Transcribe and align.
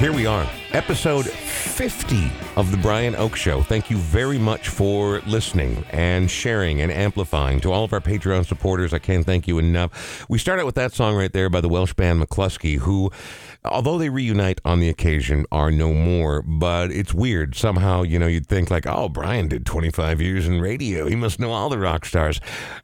Here 0.00 0.14
we 0.14 0.24
are, 0.24 0.48
episode 0.70 1.26
50 1.26 2.32
of 2.56 2.70
The 2.70 2.78
Brian 2.78 3.12
Oake 3.16 3.36
Show. 3.36 3.60
Thank 3.60 3.90
you 3.90 3.98
very 3.98 4.38
much 4.38 4.70
for 4.70 5.20
listening 5.26 5.84
and 5.90 6.30
sharing 6.30 6.80
and 6.80 6.90
amplifying. 6.90 7.60
To 7.60 7.70
all 7.70 7.84
of 7.84 7.92
our 7.92 8.00
Patreon 8.00 8.46
supporters, 8.46 8.94
I 8.94 8.98
can't 8.98 9.26
thank 9.26 9.46
you 9.46 9.58
enough. 9.58 10.24
We 10.30 10.38
start 10.38 10.58
out 10.58 10.64
with 10.64 10.76
that 10.76 10.94
song 10.94 11.16
right 11.16 11.30
there 11.30 11.50
by 11.50 11.60
the 11.60 11.68
Welsh 11.68 11.92
band 11.92 12.22
Mclusky, 12.22 12.78
who, 12.78 13.12
although 13.62 13.98
they 13.98 14.08
reunite 14.08 14.58
on 14.64 14.80
the 14.80 14.88
occasion, 14.88 15.44
are 15.52 15.70
no 15.70 15.92
more. 15.92 16.40
But 16.40 16.92
it's 16.92 17.12
weird. 17.12 17.54
Somehow, 17.54 18.00
you 18.00 18.18
know, 18.18 18.26
you'd 18.26 18.46
think 18.46 18.70
like, 18.70 18.86
oh, 18.86 19.10
Brian 19.10 19.48
did 19.48 19.66
25 19.66 20.22
years 20.22 20.48
in 20.48 20.62
radio. 20.62 21.08
He 21.08 21.14
must 21.14 21.38
know 21.38 21.52
all 21.52 21.68
the 21.68 21.78
rock 21.78 22.06
stars. 22.06 22.40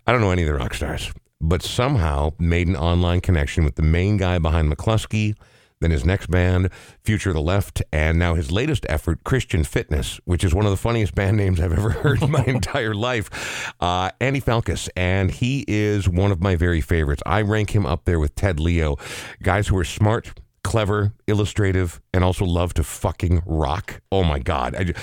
I 0.07 0.13
don't 0.13 0.21
know 0.21 0.33
any 0.33 0.43
of 0.43 0.49
the 0.49 0.55
rock 0.55 0.75
stars, 0.75 1.11
but 1.41 1.63
somehow 1.63 2.35
made 2.39 2.69
an 2.69 2.77
online 2.77 3.23
connection 3.23 3.65
with 3.65 3.77
the 3.77 3.83
main 3.83 4.19
guy 4.19 4.39
behind 4.39 4.71
Mclusky 4.71 5.35
then 5.81 5.91
his 5.91 6.05
next 6.05 6.31
band, 6.31 6.71
Future 7.03 7.31
of 7.31 7.35
the 7.35 7.41
Left, 7.43 7.83
and 7.93 8.19
now 8.19 8.35
his 8.35 8.51
latest 8.51 8.87
effort, 8.89 9.25
Christian 9.25 9.63
Fitness, 9.65 10.19
which 10.25 10.43
is 10.43 10.55
one 10.55 10.65
of 10.65 10.71
the 10.71 10.77
funniest 10.77 11.15
band 11.15 11.37
names 11.37 11.61
I've 11.61 11.73
ever 11.73 11.91
heard 12.03 12.23
in 12.23 12.31
my 12.31 12.45
entire 12.47 12.95
life. 12.95 13.73
Uh, 13.81 14.11
Andy 14.21 14.41
Falkous, 14.41 14.89
and 14.97 15.31
he 15.31 15.65
is 15.69 16.09
one 16.09 16.33
of 16.33 16.41
my 16.41 16.57
very 16.57 16.81
favorites. 16.81 17.23
I 17.27 17.43
rank 17.43 17.75
him 17.75 17.85
up 17.85 18.05
there 18.05 18.19
with 18.19 18.35
Ted 18.35 18.59
Leo, 18.59 18.97
guys 19.43 19.69
who 19.69 19.77
are 19.77 19.85
smart, 19.85 20.41
clever, 20.65 21.13
illustrative, 21.27 22.01
and 22.13 22.25
also 22.25 22.45
love 22.45 22.75
to 22.75 22.83
fucking 22.83 23.43
rock. 23.47 24.01
Oh 24.11 24.25
my 24.25 24.39
God. 24.39 24.75
I, 24.75 24.95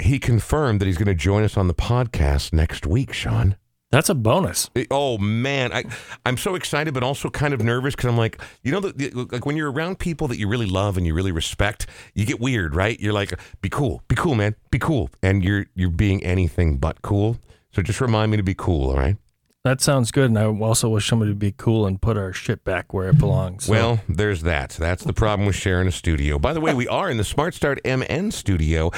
he 0.00 0.18
confirmed 0.18 0.80
that 0.80 0.86
he's 0.86 0.98
going 0.98 1.06
to 1.06 1.14
join 1.14 1.42
us 1.42 1.56
on 1.56 1.68
the 1.68 1.74
podcast 1.74 2.52
next 2.52 2.86
week, 2.86 3.12
Sean. 3.12 3.56
That's 3.94 4.08
a 4.08 4.14
bonus. 4.16 4.68
Oh 4.90 5.18
man, 5.18 5.72
I 5.72 5.84
I'm 6.26 6.36
so 6.36 6.56
excited, 6.56 6.92
but 6.94 7.04
also 7.04 7.30
kind 7.30 7.54
of 7.54 7.62
nervous 7.62 7.94
because 7.94 8.10
I'm 8.10 8.16
like, 8.16 8.40
you 8.64 8.72
know, 8.72 8.80
the, 8.80 8.90
the, 8.90 9.28
like 9.30 9.46
when 9.46 9.56
you're 9.56 9.70
around 9.70 10.00
people 10.00 10.26
that 10.26 10.36
you 10.36 10.48
really 10.48 10.66
love 10.66 10.96
and 10.96 11.06
you 11.06 11.14
really 11.14 11.30
respect, 11.30 11.86
you 12.12 12.26
get 12.26 12.40
weird, 12.40 12.74
right? 12.74 12.98
You're 12.98 13.12
like, 13.12 13.38
be 13.62 13.68
cool, 13.68 14.02
be 14.08 14.16
cool, 14.16 14.34
man, 14.34 14.56
be 14.72 14.80
cool, 14.80 15.10
and 15.22 15.44
you're 15.44 15.66
you're 15.76 15.90
being 15.90 16.24
anything 16.24 16.78
but 16.78 17.02
cool. 17.02 17.38
So 17.70 17.82
just 17.82 18.00
remind 18.00 18.32
me 18.32 18.36
to 18.36 18.42
be 18.42 18.56
cool, 18.56 18.90
all 18.90 18.96
right? 18.96 19.16
That 19.64 19.80
sounds 19.80 20.10
good. 20.10 20.26
And 20.26 20.38
I 20.38 20.44
also 20.44 20.90
wish 20.90 21.08
somebody 21.08 21.30
to 21.30 21.34
be 21.34 21.52
cool 21.52 21.86
and 21.86 21.98
put 21.98 22.18
our 22.18 22.34
shit 22.34 22.64
back 22.64 22.92
where 22.92 23.08
it 23.08 23.16
belongs. 23.16 23.64
So. 23.64 23.72
Well, 23.72 24.00
there's 24.06 24.42
that. 24.42 24.70
That's 24.70 25.04
the 25.04 25.14
problem 25.14 25.46
with 25.46 25.56
sharing 25.56 25.88
a 25.88 25.90
studio. 25.90 26.38
By 26.38 26.52
the 26.52 26.60
way, 26.60 26.74
we 26.74 26.86
are 26.86 27.10
in 27.10 27.16
the 27.16 27.24
Smart 27.24 27.54
Start 27.54 27.80
MN 27.82 28.30
studio 28.30 28.90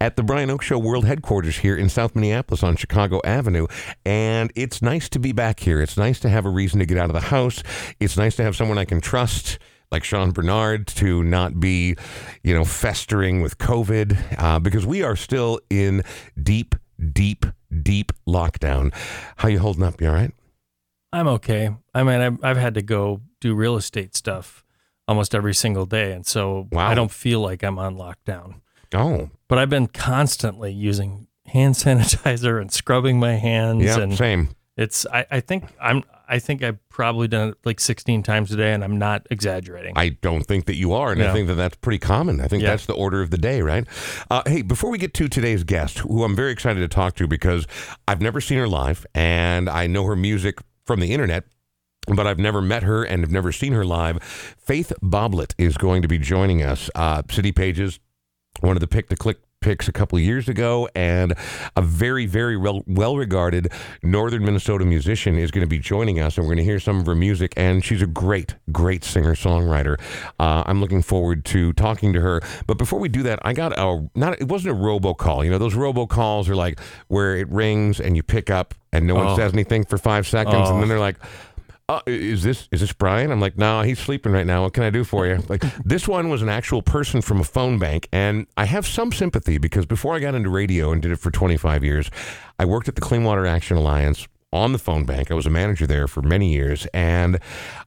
at 0.00 0.16
the 0.16 0.22
Brian 0.22 0.48
Oake 0.48 0.62
Show 0.62 0.78
World 0.78 1.04
Headquarters 1.04 1.58
here 1.58 1.76
in 1.76 1.90
South 1.90 2.14
Minneapolis 2.14 2.62
on 2.62 2.76
Chicago 2.76 3.20
Avenue. 3.22 3.66
And 4.06 4.50
it's 4.56 4.80
nice 4.80 5.10
to 5.10 5.18
be 5.18 5.32
back 5.32 5.60
here. 5.60 5.82
It's 5.82 5.98
nice 5.98 6.18
to 6.20 6.30
have 6.30 6.46
a 6.46 6.50
reason 6.50 6.78
to 6.78 6.86
get 6.86 6.96
out 6.96 7.10
of 7.10 7.14
the 7.14 7.20
house. 7.20 7.62
It's 8.00 8.16
nice 8.16 8.34
to 8.36 8.42
have 8.44 8.56
someone 8.56 8.78
I 8.78 8.86
can 8.86 9.02
trust 9.02 9.58
like 9.92 10.04
Sean 10.04 10.32
Bernard 10.32 10.86
to 10.88 11.22
not 11.22 11.60
be, 11.60 11.96
you 12.42 12.54
know, 12.54 12.64
festering 12.64 13.42
with 13.42 13.58
COVID 13.58 14.36
uh, 14.38 14.58
because 14.58 14.86
we 14.86 15.02
are 15.02 15.16
still 15.16 15.60
in 15.70 16.02
deep, 16.42 16.74
deep 17.12 17.46
deep 17.82 18.12
lockdown. 18.26 18.92
How 19.36 19.48
you 19.48 19.58
holding 19.58 19.82
up? 19.82 20.00
You 20.00 20.08
all 20.08 20.14
right? 20.14 20.32
I'm 21.12 21.28
okay. 21.28 21.70
I 21.94 22.02
mean, 22.02 22.20
I've, 22.20 22.44
I've 22.44 22.56
had 22.56 22.74
to 22.74 22.82
go 22.82 23.20
do 23.40 23.54
real 23.54 23.76
estate 23.76 24.16
stuff 24.16 24.64
almost 25.06 25.34
every 25.34 25.54
single 25.54 25.86
day, 25.86 26.12
and 26.12 26.26
so 26.26 26.68
wow. 26.72 26.88
I 26.88 26.94
don't 26.94 27.10
feel 27.10 27.40
like 27.40 27.62
I'm 27.62 27.78
on 27.78 27.96
lockdown. 27.96 28.60
Oh, 28.92 29.30
but 29.48 29.58
I've 29.58 29.70
been 29.70 29.86
constantly 29.86 30.72
using 30.72 31.28
hand 31.46 31.74
sanitizer 31.76 32.60
and 32.60 32.72
scrubbing 32.72 33.18
my 33.18 33.34
hands. 33.34 33.84
Yeah, 33.84 34.00
and 34.00 34.16
same. 34.16 34.50
It's 34.76 35.06
I, 35.06 35.26
I 35.30 35.40
think 35.40 35.64
I'm 35.80 36.02
I 36.28 36.38
think 36.38 36.62
I've 36.62 36.86
probably 36.88 37.28
done 37.28 37.50
it 37.50 37.58
like 37.64 37.80
16 37.80 38.22
times 38.22 38.52
a 38.52 38.56
day, 38.56 38.72
and 38.72 38.82
I'm 38.82 38.98
not 38.98 39.26
exaggerating. 39.30 39.92
I 39.96 40.10
don't 40.10 40.44
think 40.44 40.66
that 40.66 40.76
you 40.76 40.92
are, 40.92 41.12
and 41.12 41.22
I 41.22 41.32
think 41.32 41.48
that 41.48 41.54
that's 41.54 41.76
pretty 41.76 41.98
common. 41.98 42.40
I 42.40 42.48
think 42.48 42.62
yeah. 42.62 42.70
that's 42.70 42.86
the 42.86 42.94
order 42.94 43.20
of 43.20 43.30
the 43.30 43.38
day, 43.38 43.62
right? 43.62 43.86
Uh, 44.30 44.42
hey, 44.46 44.62
before 44.62 44.90
we 44.90 44.98
get 44.98 45.14
to 45.14 45.28
today's 45.28 45.64
guest, 45.64 45.98
who 45.98 46.24
I'm 46.24 46.34
very 46.34 46.52
excited 46.52 46.80
to 46.80 46.88
talk 46.88 47.14
to 47.16 47.26
because 47.26 47.66
I've 48.08 48.20
never 48.20 48.40
seen 48.40 48.58
her 48.58 48.68
live, 48.68 49.06
and 49.14 49.68
I 49.68 49.86
know 49.86 50.04
her 50.04 50.16
music 50.16 50.58
from 50.86 51.00
the 51.00 51.12
internet 51.12 51.44
but 52.06 52.26
I've 52.26 52.38
never 52.38 52.60
met 52.60 52.82
her 52.82 53.02
and 53.02 53.22
have 53.22 53.30
never 53.30 53.50
seen 53.50 53.72
her 53.72 53.84
live. 53.84 54.22
Faith 54.22 54.92
Boblett 55.02 55.54
is 55.56 55.76
going 55.78 56.02
to 56.02 56.08
be 56.08 56.18
joining 56.18 56.62
us. 56.62 56.90
Uh, 56.94 57.22
City 57.30 57.50
Pages, 57.50 57.98
one 58.60 58.76
of 58.76 58.80
the 58.80 58.86
pick 58.86 59.08
to 59.08 59.16
click 59.16 59.38
picks 59.64 59.88
a 59.88 59.92
couple 59.92 60.18
of 60.18 60.22
years 60.22 60.46
ago, 60.46 60.86
and 60.94 61.32
a 61.74 61.80
very, 61.80 62.26
very 62.26 62.56
well 62.56 63.16
regarded 63.16 63.72
northern 64.02 64.44
Minnesota 64.44 64.84
musician 64.84 65.38
is 65.38 65.50
going 65.50 65.64
to 65.64 65.68
be 65.68 65.78
joining 65.78 66.20
us, 66.20 66.36
and 66.36 66.44
we're 66.44 66.54
going 66.54 66.64
to 66.64 66.70
hear 66.70 66.78
some 66.78 67.00
of 67.00 67.06
her 67.06 67.14
music. 67.14 67.54
And 67.56 67.82
she's 67.82 68.02
a 68.02 68.06
great, 68.06 68.56
great 68.70 69.04
singer 69.04 69.34
songwriter. 69.34 69.98
Uh, 70.38 70.62
I'm 70.66 70.82
looking 70.82 71.00
forward 71.00 71.46
to 71.46 71.72
talking 71.72 72.12
to 72.12 72.20
her. 72.20 72.42
But 72.66 72.76
before 72.76 72.98
we 72.98 73.08
do 73.08 73.22
that, 73.22 73.38
I 73.42 73.54
got 73.54 73.72
a 73.78 74.06
not. 74.14 74.38
It 74.38 74.48
wasn't 74.48 74.76
a 74.76 74.78
robocall. 74.78 75.44
You 75.44 75.50
know, 75.50 75.58
those 75.58 75.74
robocalls 75.74 76.48
are 76.48 76.56
like 76.56 76.78
where 77.08 77.36
it 77.36 77.48
rings 77.48 78.00
and 78.00 78.16
you 78.16 78.22
pick 78.22 78.50
up 78.50 78.74
and 78.92 79.06
no 79.06 79.14
one 79.14 79.28
oh. 79.28 79.36
says 79.36 79.52
anything 79.54 79.84
for 79.84 79.96
five 79.96 80.26
seconds, 80.26 80.68
oh. 80.68 80.74
and 80.74 80.82
then 80.82 80.88
they're 80.88 81.00
like 81.00 81.16
uh, 81.88 82.00
is 82.06 82.42
this 82.42 82.68
is 82.72 82.80
this 82.80 82.92
Brian? 82.92 83.30
I'm 83.30 83.40
like, 83.40 83.58
no, 83.58 83.82
he's 83.82 83.98
sleeping 83.98 84.32
right 84.32 84.46
now. 84.46 84.62
What 84.62 84.72
can 84.72 84.84
I 84.84 84.90
do 84.90 85.04
for 85.04 85.26
you? 85.26 85.42
Like, 85.48 85.62
this 85.84 86.08
one 86.08 86.30
was 86.30 86.40
an 86.40 86.48
actual 86.48 86.80
person 86.82 87.20
from 87.20 87.40
a 87.40 87.44
phone 87.44 87.78
bank, 87.78 88.08
and 88.10 88.46
I 88.56 88.64
have 88.64 88.86
some 88.86 89.12
sympathy 89.12 89.58
because 89.58 89.84
before 89.84 90.14
I 90.14 90.18
got 90.18 90.34
into 90.34 90.48
radio 90.48 90.92
and 90.92 91.02
did 91.02 91.12
it 91.12 91.18
for 91.18 91.30
25 91.30 91.84
years, 91.84 92.10
I 92.58 92.64
worked 92.64 92.88
at 92.88 92.94
the 92.94 93.02
Clean 93.02 93.22
Water 93.22 93.46
Action 93.46 93.76
Alliance 93.76 94.26
on 94.50 94.72
the 94.72 94.78
phone 94.78 95.04
bank. 95.04 95.30
I 95.30 95.34
was 95.34 95.46
a 95.46 95.50
manager 95.50 95.86
there 95.86 96.08
for 96.08 96.22
many 96.22 96.54
years, 96.54 96.86
and 96.94 97.38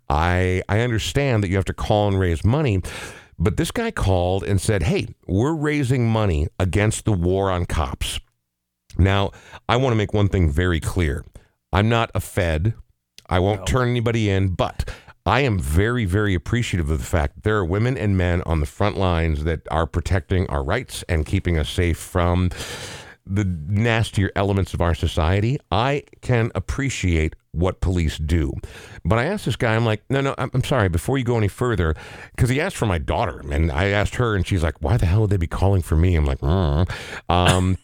I 0.09 0.62
I 0.69 0.81
understand 0.81 1.44
that 1.44 1.50
you 1.50 1.56
have 1.56 1.66
to 1.66 1.74
call 1.74 2.07
and 2.07 2.19
raise 2.19 2.44
money. 2.46 2.81
But 3.40 3.57
this 3.57 3.72
guy 3.72 3.90
called 3.90 4.44
and 4.44 4.62
said, 4.62 4.84
"Hey, 4.84 5.07
we're 5.25 5.56
raising 5.56 6.07
money 6.07 6.47
against 6.59 7.06
the 7.06 7.13
war 7.13 7.50
on 7.50 7.66
cops." 7.66 8.19
Now, 9.00 9.31
I 9.68 9.78
want 9.78 9.94
to 9.94 9.97
make 9.97 10.13
one 10.13 10.28
thing 10.28 10.52
very 10.52 10.80
clear. 10.80 11.25
I'm 11.72 11.90
not 11.90 12.12
a 12.13 12.19
Fed. 12.19 12.75
I 13.29 13.39
won't 13.39 13.61
no. 13.61 13.65
turn 13.65 13.89
anybody 13.89 14.29
in, 14.29 14.49
but 14.49 14.89
I 15.25 15.41
am 15.41 15.59
very, 15.59 16.05
very 16.05 16.33
appreciative 16.33 16.89
of 16.89 16.99
the 16.99 17.05
fact 17.05 17.35
that 17.35 17.43
there 17.43 17.57
are 17.57 17.65
women 17.65 17.97
and 17.97 18.17
men 18.17 18.41
on 18.45 18.61
the 18.61 18.65
front 18.65 18.97
lines 18.97 19.43
that 19.43 19.61
are 19.69 19.85
protecting 19.85 20.47
our 20.47 20.63
rights 20.63 21.03
and 21.09 21.25
keeping 21.25 21.57
us 21.57 21.69
safe 21.69 21.97
from 21.97 22.49
the 23.25 23.43
nastier 23.43 24.31
elements 24.38 24.73
of 24.73 24.79
our 24.79 24.95
society. 24.95 25.59
I 25.69 26.03
can 26.21 26.51
appreciate 26.55 27.35
what 27.51 27.81
police 27.81 28.17
do. 28.17 28.53
But 29.03 29.19
I 29.19 29.25
asked 29.25 29.45
this 29.45 29.57
guy, 29.57 29.75
I'm 29.75 29.85
like, 29.85 30.01
no, 30.09 30.21
no, 30.21 30.33
I'm, 30.38 30.49
I'm 30.53 30.63
sorry, 30.63 30.88
before 30.88 31.17
you 31.17 31.25
go 31.25 31.38
any 31.38 31.49
further, 31.49 31.94
because 32.35 32.49
he 32.49 32.61
asked 32.61 32.77
for 32.77 32.85
my 32.85 32.97
daughter, 32.97 33.44
and 33.51 33.71
I 33.71 33.88
asked 33.88 34.15
her, 34.15 34.35
and 34.35 34.47
she's 34.47 34.63
like, 34.63 34.75
why 34.79 34.95
the 34.95 35.07
hell 35.07 35.21
would 35.21 35.29
they 35.29 35.38
be 35.38 35.47
calling 35.47 35.81
for 35.81 35.95
me? 35.97 36.15
I'm 36.15 36.25
like, 36.25 36.39
mm. 36.39 36.89
um, 37.29 37.77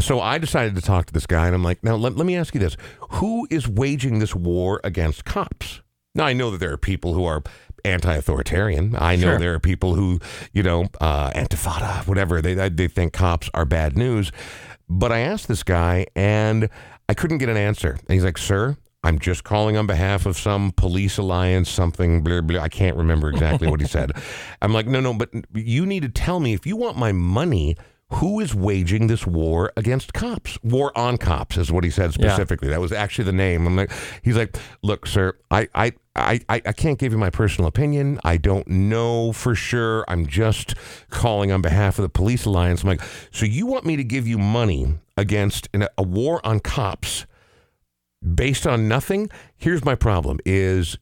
so 0.00 0.20
I 0.20 0.38
decided 0.38 0.74
to 0.76 0.82
talk 0.82 1.06
to 1.06 1.12
this 1.12 1.26
guy, 1.26 1.46
and 1.46 1.54
I'm 1.54 1.62
like, 1.62 1.82
now 1.82 1.96
let, 1.96 2.16
let 2.16 2.26
me 2.26 2.36
ask 2.36 2.54
you 2.54 2.60
this: 2.60 2.76
Who 3.10 3.46
is 3.50 3.68
waging 3.68 4.18
this 4.18 4.34
war 4.34 4.80
against 4.84 5.24
cops? 5.24 5.82
Now 6.14 6.26
I 6.26 6.32
know 6.32 6.50
that 6.50 6.58
there 6.58 6.72
are 6.72 6.78
people 6.78 7.14
who 7.14 7.24
are 7.24 7.42
anti-authoritarian. 7.84 8.96
I 8.98 9.16
know 9.16 9.28
sure. 9.28 9.38
there 9.38 9.54
are 9.54 9.60
people 9.60 9.94
who, 9.94 10.18
you 10.52 10.62
know, 10.62 10.86
uh, 11.00 11.30
antifada, 11.30 12.06
whatever. 12.06 12.40
They 12.42 12.54
they 12.68 12.88
think 12.88 13.12
cops 13.12 13.50
are 13.54 13.64
bad 13.64 13.96
news. 13.96 14.32
But 14.88 15.12
I 15.12 15.20
asked 15.20 15.48
this 15.48 15.62
guy, 15.62 16.06
and 16.14 16.68
I 17.08 17.14
couldn't 17.14 17.38
get 17.38 17.48
an 17.48 17.56
answer. 17.56 17.90
And 17.90 18.10
he's 18.10 18.24
like, 18.24 18.38
"Sir, 18.38 18.76
I'm 19.06 19.20
just 19.20 19.44
calling 19.44 19.76
on 19.76 19.86
behalf 19.86 20.26
of 20.26 20.36
some 20.36 20.72
police 20.72 21.16
alliance, 21.16 21.70
something, 21.70 22.22
blah, 22.22 22.40
blah. 22.40 22.60
I 22.60 22.68
can't 22.68 22.96
remember 22.96 23.28
exactly 23.30 23.68
what 23.68 23.80
he 23.80 23.86
said. 23.86 24.10
I'm 24.62 24.72
like, 24.72 24.88
no, 24.88 24.98
no, 24.98 25.14
but 25.14 25.30
you 25.54 25.86
need 25.86 26.02
to 26.02 26.08
tell 26.08 26.40
me 26.40 26.54
if 26.54 26.66
you 26.66 26.76
want 26.76 26.96
my 26.96 27.12
money, 27.12 27.76
who 28.10 28.38
is 28.38 28.54
waging 28.54 29.08
this 29.08 29.26
war 29.26 29.72
against 29.76 30.12
cops? 30.12 30.58
War 30.62 30.96
on 30.96 31.18
cops 31.18 31.56
is 31.56 31.72
what 31.72 31.82
he 31.82 31.90
said 31.90 32.12
specifically. 32.12 32.68
Yeah. 32.68 32.74
That 32.74 32.80
was 32.80 32.92
actually 32.92 33.24
the 33.24 33.32
name. 33.32 33.66
I'm 33.66 33.74
like, 33.74 33.90
he's 34.22 34.36
like, 34.36 34.56
look, 34.82 35.06
sir, 35.06 35.36
I, 35.50 35.68
I, 35.74 35.92
I, 36.14 36.40
I 36.48 36.72
can't 36.72 36.98
give 37.00 37.10
you 37.10 37.18
my 37.18 37.30
personal 37.30 37.66
opinion. 37.66 38.20
I 38.22 38.36
don't 38.36 38.68
know 38.68 39.32
for 39.32 39.56
sure. 39.56 40.04
I'm 40.06 40.26
just 40.26 40.74
calling 41.10 41.50
on 41.50 41.62
behalf 41.62 41.98
of 41.98 42.02
the 42.04 42.08
police 42.08 42.44
alliance. 42.44 42.82
I'm 42.82 42.90
like, 42.90 43.02
so 43.32 43.44
you 43.44 43.66
want 43.66 43.84
me 43.84 43.96
to 43.96 44.04
give 44.04 44.26
you 44.28 44.38
money 44.38 44.94
against 45.16 45.68
an, 45.74 45.88
a 45.98 46.02
war 46.02 46.40
on 46.46 46.60
cops 46.60 47.26
based 48.34 48.66
on 48.66 48.88
nothing? 48.88 49.30
Here's 49.56 49.84
my 49.84 49.94
problem: 49.94 50.38
is 50.44 50.96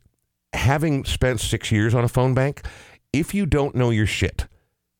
having 0.52 1.04
spent 1.04 1.40
six 1.40 1.70
years 1.70 1.94
on 1.94 2.04
a 2.04 2.08
phone 2.08 2.34
bank. 2.34 2.62
If 3.12 3.32
you 3.34 3.46
don't 3.46 3.76
know 3.76 3.90
your 3.90 4.06
shit, 4.06 4.46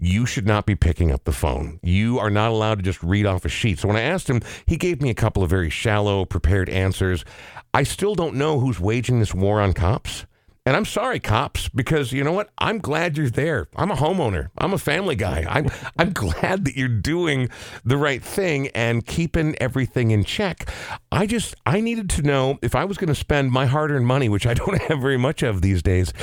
you 0.04 0.26
should 0.26 0.46
not 0.46 0.66
be 0.66 0.74
picking 0.74 1.10
up 1.10 1.24
the 1.24 1.32
phone. 1.32 1.80
You 1.82 2.18
are 2.18 2.30
not 2.30 2.50
allowed 2.50 2.74
to 2.76 2.82
just 2.82 3.02
read 3.02 3.24
off 3.24 3.46
a 3.46 3.48
sheet. 3.48 3.78
So 3.78 3.88
when 3.88 3.96
I 3.96 4.02
asked 4.02 4.28
him, 4.28 4.42
he 4.66 4.76
gave 4.76 5.00
me 5.00 5.08
a 5.08 5.14
couple 5.14 5.42
of 5.42 5.48
very 5.48 5.70
shallow, 5.70 6.26
prepared 6.26 6.68
answers. 6.68 7.24
I 7.72 7.84
still 7.84 8.14
don't 8.14 8.34
know 8.34 8.60
who's 8.60 8.78
waging 8.78 9.20
this 9.20 9.34
war 9.34 9.60
on 9.62 9.72
cops. 9.72 10.26
And 10.66 10.76
I'm 10.76 10.84
sorry, 10.84 11.20
cops, 11.20 11.68
because 11.68 12.12
you 12.12 12.24
know 12.24 12.32
what? 12.32 12.50
I'm 12.56 12.78
glad 12.78 13.18
you're 13.18 13.28
there. 13.28 13.68
I'm 13.76 13.90
a 13.90 13.96
homeowner. 13.96 14.48
I'm 14.56 14.72
a 14.72 14.78
family 14.78 15.14
guy. 15.14 15.44
I'm 15.48 15.70
I'm 15.98 16.12
glad 16.12 16.64
that 16.64 16.76
you're 16.76 16.88
doing 16.88 17.50
the 17.84 17.98
right 17.98 18.22
thing 18.22 18.68
and 18.68 19.04
keeping 19.04 19.56
everything 19.60 20.10
in 20.10 20.24
check. 20.24 20.70
I 21.12 21.26
just 21.26 21.54
I 21.66 21.80
needed 21.80 22.08
to 22.10 22.22
know 22.22 22.58
if 22.62 22.74
I 22.74 22.86
was 22.86 22.96
going 22.96 23.08
to 23.08 23.14
spend 23.14 23.52
my 23.52 23.66
hard-earned 23.66 24.06
money, 24.06 24.30
which 24.30 24.46
I 24.46 24.54
don't 24.54 24.80
have 24.88 25.00
very 25.00 25.18
much 25.18 25.42
of 25.42 25.60
these 25.60 25.82
days, 25.82 26.14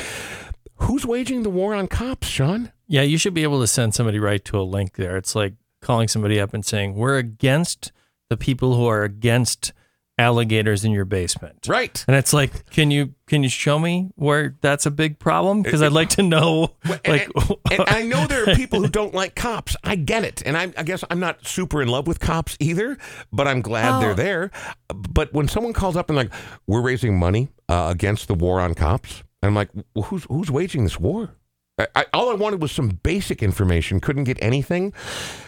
who's 0.75 1.05
waging 1.05 1.43
the 1.43 1.51
war 1.51 1.75
on 1.75 1.87
cops, 1.87 2.27
Sean? 2.27 2.71
Yeah, 2.91 3.03
you 3.03 3.17
should 3.17 3.33
be 3.33 3.43
able 3.43 3.61
to 3.61 3.67
send 3.67 3.95
somebody 3.95 4.19
right 4.19 4.43
to 4.43 4.59
a 4.59 4.63
link 4.63 4.97
there. 4.97 5.15
It's 5.15 5.33
like 5.33 5.53
calling 5.81 6.09
somebody 6.09 6.41
up 6.41 6.53
and 6.53 6.65
saying, 6.65 6.95
We're 6.95 7.17
against 7.17 7.93
the 8.29 8.35
people 8.35 8.75
who 8.75 8.85
are 8.85 9.03
against 9.03 9.71
alligators 10.17 10.83
in 10.83 10.91
your 10.91 11.05
basement. 11.05 11.67
Right. 11.69 12.03
And 12.05 12.17
it's 12.17 12.33
like, 12.33 12.69
can 12.69 12.91
you 12.91 13.15
can 13.27 13.43
you 13.43 13.49
show 13.49 13.79
me 13.79 14.11
where 14.15 14.57
that's 14.59 14.85
a 14.85 14.91
big 14.91 15.19
problem? 15.19 15.61
Because 15.61 15.81
I'd 15.81 15.93
like 15.93 16.09
to 16.09 16.23
know. 16.23 16.75
Like, 17.07 17.29
and, 17.33 17.55
and, 17.71 17.83
I 17.88 18.03
know 18.03 18.27
there 18.27 18.43
are 18.43 18.55
people 18.55 18.81
who 18.81 18.89
don't 18.89 19.13
like 19.13 19.35
cops. 19.35 19.77
I 19.83 19.95
get 19.95 20.25
it, 20.25 20.43
and 20.45 20.57
I, 20.57 20.73
I 20.77 20.83
guess 20.83 21.03
I'm 21.09 21.21
not 21.21 21.47
super 21.47 21.81
in 21.81 21.88
love 21.88 22.07
with 22.07 22.19
cops 22.19 22.57
either. 22.59 22.97
But 23.31 23.47
I'm 23.47 23.61
glad 23.61 23.97
oh. 23.97 23.99
they're 24.01 24.15
there. 24.15 24.51
But 24.89 25.31
when 25.33 25.47
someone 25.47 25.71
calls 25.71 25.95
up 25.95 26.09
and 26.09 26.17
like, 26.17 26.31
we're 26.67 26.81
raising 26.81 27.17
money 27.17 27.49
uh, 27.69 27.88
against 27.89 28.27
the 28.27 28.33
war 28.33 28.59
on 28.59 28.73
cops, 28.73 29.23
I'm 29.41 29.55
like, 29.55 29.69
well, 29.95 30.03
who's 30.03 30.25
who's 30.25 30.51
waging 30.51 30.83
this 30.83 30.99
war? 30.99 31.31
I, 31.77 32.06
all 32.13 32.29
I 32.29 32.33
wanted 32.33 32.62
was 32.62 32.71
some 32.71 33.00
basic 33.03 33.41
information. 33.41 34.00
Couldn't 34.00 34.25
get 34.25 34.38
anything. 34.41 34.94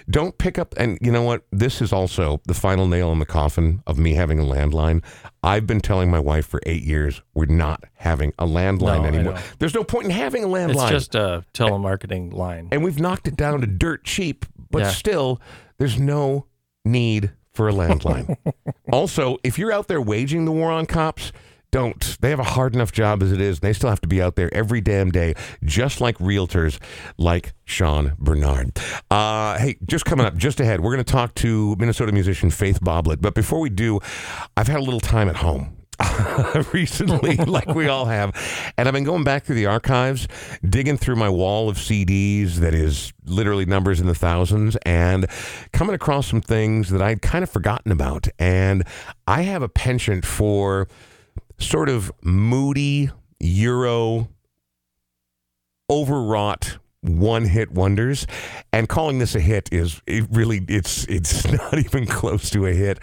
Don't 0.09 0.37
pick 0.37 0.57
up. 0.57 0.73
And 0.77 0.97
you 1.01 1.11
know 1.11 1.23
what? 1.23 1.43
This 1.51 1.81
is 1.81 1.93
also 1.93 2.41
the 2.45 2.53
final 2.53 2.87
nail 2.87 3.11
in 3.11 3.19
the 3.19 3.25
coffin 3.25 3.83
of 3.85 3.97
me 3.97 4.13
having 4.13 4.39
a 4.39 4.43
landline. 4.43 5.03
I've 5.43 5.67
been 5.67 5.81
telling 5.81 6.09
my 6.09 6.19
wife 6.19 6.47
for 6.47 6.61
eight 6.65 6.83
years 6.83 7.21
we're 7.33 7.45
not 7.45 7.83
having 7.95 8.33
a 8.39 8.45
landline 8.45 9.01
no, 9.01 9.05
anymore. 9.05 9.39
There's 9.59 9.75
no 9.75 9.83
point 9.83 10.05
in 10.05 10.11
having 10.11 10.43
a 10.43 10.47
landline. 10.47 10.91
It's 10.91 10.91
just 10.91 11.15
a 11.15 11.43
telemarketing 11.53 12.33
line. 12.33 12.69
And 12.71 12.83
we've 12.83 12.99
knocked 12.99 13.27
it 13.27 13.35
down 13.35 13.61
to 13.61 13.67
dirt 13.67 14.03
cheap, 14.03 14.45
but 14.71 14.83
yeah. 14.83 14.89
still, 14.89 15.41
there's 15.77 15.99
no 15.99 16.47
need 16.85 17.31
for 17.51 17.69
a 17.69 17.73
landline. 17.73 18.35
also, 18.91 19.37
if 19.43 19.59
you're 19.59 19.71
out 19.71 19.87
there 19.87 20.01
waging 20.01 20.45
the 20.45 20.51
war 20.51 20.71
on 20.71 20.85
cops, 20.85 21.31
don't. 21.73 22.17
They 22.21 22.29
have 22.29 22.39
a 22.39 22.43
hard 22.43 22.75
enough 22.75 22.91
job 22.91 23.23
as 23.23 23.31
it 23.31 23.41
is. 23.41 23.59
They 23.59 23.73
still 23.73 23.89
have 23.89 23.99
to 24.01 24.07
be 24.07 24.21
out 24.21 24.35
there 24.35 24.53
every 24.53 24.79
damn 24.79 25.09
day, 25.09 25.33
just 25.63 25.99
like 25.99 26.17
realtors 26.19 26.79
like 27.17 27.53
Sean 27.65 28.13
Bernard. 28.19 28.77
Uh, 29.09 29.57
hey, 29.57 29.77
just 29.83 30.05
coming 30.05 30.23
up, 30.25 30.37
just 30.37 30.59
ahead, 30.59 30.81
we're 30.81 30.93
going 30.93 31.03
to 31.03 31.11
talk 31.11 31.33
to 31.35 31.75
Minnesota 31.79 32.11
musician 32.11 32.51
Faith 32.51 32.79
Boblett. 32.79 33.21
But 33.21 33.33
before 33.33 33.59
we 33.59 33.71
do, 33.71 33.99
I've 34.55 34.67
had 34.67 34.79
a 34.79 34.83
little 34.83 34.99
time 34.99 35.27
at 35.27 35.37
home. 35.37 35.75
recently, 36.73 37.35
like 37.45 37.67
we 37.67 37.87
all 37.87 38.05
have. 38.05 38.35
And 38.77 38.87
I've 38.87 38.93
been 38.93 39.03
going 39.03 39.23
back 39.23 39.43
through 39.43 39.55
the 39.55 39.67
archives, 39.67 40.27
digging 40.67 40.97
through 40.97 41.15
my 41.15 41.29
wall 41.29 41.69
of 41.69 41.77
CDs 41.77 42.55
that 42.55 42.73
is 42.73 43.13
literally 43.25 43.65
numbers 43.65 43.99
in 43.99 44.07
the 44.07 44.15
thousands, 44.15 44.75
and 44.85 45.27
coming 45.71 45.95
across 45.95 46.27
some 46.27 46.41
things 46.41 46.89
that 46.89 47.01
I'd 47.01 47.21
kind 47.21 47.43
of 47.43 47.49
forgotten 47.49 47.91
about. 47.91 48.27
And 48.37 48.83
I 49.27 49.43
have 49.43 49.61
a 49.61 49.69
penchant 49.69 50.25
for 50.25 50.87
sort 51.59 51.89
of 51.89 52.11
moody 52.23 53.09
Euro 53.39 54.29
overwrought 55.89 56.77
one 57.01 57.45
hit 57.45 57.71
wonders. 57.71 58.25
And 58.71 58.87
calling 58.87 59.19
this 59.19 59.35
a 59.35 59.39
hit 59.39 59.71
is 59.71 60.01
it 60.07 60.25
really 60.31 60.63
it's 60.67 61.05
it's 61.05 61.45
not 61.51 61.77
even 61.77 62.05
close 62.05 62.49
to 62.51 62.65
a 62.65 62.73
hit. 62.73 62.99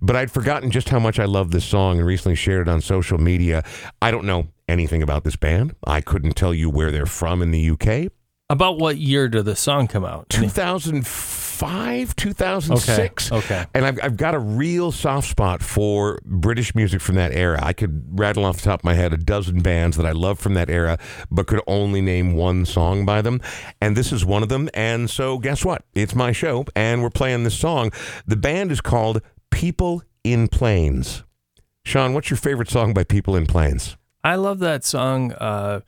But 0.00 0.16
i'd 0.16 0.30
forgotten 0.30 0.70
just 0.70 0.90
how 0.90 0.98
much 0.98 1.18
i 1.18 1.24
love 1.24 1.50
this 1.50 1.64
song 1.64 1.98
and 1.98 2.06
recently 2.06 2.36
shared 2.36 2.68
it 2.68 2.70
on 2.70 2.80
social 2.80 3.18
media. 3.18 3.64
I 4.02 4.10
don't 4.10 4.26
know 4.26 4.48
anything 4.68 5.02
about 5.02 5.24
this 5.24 5.36
band. 5.36 5.74
I 5.86 6.00
couldn't 6.00 6.36
tell 6.36 6.52
you 6.52 6.70
where 6.70 6.90
they're 6.90 7.06
from 7.06 7.42
in 7.42 7.50
the 7.50 7.70
uk 7.70 8.12
about 8.50 8.78
what 8.78 8.96
year 8.98 9.28
did 9.28 9.44
the 9.44 9.56
song 9.56 9.88
come 9.88 10.04
out 10.04 10.28
2005 11.58 12.16
2006 12.16 13.32
okay, 13.32 13.38
okay. 13.38 13.66
and 13.74 13.84
I've, 13.84 13.98
I've 14.02 14.16
got 14.16 14.34
a 14.34 14.38
real 14.38 14.92
soft 14.92 15.28
spot 15.28 15.62
for 15.62 16.20
british 16.24 16.74
music 16.74 17.00
from 17.00 17.16
that 17.16 17.32
era. 17.32 17.58
I 17.62 17.72
could 17.72 18.18
rattle 18.18 18.44
off 18.44 18.56
the 18.56 18.62
top 18.62 18.80
of 18.80 18.84
my 18.84 18.94
head 18.94 19.12
a 19.12 19.16
dozen 19.16 19.60
bands 19.60 19.96
that 19.96 20.06
i 20.06 20.12
love 20.12 20.38
from 20.38 20.54
that 20.54 20.70
era 20.70 20.98
but 21.30 21.46
could 21.46 21.60
only 21.66 22.00
name 22.00 22.34
one 22.34 22.64
song 22.64 23.04
by 23.04 23.22
them. 23.22 23.40
And 23.80 23.96
this 23.96 24.12
is 24.12 24.24
one 24.24 24.42
of 24.42 24.48
them. 24.48 24.68
And 24.74 25.10
so 25.10 25.38
guess 25.38 25.64
what? 25.64 25.84
It's 25.94 26.14
my 26.14 26.32
show 26.32 26.64
and 26.74 27.02
we're 27.02 27.10
playing 27.10 27.44
this 27.44 27.58
song. 27.58 27.92
The 28.26 28.36
band 28.36 28.72
is 28.72 28.80
called 28.80 29.20
people 29.50 30.02
in 30.24 30.48
planes. 30.48 31.24
Sean 31.84 32.14
what's 32.14 32.30
your 32.30 32.36
favorite 32.36 32.68
song 32.68 32.92
by 32.92 33.04
people 33.04 33.34
in 33.34 33.46
planes? 33.46 33.96
I 34.22 34.34
love 34.34 34.58
that 34.60 34.84
song 34.84 35.32
uh, 35.32 35.80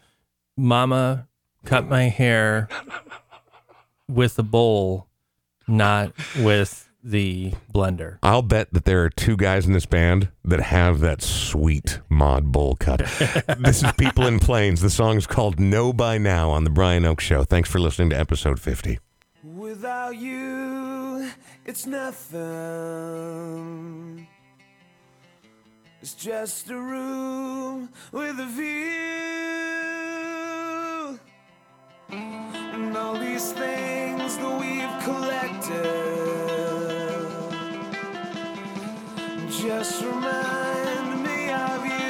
mama 0.57 1.29
cut 1.65 1.89
my 1.89 2.05
hair 2.05 2.69
with 4.09 4.39
a 4.39 4.43
bowl, 4.43 5.07
not 5.71 6.13
with 6.39 6.89
the 7.03 7.55
blender. 7.73 8.19
I'll 8.23 8.43
bet 8.43 8.73
that 8.73 8.85
there 8.85 9.03
are 9.05 9.11
two 9.11 9.37
guys 9.37 9.67
in 9.67 9.73
this 9.73 9.87
band 9.87 10.29
that 10.45 10.61
have 10.61 11.01
that 11.01 11.23
sweet 11.23 12.01
mod 12.09 12.53
bowl 12.53 12.77
cut. 12.77 12.99
this 13.59 13.83
is 13.83 13.91
People 13.93 14.27
in 14.27 14.39
Planes. 14.39 14.83
The 14.83 14.91
song 14.91 15.17
is 15.17 15.27
called 15.27 15.59
Know 15.59 15.93
by 15.93 16.19
Now 16.19 16.51
on 16.51 16.65
The 16.65 16.71
Brian 16.71 17.05
Oake 17.05 17.21
Show. 17.21 17.45
Thanks 17.45 17.71
for 17.71 17.79
listening 17.79 18.11
to 18.11 18.19
episode 18.19 18.61
50. 18.61 18.99
Without 19.43 20.17
you, 20.17 21.31
it's 21.65 21.87
nothing. 21.87 22.41
It's 26.03 26.15
just 26.15 26.71
a 26.71 26.79
room 26.79 27.91
with 28.13 28.39
a 28.41 28.47
view. 28.47 29.21
And 32.13 32.97
all 32.97 33.15
these 33.19 33.53
things 33.53 34.37
that 34.39 34.61
we've 34.61 35.05
collected 35.05 35.91
just 39.49 40.03
remind 40.03 41.23
me 41.23 41.51
of 41.53 41.87
you. 41.87 42.10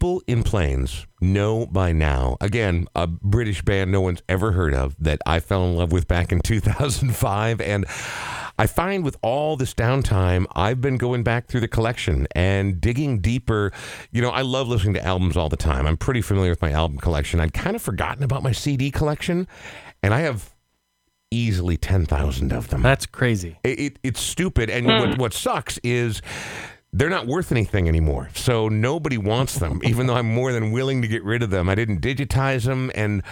People 0.00 0.22
in 0.26 0.42
planes 0.42 1.06
know 1.20 1.66
by 1.66 1.92
now, 1.92 2.34
again, 2.40 2.86
a 2.94 3.06
British 3.06 3.60
band 3.60 3.92
no 3.92 4.00
one's 4.00 4.22
ever 4.30 4.52
heard 4.52 4.72
of 4.72 4.96
that 4.98 5.20
I 5.26 5.40
fell 5.40 5.66
in 5.66 5.76
love 5.76 5.92
with 5.92 6.08
back 6.08 6.32
in 6.32 6.40
2005. 6.42 7.60
And 7.60 7.84
I 8.58 8.66
find 8.66 9.04
with 9.04 9.18
all 9.20 9.58
this 9.58 9.74
downtime, 9.74 10.46
I've 10.56 10.80
been 10.80 10.96
going 10.96 11.22
back 11.22 11.48
through 11.48 11.60
the 11.60 11.68
collection 11.68 12.26
and 12.34 12.80
digging 12.80 13.20
deeper. 13.20 13.72
You 14.10 14.22
know, 14.22 14.30
I 14.30 14.40
love 14.40 14.68
listening 14.68 14.94
to 14.94 15.04
albums 15.04 15.36
all 15.36 15.50
the 15.50 15.58
time. 15.58 15.86
I'm 15.86 15.98
pretty 15.98 16.22
familiar 16.22 16.50
with 16.50 16.62
my 16.62 16.72
album 16.72 16.96
collection. 16.96 17.38
I'd 17.38 17.52
kind 17.52 17.76
of 17.76 17.82
forgotten 17.82 18.24
about 18.24 18.42
my 18.42 18.52
CD 18.52 18.90
collection, 18.90 19.46
and 20.02 20.14
I 20.14 20.20
have 20.20 20.54
easily 21.30 21.76
10,000 21.76 22.54
of 22.54 22.68
them. 22.68 22.80
That's 22.80 23.04
crazy. 23.04 23.58
It, 23.62 23.78
it, 23.78 23.98
it's 24.02 24.20
stupid. 24.20 24.70
And 24.70 24.86
what, 24.86 25.14
hmm. 25.14 25.20
what 25.20 25.34
sucks 25.34 25.78
is 25.84 26.22
they're 26.92 27.10
not 27.10 27.26
worth 27.26 27.52
anything 27.52 27.88
anymore. 27.88 28.30
So 28.34 28.68
nobody 28.68 29.16
wants 29.16 29.58
them, 29.58 29.80
even 29.84 30.06
though 30.06 30.14
I'm 30.14 30.32
more 30.32 30.52
than 30.52 30.72
willing 30.72 31.02
to 31.02 31.08
get 31.08 31.22
rid 31.22 31.42
of 31.42 31.50
them. 31.50 31.68
I 31.68 31.74
didn't 31.74 32.00
digitize 32.00 32.64
them 32.64 32.90
and 32.94 33.22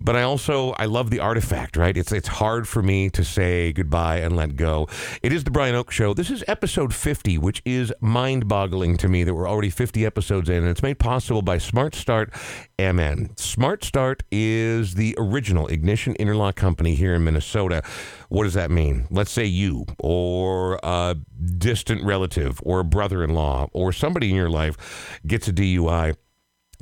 but 0.00 0.16
I 0.16 0.22
also 0.22 0.72
I 0.72 0.86
love 0.86 1.10
the 1.10 1.20
artifact, 1.20 1.76
right? 1.76 1.96
It's 1.96 2.12
it's 2.12 2.28
hard 2.28 2.68
for 2.68 2.82
me 2.82 3.10
to 3.10 3.24
say 3.24 3.72
goodbye 3.72 4.18
and 4.18 4.36
let 4.36 4.56
go. 4.56 4.88
It 5.22 5.32
is 5.32 5.44
the 5.44 5.50
Brian 5.50 5.74
Oake 5.74 5.90
show. 5.90 6.14
This 6.14 6.30
is 6.30 6.44
episode 6.46 6.94
50, 6.94 7.38
which 7.38 7.62
is 7.64 7.92
mind-boggling 8.00 8.96
to 8.98 9.08
me 9.08 9.24
that 9.24 9.34
we're 9.34 9.48
already 9.48 9.70
50 9.70 10.04
episodes 10.04 10.48
in 10.48 10.56
and 10.56 10.68
it's 10.68 10.82
made 10.82 10.98
possible 10.98 11.42
by 11.42 11.58
Smart 11.58 11.94
Start 11.94 12.32
MN. 12.78 13.36
Smart 13.36 13.84
Start 13.84 14.22
is 14.30 14.94
the 14.94 15.14
original 15.18 15.66
ignition 15.68 16.14
interlock 16.16 16.56
company 16.56 16.94
here 16.94 17.14
in 17.14 17.24
Minnesota. 17.24 17.82
What 18.28 18.44
does 18.44 18.54
that 18.54 18.70
mean? 18.70 19.06
Let's 19.10 19.30
say 19.30 19.44
you 19.44 19.86
or 19.98 20.78
a 20.82 21.16
distant 21.58 22.04
relative 22.04 22.60
or 22.62 22.80
a 22.80 22.84
brother-in-law 22.84 23.68
or 23.72 23.92
somebody 23.92 24.30
in 24.30 24.36
your 24.36 24.50
life 24.50 25.20
gets 25.26 25.48
a 25.48 25.52
DUI 25.52 26.14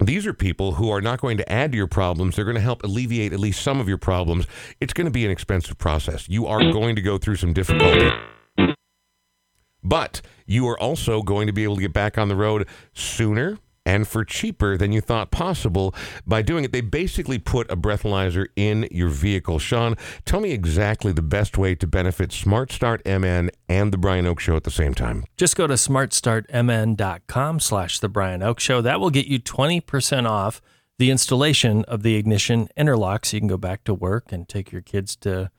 these 0.07 0.27
are 0.27 0.35
people 0.35 0.73
who 0.73 0.91
are 0.91 1.01
not 1.01 1.21
going 1.21 1.37
to 1.37 1.53
add 1.53 1.73
to 1.73 1.79
your 1.79 1.87
problems. 1.87 2.37
They're 2.37 2.45
going 2.45 2.57
to 2.57 2.61
help 2.61 2.83
alleviate 2.83 3.33
at 3.33 3.41
least 3.41 3.63
some 3.63 3.81
of 3.81 3.89
your 3.89 3.99
problems. 3.99 4.47
It's 4.81 4.93
going 4.93 5.07
to 5.07 5.11
be 5.11 5.25
an 5.25 5.31
expensive 5.31 5.79
process. 5.79 6.29
You 6.29 6.47
are 6.47 6.61
going 6.73 6.97
to 6.97 7.03
go 7.03 7.19
through 7.19 7.37
some 7.37 7.53
difficulty. 7.53 8.11
But 9.83 10.21
you 10.47 10.69
are 10.69 10.79
also 10.79 11.23
going 11.23 11.47
to 11.49 11.53
be 11.53 11.65
able 11.65 11.77
to 11.77 11.83
get 11.83 11.93
back 11.93 12.17
on 12.17 12.29
the 12.29 12.37
road 12.37 12.69
sooner 12.93 13.59
and 13.85 14.07
for 14.07 14.25
cheaper 14.25 14.77
than 14.77 14.93
you 14.93 15.01
thought 15.01 15.31
possible 15.31 15.95
by 16.27 16.43
doing 16.43 16.65
it. 16.65 16.73
They 16.73 16.81
basically 16.81 17.39
put 17.39 17.71
a 17.71 17.77
breathalyzer 17.77 18.47
in 18.57 18.89
your 18.91 19.09
vehicle. 19.09 19.59
Sean, 19.59 19.97
tell 20.25 20.41
me 20.41 20.53
exactly 20.53 21.13
the 21.13 21.23
best 21.23 21.59
way 21.59 21.75
to 21.75 21.87
benefit 21.87 22.33
Smart 22.33 22.73
Start 22.73 23.05
MN 23.05 23.51
and 23.69 23.93
the 23.93 23.99
Brian 23.99 24.25
Oake 24.27 24.41
Show 24.41 24.57
at 24.57 24.65
the 24.65 24.71
same 24.71 24.95
time. 24.95 25.25
Just 25.37 25.57
go 25.57 25.67
to 25.67 25.75
smartstartmn.com 25.75 27.61
slash 27.61 27.99
the 27.99 28.09
Brian 28.09 28.41
Oake 28.41 28.61
Show. 28.61 28.81
That 28.81 29.01
will 29.01 29.11
get 29.11 29.27
you 29.27 29.41
20% 29.41 30.29
off 30.29 30.61
the 30.99 31.11
installation 31.11 31.85
of 31.87 32.03
the 32.03 32.15
ignition 32.17 32.69
interlock 32.77 33.27
so 33.27 33.37
you 33.37 33.41
can 33.41 33.49
go 33.49 33.57
back 33.57 33.83
to 33.85 33.95
work 33.95 34.31
and 34.31 34.49
take 34.49 34.71
your 34.71 34.83
kids 34.83 35.17
to 35.17 35.51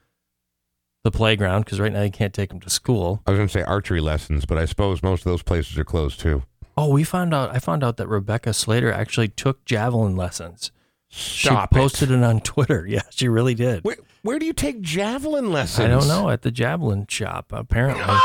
the 1.03 1.11
playground 1.11 1.65
because 1.65 1.79
right 1.81 1.91
now 1.91 2.01
you 2.01 2.11
can't 2.11 2.33
take 2.33 2.49
them 2.49 2.61
to 2.61 2.69
school. 2.69 3.21
I 3.27 3.31
was 3.31 3.37
going 3.37 3.49
to 3.49 3.53
say 3.53 3.63
archery 3.63 3.99
lessons, 3.99 4.45
but 4.45 4.57
I 4.57 4.65
suppose 4.65 5.03
most 5.03 5.25
of 5.25 5.31
those 5.31 5.43
places 5.43 5.77
are 5.77 5.83
closed 5.83 6.19
too. 6.19 6.43
Oh, 6.75 6.89
we 6.89 7.03
found 7.03 7.33
out. 7.33 7.55
I 7.55 7.59
found 7.59 7.83
out 7.83 7.97
that 7.97 8.07
Rebecca 8.07 8.53
Slater 8.53 8.91
actually 8.91 9.27
took 9.29 9.63
javelin 9.65 10.15
lessons. 10.15 10.71
Stop 11.09 11.69
she 11.73 11.79
posted 11.79 12.11
it. 12.11 12.15
it 12.15 12.23
on 12.23 12.41
Twitter. 12.41 12.85
Yeah, 12.89 13.01
she 13.11 13.27
really 13.27 13.53
did. 13.53 13.83
Where, 13.83 13.97
where 14.23 14.39
do 14.39 14.45
you 14.45 14.53
take 14.53 14.81
javelin 14.81 15.51
lessons? 15.51 15.85
I 15.85 15.87
don't 15.87 16.07
know. 16.07 16.29
At 16.29 16.41
the 16.41 16.51
javelin 16.51 17.05
shop, 17.07 17.51
apparently. 17.51 18.03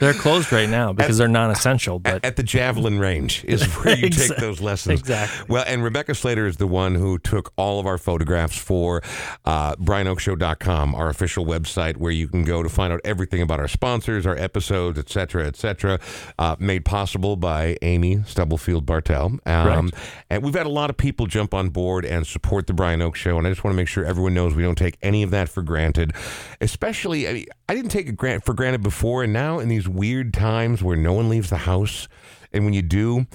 They're 0.00 0.14
closed 0.14 0.50
right 0.50 0.68
now 0.68 0.92
because 0.92 1.20
at, 1.20 1.22
they're 1.22 1.28
non-essential. 1.28 1.98
But 1.98 2.24
at, 2.24 2.36
the 2.36 2.42
javelin 2.42 2.98
range 2.98 3.44
is 3.44 3.62
where 3.76 3.96
you 3.96 4.08
take 4.08 4.36
those 4.36 4.60
lessons. 4.60 4.98
Exactly. 5.00 5.46
Well, 5.48 5.64
and 5.66 5.84
Rebecca 5.84 6.14
Slater 6.14 6.46
is 6.46 6.56
the 6.56 6.66
one 6.66 6.94
who 6.94 7.18
took 7.18 7.52
all 7.56 7.78
of 7.78 7.86
our 7.86 7.98
photographs 7.98 8.56
for 8.56 9.02
uh, 9.44 9.76
BrianOakeShow.com, 9.76 10.94
our 10.94 11.10
official 11.10 11.44
website, 11.44 11.98
where 11.98 12.12
you 12.12 12.28
can 12.28 12.44
go 12.44 12.62
to 12.62 12.68
find 12.68 12.92
out 12.92 13.00
everything 13.04 13.42
about 13.42 13.60
our 13.60 13.68
sponsors, 13.68 14.26
our 14.26 14.36
episodes, 14.36 14.98
etc., 14.98 15.46
etc. 15.46 16.00
Uh, 16.38 16.56
made 16.58 16.84
possible 16.84 17.36
by 17.36 17.76
Amy 17.82 18.22
Stubblefield 18.24 18.86
Bartell. 18.86 19.38
Um, 19.44 19.90
And 20.30 20.42
we've 20.42 20.54
had 20.54 20.66
a 20.66 20.70
lot 20.70 20.88
of 20.88 20.96
people 20.96 21.26
jump 21.26 21.52
on 21.52 21.68
board 21.68 22.06
and 22.06 22.26
support 22.26 22.66
the 22.66 22.72
Brian 22.72 23.00
Oake 23.00 23.16
Show, 23.16 23.36
and 23.36 23.46
I 23.46 23.50
just 23.50 23.64
want 23.64 23.74
to 23.74 23.76
make 23.76 23.88
sure 23.88 24.04
everyone 24.04 24.32
knows 24.32 24.54
we 24.54 24.62
don't 24.62 24.78
take 24.78 24.96
any 25.02 25.22
of 25.22 25.30
that 25.32 25.48
for 25.50 25.62
granted. 25.62 26.12
Especially, 26.60 27.28
I, 27.28 27.32
mean, 27.34 27.46
I 27.68 27.74
didn't 27.74 27.90
take 27.90 28.08
it 28.08 28.16
grant 28.16 28.44
for 28.44 28.54
granted 28.54 28.82
before, 28.82 29.22
and 29.22 29.32
now 29.32 29.58
in 29.58 29.68
these 29.68 29.89
weird 29.94 30.32
times 30.32 30.82
where 30.82 30.96
no 30.96 31.12
one 31.12 31.28
leaves 31.28 31.50
the 31.50 31.58
house. 31.58 32.08
And 32.52 32.64
when 32.64 32.74
you 32.74 32.82
do, 32.82 33.26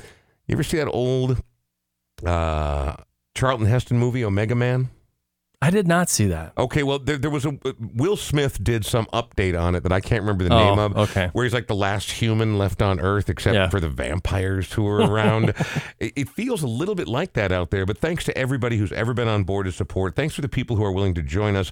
you 0.48 0.54
ever 0.54 0.64
see 0.64 0.78
that 0.78 0.88
old 0.88 1.42
uh, 2.26 2.96
Charlton 3.36 3.68
Heston 3.68 3.98
movie, 3.98 4.24
Omega 4.24 4.56
Man? 4.56 4.90
I 5.62 5.70
did 5.70 5.88
not 5.88 6.10
see 6.10 6.28
that. 6.28 6.54
Okay, 6.58 6.84
well, 6.84 7.00
there, 7.00 7.18
there 7.18 7.30
was 7.30 7.46
a 7.46 7.58
Will 7.80 8.18
Smith 8.18 8.64
did 8.64 8.86
some 8.86 9.06
update 9.08 9.60
on 9.60 9.76
it 9.76 9.84
that 9.84 9.92
I 9.92 10.00
can't 10.00 10.22
remember 10.22 10.44
the 10.44 10.50
name 10.50 10.80
oh, 10.80 10.86
of. 10.86 10.98
Okay, 10.98 11.30
where 11.34 11.44
he's 11.46 11.54
like 11.54 11.68
the 11.68 11.76
last 11.76 12.12
human 12.12 12.58
left 12.58 12.82
on 12.82 13.00
Earth, 13.00 13.30
except 13.30 13.56
yeah. 13.56 13.70
for 13.70 13.80
the 13.80 13.90
vampires 13.90 14.72
who 14.74 14.88
are 14.88 15.00
around. 15.00 15.50
it, 16.00 16.14
it, 16.16 16.30
feels 16.30 16.64
a 16.64 16.68
little 16.68 16.96
bit 16.96 17.08
like 17.08 17.34
that 17.34 17.52
out 17.52 17.72
there. 17.72 17.86
But 17.86 17.98
thanks 17.98 18.24
to 18.26 18.38
everybody 18.38 18.78
who's 18.78 18.92
ever 18.92 19.14
been 19.14 19.28
on 19.28 19.44
board 19.44 19.66
to 19.66 19.72
support. 19.72 20.16
Thanks 20.16 20.36
for 20.36 20.42
the 20.42 20.50
people 20.50 20.76
who 20.76 20.84
are 20.84 20.92
willing 20.92 21.14
to 21.16 21.22
join 21.22 21.56
us, 21.56 21.72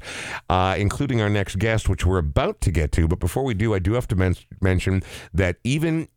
uh, 0.49 0.75
including 0.77 1.21
our 1.21 1.29
next 1.29 1.59
guest, 1.59 1.89
which 1.89 2.05
we're 2.05 2.17
about 2.17 2.61
to 2.61 2.71
get 2.71 2.91
to. 2.93 3.07
But 3.07 3.19
before 3.19 3.43
we 3.43 3.53
do, 3.53 3.73
I 3.73 3.79
do 3.79 3.93
have 3.93 4.07
to 4.09 4.15
men- 4.15 4.35
mention 4.61 5.03
that 5.33 5.57
even 5.63 6.07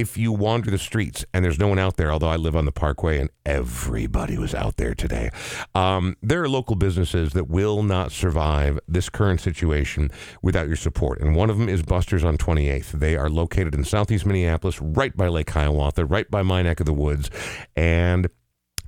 if 0.00 0.16
you 0.16 0.32
wander 0.32 0.72
the 0.72 0.78
streets 0.78 1.24
and 1.32 1.44
there's 1.44 1.58
no 1.58 1.68
one 1.68 1.78
out 1.78 1.96
there, 1.96 2.10
although 2.10 2.28
I 2.28 2.34
live 2.34 2.56
on 2.56 2.64
the 2.64 2.72
Parkway 2.72 3.20
and 3.20 3.30
everybody 3.46 4.36
was 4.36 4.52
out 4.52 4.76
there 4.76 4.92
today, 4.92 5.30
um, 5.76 6.16
there 6.20 6.42
are 6.42 6.48
local 6.48 6.74
businesses 6.74 7.32
that 7.34 7.48
will 7.48 7.84
not 7.84 8.10
survive 8.10 8.80
this 8.88 9.08
current 9.08 9.40
situation 9.40 10.10
without 10.42 10.66
your 10.66 10.76
support. 10.76 11.20
And 11.20 11.36
one 11.36 11.48
of 11.48 11.58
them 11.58 11.68
is 11.68 11.82
Buster's 11.82 12.24
on 12.24 12.36
28th. 12.36 12.90
They 12.90 13.14
are 13.14 13.30
located 13.30 13.72
in 13.72 13.84
southeast 13.84 14.26
Minneapolis, 14.26 14.80
right 14.80 15.16
by 15.16 15.28
Lake 15.28 15.50
Hiawatha, 15.50 16.04
right 16.06 16.28
by 16.28 16.42
my 16.42 16.62
neck 16.62 16.80
of 16.80 16.86
the 16.86 16.92
woods. 16.92 17.30
And 17.76 18.28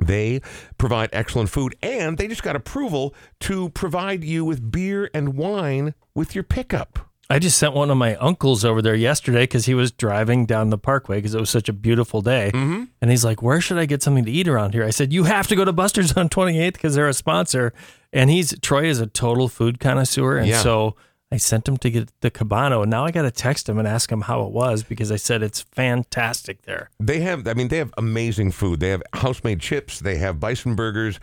they 0.00 0.40
provide 0.76 1.10
excellent 1.12 1.50
food 1.50 1.76
and 1.82 2.18
they 2.18 2.26
just 2.26 2.42
got 2.42 2.56
approval 2.56 3.14
to 3.40 3.70
provide 3.70 4.24
you 4.24 4.44
with 4.44 4.72
beer 4.72 5.08
and 5.14 5.36
wine 5.36 5.94
with 6.14 6.34
your 6.34 6.44
pickup. 6.44 6.98
I 7.28 7.38
just 7.38 7.58
sent 7.58 7.74
one 7.74 7.90
of 7.90 7.96
my 7.96 8.14
uncles 8.16 8.64
over 8.64 8.80
there 8.80 8.94
yesterday 8.94 9.42
because 9.42 9.66
he 9.66 9.74
was 9.74 9.90
driving 9.90 10.46
down 10.46 10.70
the 10.70 10.78
parkway 10.78 11.16
because 11.16 11.34
it 11.34 11.40
was 11.40 11.50
such 11.50 11.68
a 11.68 11.72
beautiful 11.72 12.22
day. 12.22 12.52
Mm-hmm. 12.54 12.84
And 13.00 13.10
he's 13.10 13.24
like, 13.24 13.42
Where 13.42 13.60
should 13.60 13.78
I 13.78 13.86
get 13.86 14.02
something 14.02 14.24
to 14.24 14.30
eat 14.30 14.46
around 14.46 14.74
here? 14.74 14.84
I 14.84 14.90
said, 14.90 15.12
You 15.12 15.24
have 15.24 15.48
to 15.48 15.56
go 15.56 15.64
to 15.64 15.72
Buster's 15.72 16.16
on 16.16 16.28
28th 16.28 16.74
because 16.74 16.94
they're 16.94 17.08
a 17.08 17.14
sponsor. 17.14 17.72
And 18.12 18.30
he's, 18.30 18.58
Troy 18.60 18.84
is 18.84 19.00
a 19.00 19.06
total 19.06 19.48
food 19.48 19.80
connoisseur. 19.80 20.38
And 20.38 20.48
yeah. 20.48 20.62
so 20.62 20.94
I 21.32 21.38
sent 21.38 21.66
him 21.66 21.76
to 21.78 21.90
get 21.90 22.12
the 22.20 22.30
Cubano, 22.30 22.82
and 22.82 22.90
now 22.90 23.04
I 23.04 23.10
got 23.10 23.22
to 23.22 23.32
text 23.32 23.68
him 23.68 23.78
and 23.78 23.88
ask 23.88 24.10
him 24.12 24.22
how 24.22 24.44
it 24.44 24.52
was 24.52 24.84
because 24.84 25.10
I 25.10 25.16
said 25.16 25.42
it's 25.42 25.60
fantastic 25.60 26.62
there. 26.62 26.88
They 27.00 27.18
have, 27.20 27.48
I 27.48 27.54
mean, 27.54 27.66
they 27.66 27.78
have 27.78 27.92
amazing 27.98 28.52
food. 28.52 28.78
They 28.78 28.90
have 28.90 29.02
house 29.12 29.42
made 29.42 29.58
chips. 29.58 29.98
They 29.98 30.18
have 30.18 30.38
bison 30.38 30.76
burgers. 30.76 31.18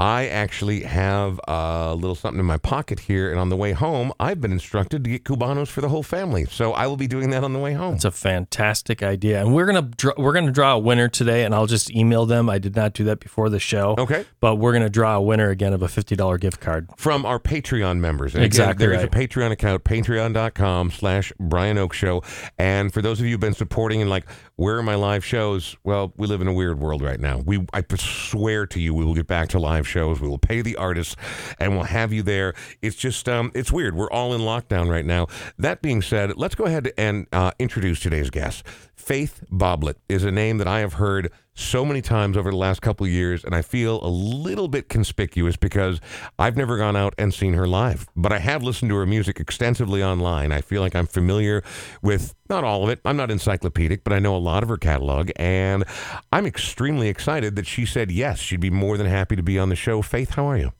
I 0.00 0.28
actually 0.28 0.84
have 0.84 1.38
a 1.46 1.94
little 1.94 2.14
something 2.14 2.40
in 2.40 2.46
my 2.46 2.56
pocket 2.56 3.00
here, 3.00 3.30
and 3.30 3.38
on 3.38 3.50
the 3.50 3.56
way 3.56 3.72
home, 3.72 4.14
I've 4.18 4.40
been 4.40 4.50
instructed 4.50 5.04
to 5.04 5.10
get 5.10 5.24
Cubanos 5.24 5.68
for 5.68 5.82
the 5.82 5.90
whole 5.90 6.02
family. 6.02 6.46
So 6.46 6.72
I 6.72 6.86
will 6.86 6.96
be 6.96 7.06
doing 7.06 7.28
that 7.32 7.44
on 7.44 7.52
the 7.52 7.58
way 7.58 7.74
home. 7.74 7.96
It's 7.96 8.06
a 8.06 8.10
fantastic 8.10 9.02
idea, 9.02 9.42
and 9.42 9.54
we're 9.54 9.66
gonna 9.66 9.82
dr- 9.82 10.16
we're 10.16 10.32
gonna 10.32 10.52
draw 10.52 10.72
a 10.72 10.78
winner 10.78 11.08
today, 11.08 11.44
and 11.44 11.54
I'll 11.54 11.66
just 11.66 11.90
email 11.90 12.24
them. 12.24 12.48
I 12.48 12.56
did 12.56 12.74
not 12.74 12.94
do 12.94 13.04
that 13.04 13.20
before 13.20 13.50
the 13.50 13.58
show. 13.58 13.94
Okay, 13.98 14.24
but 14.40 14.56
we're 14.56 14.72
gonna 14.72 14.88
draw 14.88 15.16
a 15.16 15.20
winner 15.20 15.50
again 15.50 15.74
of 15.74 15.82
a 15.82 15.88
fifty 15.88 16.16
dollar 16.16 16.38
gift 16.38 16.60
card 16.60 16.88
from 16.96 17.26
our 17.26 17.38
Patreon 17.38 17.98
members. 17.98 18.34
And 18.34 18.42
exactly, 18.42 18.86
again, 18.86 18.92
there 18.92 19.06
right. 19.06 19.14
is 19.14 19.24
a 19.24 19.28
Patreon 19.28 19.50
account, 19.50 19.84
patreon.com 19.84 20.92
slash 20.92 21.30
Brian 21.38 21.76
Oake 21.76 21.92
Show. 21.92 22.22
And 22.58 22.90
for 22.90 23.02
those 23.02 23.20
of 23.20 23.26
you 23.26 23.32
who've 23.32 23.40
been 23.40 23.52
supporting 23.52 24.00
and 24.00 24.08
like, 24.08 24.24
where 24.56 24.78
are 24.78 24.82
my 24.82 24.94
live 24.94 25.26
shows? 25.26 25.76
Well, 25.84 26.14
we 26.16 26.26
live 26.26 26.40
in 26.40 26.48
a 26.48 26.54
weird 26.54 26.80
world 26.80 27.02
right 27.02 27.20
now. 27.20 27.42
We 27.44 27.66
I 27.74 27.84
swear 27.98 28.66
to 28.68 28.80
you, 28.80 28.94
we 28.94 29.04
will 29.04 29.14
get 29.14 29.26
back 29.26 29.50
to 29.50 29.58
live 29.58 29.89
shows. 29.90 30.20
We 30.20 30.28
will 30.28 30.38
pay 30.38 30.62
the 30.62 30.76
artists 30.76 31.16
and 31.58 31.74
we'll 31.74 31.84
have 31.84 32.12
you 32.12 32.22
there. 32.22 32.54
It's 32.80 32.96
just, 32.96 33.28
um, 33.28 33.50
it's 33.54 33.72
weird. 33.72 33.94
We're 33.94 34.10
all 34.10 34.32
in 34.34 34.40
lockdown 34.40 34.88
right 34.88 35.04
now. 35.04 35.26
That 35.58 35.82
being 35.82 36.00
said, 36.02 36.36
let's 36.36 36.54
go 36.54 36.64
ahead 36.64 36.92
and 36.96 37.26
uh, 37.32 37.50
introduce 37.58 38.00
today's 38.00 38.30
guest. 38.30 38.64
Faith 39.00 39.42
Boblett 39.50 39.96
is 40.08 40.24
a 40.24 40.30
name 40.30 40.58
that 40.58 40.68
I 40.68 40.80
have 40.80 40.92
heard 40.92 41.32
so 41.54 41.84
many 41.84 42.02
times 42.02 42.36
over 42.36 42.50
the 42.50 42.56
last 42.56 42.80
couple 42.82 43.06
of 43.06 43.10
years, 43.10 43.42
and 43.42 43.54
I 43.54 43.62
feel 43.62 43.98
a 44.04 44.08
little 44.08 44.68
bit 44.68 44.88
conspicuous 44.88 45.56
because 45.56 46.00
I've 46.38 46.56
never 46.56 46.76
gone 46.76 46.96
out 46.96 47.14
and 47.16 47.32
seen 47.32 47.54
her 47.54 47.66
live, 47.66 48.06
but 48.14 48.30
I 48.30 48.38
have 48.38 48.62
listened 48.62 48.90
to 48.90 48.96
her 48.96 49.06
music 49.06 49.40
extensively 49.40 50.04
online. 50.04 50.52
I 50.52 50.60
feel 50.60 50.82
like 50.82 50.94
I'm 50.94 51.06
familiar 51.06 51.64
with 52.02 52.34
not 52.48 52.62
all 52.62 52.84
of 52.84 52.90
it. 52.90 53.00
I'm 53.04 53.16
not 53.16 53.30
encyclopedic, 53.30 54.04
but 54.04 54.12
I 54.12 54.18
know 54.18 54.36
a 54.36 54.38
lot 54.38 54.62
of 54.62 54.68
her 54.68 54.76
catalog, 54.76 55.30
and 55.36 55.84
I'm 56.30 56.46
extremely 56.46 57.08
excited 57.08 57.56
that 57.56 57.66
she 57.66 57.86
said 57.86 58.10
yes. 58.10 58.38
She'd 58.38 58.60
be 58.60 58.70
more 58.70 58.98
than 58.98 59.06
happy 59.06 59.34
to 59.34 59.42
be 59.42 59.58
on 59.58 59.70
the 59.70 59.76
show. 59.76 60.02
Faith, 60.02 60.34
how 60.34 60.44
are 60.44 60.58
you? 60.58 60.72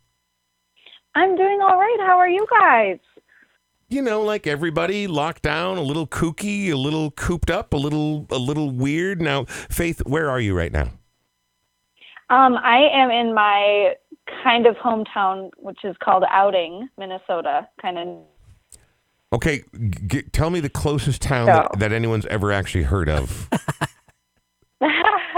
I'm 1.15 1.35
doing 1.37 1.61
all 1.62 1.79
right. 1.79 1.99
How 2.00 2.19
are 2.19 2.29
you 2.29 2.47
guys? 2.50 2.99
You 3.91 4.00
know, 4.00 4.23
like 4.23 4.47
everybody 4.47 5.07
locked 5.07 5.43
down, 5.43 5.76
a 5.76 5.83
little 5.83 6.07
kooky, 6.07 6.71
a 6.71 6.76
little 6.76 7.11
cooped 7.11 7.50
up, 7.50 7.75
a 7.75 7.76
little 7.76 8.26
a 8.31 8.39
little 8.39 8.71
weird. 8.71 9.21
Now, 9.21 9.45
Faith, 9.45 10.00
where 10.07 10.31
are 10.31 10.41
you 10.41 10.57
right 10.57 10.73
now? 10.73 10.89
Um, 12.31 12.57
I 12.57 12.89
am 12.93 13.11
in 13.11 13.35
my 13.35 13.95
kind 14.45 14.67
of 14.67 14.76
hometown, 14.76 15.50
which 15.57 15.85
is 15.85 15.97
called 16.03 16.25
Outing, 16.31 16.89
Minnesota. 16.97 17.69
Kind 17.83 17.99
of. 17.99 18.19
Okay, 19.33 19.63
g- 20.07 20.23
tell 20.33 20.50
me 20.50 20.61
the 20.61 20.71
closest 20.71 21.21
town 21.21 21.47
so. 21.47 21.53
that, 21.53 21.79
that 21.81 21.93
anyone's 21.93 22.26
ever 22.26 22.53
actually 22.53 22.85
heard 22.85 23.09
of. 23.09 23.49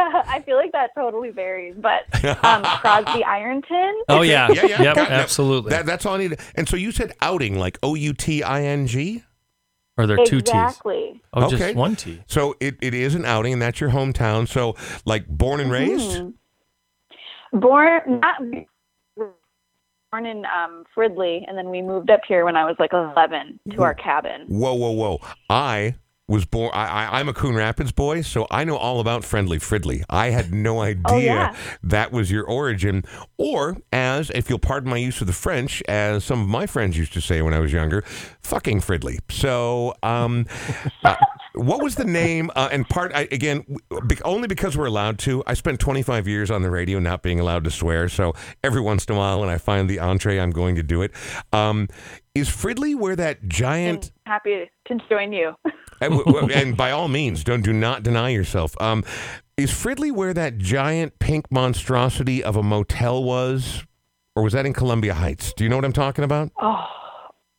I 0.27 0.43
feel 0.45 0.57
like 0.57 0.73
that 0.73 0.91
totally 0.95 1.31
varies, 1.31 1.75
but 1.79 2.03
um, 2.45 2.63
Crosby 2.63 3.25
Ironton. 3.25 4.03
Oh 4.09 4.23
yeah, 4.23 4.51
yeah, 4.53 4.67
yeah, 4.67 4.83
yep, 4.83 4.97
absolutely. 4.97 5.71
That, 5.71 5.87
that's 5.87 6.07
all 6.07 6.15
I 6.15 6.19
need. 6.19 6.39
And 6.55 6.69
so 6.69 6.77
you 6.77 6.93
said 6.93 7.13
outing, 7.21 7.59
like 7.59 7.79
O 7.83 7.95
U 7.95 8.13
T 8.13 8.43
I 8.43 8.63
N 8.63 8.87
G. 8.87 9.23
Are 9.99 10.07
there 10.07 10.17
two 10.25 10.41
T's? 10.41 10.51
Exactly. 10.51 11.21
Oh, 11.35 11.45
okay. 11.47 11.57
just 11.57 11.75
one 11.77 11.97
T. 11.97 12.23
So 12.27 12.57
it, 12.61 12.77
it 12.81 12.95
is 12.95 13.15
an 13.15 13.25
outing, 13.27 13.53
and 13.53 13.63
that's 13.63 13.81
your 13.81 13.91
hometown. 13.91 14.49
So, 14.49 14.75
like, 15.05 15.27
born 15.29 15.61
and 15.61 15.71
raised. 15.71 16.19
Mm-hmm. 16.19 17.59
Born 17.61 18.21
not 18.21 18.41
born 20.11 20.27
in 20.27 20.45
um, 20.47 20.85
Fridley, 20.97 21.43
and 21.47 21.59
then 21.59 21.69
we 21.71 21.83
moved 21.83 22.11
up 22.11 22.21
here 22.27 22.47
when 22.47 22.57
I 22.57 22.65
was 22.65 22.77
like 22.79 22.93
11 22.95 23.61
to 23.73 23.83
our 23.83 23.95
cabin. 23.95 24.47
Whoa, 24.49 24.73
whoa, 24.75 24.93
whoa! 24.93 25.21
I 25.51 25.95
was 26.33 26.47
born. 26.47 26.71
I, 26.73 27.21
am 27.21 27.29
a 27.29 27.35
Coon 27.35 27.55
Rapids 27.55 27.93
boy, 27.93 28.23
so 28.23 28.47
I 28.51 28.65
know 28.65 28.77
all 28.77 29.01
about 29.01 29.23
Friendly 29.23 29.59
Fridley. 29.59 30.03
I 30.09 30.31
had 30.31 30.53
no 30.53 30.79
oh, 30.79 30.83
idea 30.83 31.03
oh, 31.07 31.19
yeah. 31.19 31.57
that 31.83 32.11
was 32.11 32.31
your 32.31 32.45
origin, 32.45 33.05
or 33.37 33.77
as, 33.93 34.31
if 34.31 34.49
you'll 34.49 34.59
pardon 34.59 34.91
my 34.91 34.97
use 34.97 35.21
of 35.21 35.27
the 35.27 35.35
French, 35.35 35.83
as 35.89 36.25
some 36.25 36.41
of 36.41 36.49
my 36.49 36.67
friends 36.67 36.97
used 36.97 37.13
to 37.13 37.21
say 37.21 37.43
when 37.43 37.53
I 37.53 37.61
was 37.61 37.71
younger, 37.71 38.03
fucking 38.43 38.81
Fridley. 38.81 39.19
So, 39.31 39.95
um, 40.03 40.47
uh, 41.05 41.17
what 41.55 41.83
was 41.83 41.97
the 41.97 42.07
name? 42.07 42.51
Uh, 42.57 42.71
and 42.73 42.89
part 42.89 43.13
I, 43.15 43.29
again, 43.31 43.67
only 44.25 44.49
because 44.49 44.77
we're 44.77 44.87
allowed 44.87 45.19
to. 45.21 45.43
I 45.47 45.53
spent 45.53 45.81
25 45.81 46.27
years 46.27 46.51
on 46.51 46.63
the 46.63 46.71
radio 46.71 46.99
not 46.99 47.23
being 47.23 47.41
allowed 47.41 47.65
to 47.65 47.71
swear, 47.71 48.09
so 48.09 48.35
every 48.65 48.81
once 48.81 49.05
in 49.05 49.15
a 49.15 49.19
while 49.19 49.41
when 49.41 49.51
I 49.51 49.59
find 49.59 49.89
the 49.89 49.99
entree, 49.99 50.41
I'm 50.41 50.51
going 50.51 50.77
to 50.77 50.83
do 50.83 51.03
it. 51.03 51.13
Um, 51.53 51.89
is 52.35 52.49
Fridley 52.49 52.95
where 52.95 53.17
that 53.17 53.47
giant? 53.49 54.13
I'm 54.25 54.33
happy 54.33 54.71
to 54.87 54.99
join 55.11 55.35
you. 55.35 55.55
and, 56.03 56.51
and, 56.51 56.77
by 56.77 56.91
all 56.91 57.09
means, 57.09 57.45
don't 57.45 57.63
do 57.63 57.73
not 57.73 58.03
deny 58.03 58.31
yourself. 58.31 58.75
Um, 58.81 59.05
is 59.57 59.71
Fridley 59.71 60.11
where 60.13 60.35
that 60.35 60.59
giant 60.59 61.19
pink 61.19 61.51
monstrosity 61.51 62.43
of 62.43 62.57
a 62.57 62.63
motel 62.63 63.23
was, 63.23 63.85
or 64.35 64.43
was 64.43 64.53
that 64.55 64.67
in 64.67 64.73
Columbia 64.73 65.15
Heights? 65.15 65.53
Do 65.53 65.65
you 65.65 65.71
know 65.71 65.77
what 65.77 65.85
I'm 65.85 65.93
talking 65.93 66.25
about? 66.25 66.51
Oh. 66.61 66.87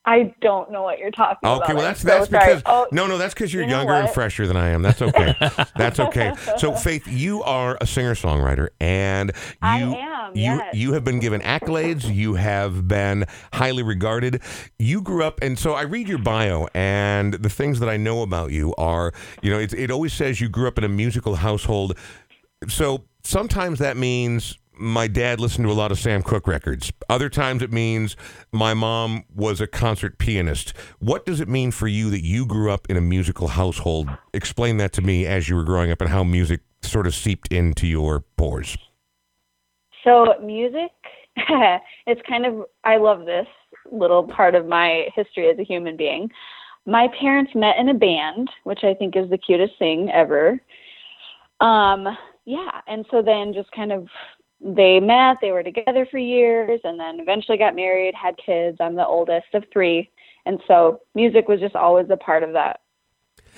I 0.06 0.34
don't 0.42 0.70
know 0.70 0.82
what 0.82 0.98
you're 0.98 1.10
talking 1.10 1.48
okay, 1.48 1.56
about. 1.56 1.62
Okay, 1.62 1.74
well 1.74 1.82
that's 1.82 2.02
that's 2.02 2.28
because 2.28 2.62
oh, 2.66 2.86
no, 2.92 3.06
no, 3.06 3.16
that's 3.16 3.32
because 3.32 3.54
you're 3.54 3.64
you 3.64 3.70
younger 3.70 3.94
and 3.94 4.10
fresher 4.10 4.46
than 4.46 4.56
I 4.56 4.68
am. 4.68 4.82
That's 4.82 5.00
okay. 5.00 5.34
that's 5.76 5.98
okay. 5.98 6.34
So 6.58 6.74
Faith, 6.74 7.08
you 7.08 7.42
are 7.42 7.78
a 7.80 7.86
singer 7.86 8.14
songwriter, 8.14 8.68
and 8.80 9.32
you 9.62 9.94
am, 9.94 10.36
you 10.36 10.42
yes. 10.42 10.74
you 10.74 10.92
have 10.92 11.04
been 11.04 11.20
given 11.20 11.40
accolades. 11.40 12.12
You 12.12 12.34
have 12.34 12.86
been 12.86 13.24
highly 13.54 13.82
regarded. 13.82 14.42
You 14.78 15.00
grew 15.00 15.24
up, 15.24 15.40
and 15.40 15.58
so 15.58 15.72
I 15.72 15.82
read 15.82 16.06
your 16.06 16.18
bio, 16.18 16.68
and 16.74 17.34
the 17.34 17.50
things 17.50 17.80
that 17.80 17.88
I 17.88 17.96
know 17.96 18.20
about 18.22 18.50
you 18.50 18.74
are, 18.76 19.12
you 19.42 19.50
know, 19.50 19.58
it, 19.58 19.72
it 19.72 19.90
always 19.90 20.12
says 20.12 20.40
you 20.40 20.50
grew 20.50 20.68
up 20.68 20.76
in 20.76 20.84
a 20.84 20.88
musical 20.88 21.36
household. 21.36 21.96
So 22.68 23.04
sometimes 23.22 23.78
that 23.78 23.96
means 23.96 24.58
my 24.76 25.06
dad 25.06 25.40
listened 25.40 25.66
to 25.66 25.72
a 25.72 25.74
lot 25.74 25.92
of 25.92 25.98
Sam 25.98 26.22
Cooke 26.22 26.46
records. 26.46 26.92
Other 27.08 27.28
times 27.28 27.62
it 27.62 27.72
means 27.72 28.16
my 28.52 28.74
mom 28.74 29.24
was 29.34 29.60
a 29.60 29.66
concert 29.66 30.18
pianist. 30.18 30.74
What 30.98 31.26
does 31.26 31.40
it 31.40 31.48
mean 31.48 31.70
for 31.70 31.86
you 31.86 32.10
that 32.10 32.24
you 32.24 32.46
grew 32.46 32.70
up 32.70 32.86
in 32.88 32.96
a 32.96 33.00
musical 33.00 33.48
household? 33.48 34.10
Explain 34.32 34.76
that 34.78 34.92
to 34.94 35.02
me 35.02 35.26
as 35.26 35.48
you 35.48 35.56
were 35.56 35.64
growing 35.64 35.90
up 35.90 36.00
and 36.00 36.10
how 36.10 36.24
music 36.24 36.60
sort 36.82 37.06
of 37.06 37.14
seeped 37.14 37.52
into 37.52 37.86
your 37.86 38.24
pores. 38.36 38.76
So, 40.02 40.34
music, 40.42 40.92
it's 42.06 42.20
kind 42.28 42.46
of, 42.46 42.66
I 42.84 42.98
love 42.98 43.24
this 43.24 43.46
little 43.90 44.24
part 44.24 44.54
of 44.54 44.66
my 44.66 45.06
history 45.14 45.48
as 45.48 45.58
a 45.58 45.64
human 45.64 45.96
being. 45.96 46.30
My 46.86 47.08
parents 47.18 47.52
met 47.54 47.76
in 47.78 47.88
a 47.88 47.94
band, 47.94 48.50
which 48.64 48.80
I 48.82 48.94
think 48.94 49.16
is 49.16 49.30
the 49.30 49.38
cutest 49.38 49.72
thing 49.78 50.10
ever. 50.12 50.60
Um, 51.60 52.06
yeah, 52.44 52.82
and 52.86 53.06
so 53.10 53.22
then 53.22 53.54
just 53.54 53.70
kind 53.72 53.90
of 53.90 54.06
they 54.64 54.98
met, 54.98 55.36
they 55.40 55.52
were 55.52 55.62
together 55.62 56.06
for 56.10 56.18
years, 56.18 56.80
and 56.84 56.98
then 56.98 57.20
eventually 57.20 57.58
got 57.58 57.76
married, 57.76 58.14
had 58.14 58.36
kids. 58.38 58.78
I'm 58.80 58.94
the 58.94 59.06
oldest 59.06 59.46
of 59.52 59.64
three. 59.72 60.10
And 60.46 60.60
so 60.66 61.00
music 61.14 61.48
was 61.48 61.60
just 61.60 61.76
always 61.76 62.06
a 62.10 62.16
part 62.16 62.42
of 62.42 62.52
that 62.54 62.80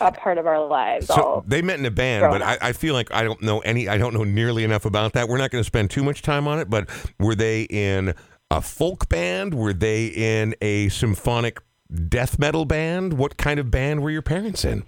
a 0.00 0.12
part 0.12 0.38
of 0.38 0.46
our 0.46 0.66
lives. 0.66 1.06
So 1.06 1.42
they 1.46 1.62
met 1.62 1.78
in 1.78 1.86
a 1.86 1.90
band, 1.90 2.30
but 2.30 2.42
I, 2.42 2.58
I, 2.60 2.72
feel 2.72 2.94
like 2.94 3.12
I 3.12 3.24
don't 3.24 3.40
know 3.42 3.60
any. 3.60 3.88
I 3.88 3.96
don't 3.96 4.14
know 4.14 4.24
nearly 4.24 4.64
enough 4.64 4.84
about 4.84 5.14
that. 5.14 5.28
We're 5.28 5.38
not 5.38 5.50
going 5.50 5.62
to 5.62 5.66
spend 5.66 5.90
too 5.90 6.04
much 6.04 6.22
time 6.22 6.46
on 6.46 6.58
it. 6.58 6.68
But 6.68 6.88
were 7.18 7.34
they 7.34 7.62
in 7.62 8.14
a 8.50 8.60
folk 8.60 9.08
band? 9.08 9.54
Were 9.54 9.72
they 9.72 10.06
in 10.06 10.54
a 10.60 10.88
symphonic 10.90 11.60
death 12.08 12.38
metal 12.38 12.64
band? 12.64 13.14
What 13.14 13.36
kind 13.36 13.58
of 13.58 13.70
band 13.70 14.02
were 14.02 14.10
your 14.10 14.22
parents 14.22 14.64
in? 14.64 14.84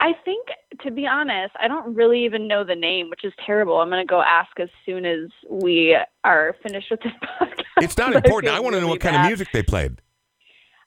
I 0.00 0.12
think, 0.24 0.37
to 0.82 0.90
be 0.90 1.06
honest, 1.06 1.54
I 1.60 1.68
don't 1.68 1.94
really 1.94 2.24
even 2.24 2.48
know 2.48 2.64
the 2.64 2.74
name, 2.74 3.10
which 3.10 3.24
is 3.24 3.32
terrible. 3.44 3.80
I'm 3.80 3.88
going 3.88 4.06
to 4.06 4.10
go 4.10 4.20
ask 4.20 4.50
as 4.60 4.68
soon 4.84 5.04
as 5.04 5.30
we 5.48 5.96
are 6.24 6.56
finished 6.62 6.90
with 6.90 7.00
this 7.00 7.12
podcast. 7.40 7.82
It's 7.82 7.96
not 7.96 8.14
important. 8.14 8.52
I, 8.52 8.56
I 8.56 8.60
want 8.60 8.74
to 8.74 8.80
know 8.80 8.88
what 8.88 9.00
kind 9.00 9.16
of 9.16 9.26
music 9.26 9.48
they 9.52 9.62
played. 9.62 10.00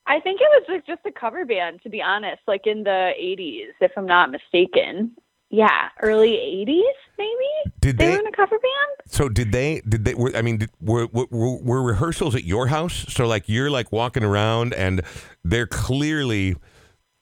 I 0.08 0.19
think 0.19 0.41
it 0.41 0.69
was 0.69 0.82
just 0.88 1.01
a 1.06 1.12
cover 1.12 1.45
band, 1.45 1.82
to 1.84 1.89
be 1.89 2.01
honest, 2.01 2.41
like 2.47 2.65
in 2.65 2.84
the 2.84 3.12
80s, 3.19 3.71
if 3.80 3.91
I'm 3.95 4.08
not 4.08 4.32
mistaken. 4.32 5.15
Yeah, 5.49 5.89
early 6.01 6.32
80s, 6.32 6.82
maybe. 7.17 7.75
Did 7.82 7.97
they, 7.97 8.06
they 8.06 8.12
were 8.12 8.19
in 8.19 8.27
a 8.27 8.32
cover 8.32 8.58
band? 8.58 9.12
So 9.12 9.27
did 9.27 9.51
they? 9.51 9.82
Did 9.88 10.06
they? 10.06 10.13
Were, 10.13 10.32
I 10.36 10.41
mean, 10.41 10.60
did, 10.60 10.69
were, 10.80 11.08
were 11.08 11.27
were 11.30 11.84
rehearsals 11.84 12.36
at 12.36 12.45
your 12.45 12.67
house? 12.67 13.06
So 13.10 13.27
like 13.27 13.49
you're 13.49 13.69
like 13.69 13.91
walking 13.91 14.23
around 14.23 14.73
and 14.73 15.01
they're 15.43 15.67
clearly 15.67 16.56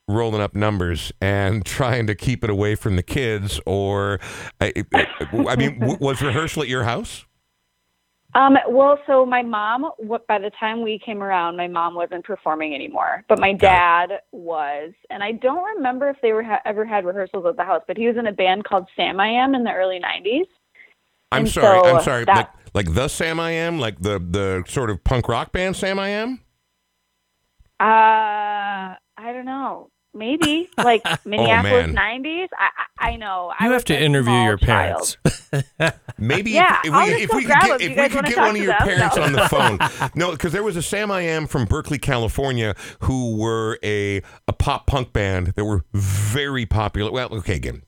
rolling 0.09 0.41
up 0.41 0.55
numbers 0.55 1.13
and 1.21 1.65
trying 1.77 2.07
to 2.07 2.15
keep 2.15 2.43
it 2.43 2.49
away 2.51 2.75
from 2.75 2.97
the 2.97 3.03
kids 3.03 3.61
or 3.67 4.19
I, 4.61 4.73
I 5.33 5.55
mean 5.57 5.79
was 5.79 6.21
rehearsal 6.21 6.63
at 6.63 6.69
your 6.69 6.83
house 6.83 7.25
Um, 8.35 8.57
well, 8.69 8.99
so 9.07 9.25
my 9.25 9.41
mom, 9.41 9.91
what, 9.97 10.27
by 10.27 10.39
the 10.39 10.51
time 10.59 10.83
we 10.83 10.99
came 11.03 11.23
around, 11.23 11.57
my 11.57 11.67
mom 11.67 11.95
wasn't 11.95 12.25
performing 12.25 12.75
anymore, 12.75 13.23
but 13.29 13.39
my 13.39 13.53
dad 13.53 14.09
was. 14.31 14.93
And 15.09 15.23
I 15.23 15.31
don't 15.33 15.63
remember 15.77 16.09
if 16.09 16.17
they 16.21 16.33
were 16.33 16.43
ha- 16.43 16.61
ever 16.65 16.85
had 16.85 17.05
rehearsals 17.05 17.45
at 17.47 17.57
the 17.57 17.63
house, 17.63 17.83
but 17.87 17.97
he 17.97 18.07
was 18.07 18.17
in 18.17 18.27
a 18.27 18.31
band 18.33 18.65
called 18.65 18.87
Sam 18.95 19.19
I 19.19 19.29
Am 19.29 19.55
in 19.55 19.63
the 19.63 19.71
early 19.73 19.99
90s. 19.99 20.45
I'm 21.31 21.45
And 21.45 21.49
sorry. 21.49 21.81
so 21.83 21.85
I'm 21.85 21.99
sorry. 21.99 22.25
that- 22.25 22.35
like, 22.35 22.49
like 22.73 22.93
the 22.93 23.07
Sam 23.07 23.39
I 23.39 23.51
Am, 23.51 23.79
like 23.79 23.99
the 23.99 24.19
the 24.19 24.63
sort 24.67 24.89
of 24.91 25.03
punk 25.03 25.27
rock 25.27 25.51
band 25.51 25.75
Sam 25.75 25.99
I 25.99 26.09
Am. 26.09 26.41
Uh, 27.79 28.95
I 29.17 29.33
don't 29.33 29.45
know. 29.45 29.89
Maybe 30.13 30.69
like 30.77 31.01
oh, 31.05 31.15
Minneapolis 31.25 31.87
Oh, 31.89 31.93
90s. 31.93 32.47
I, 32.57 32.69
I 32.97 33.09
I 33.11 33.15
know. 33.15 33.53
You 33.61 33.67
was 33.69 33.75
have 33.75 33.85
to 33.85 33.99
interview 33.99 34.33
your 34.33 34.57
parents. 34.57 35.17
Maybe 36.17 36.51
Yeah, 36.51 36.79
if, 36.83 36.87
if 36.87 36.93
I'll 36.93 37.05
we, 37.05 37.11
just 37.11 37.23
if 37.23 37.29
go 37.29 37.37
we 37.37 37.41
could 37.43 37.47
grab 37.47 37.79
get, 37.79 37.81
if 37.81 37.97
we 37.97 38.09
could 38.09 38.25
get 38.25 38.37
one 38.37 38.49
of 38.49 38.57
your 38.57 38.67
them? 38.77 38.87
parents 38.87 39.15
No. 39.15 39.23
on 39.23 39.31
the 39.31 39.47
phone. 39.49 40.09
No, 40.15 40.31
because 40.31 40.51
there 40.51 40.63
was 40.63 40.75
a 40.75 40.81
Sam 40.81 41.11
I 41.11 41.21
Am 41.21 41.47
from 41.47 41.65
Berkeley, 41.65 41.97
California, 41.99 42.75
who 43.01 43.35
were 43.37 43.79
a 43.83 44.21
a 44.47 44.53
pop 44.53 44.87
punk 44.87 45.13
band 45.13 45.47
that 45.55 45.63
were 45.65 45.85
very 45.93 46.65
popular. 46.65 47.11
Well, 47.11 47.33
okay, 47.35 47.55
again. 47.55 47.83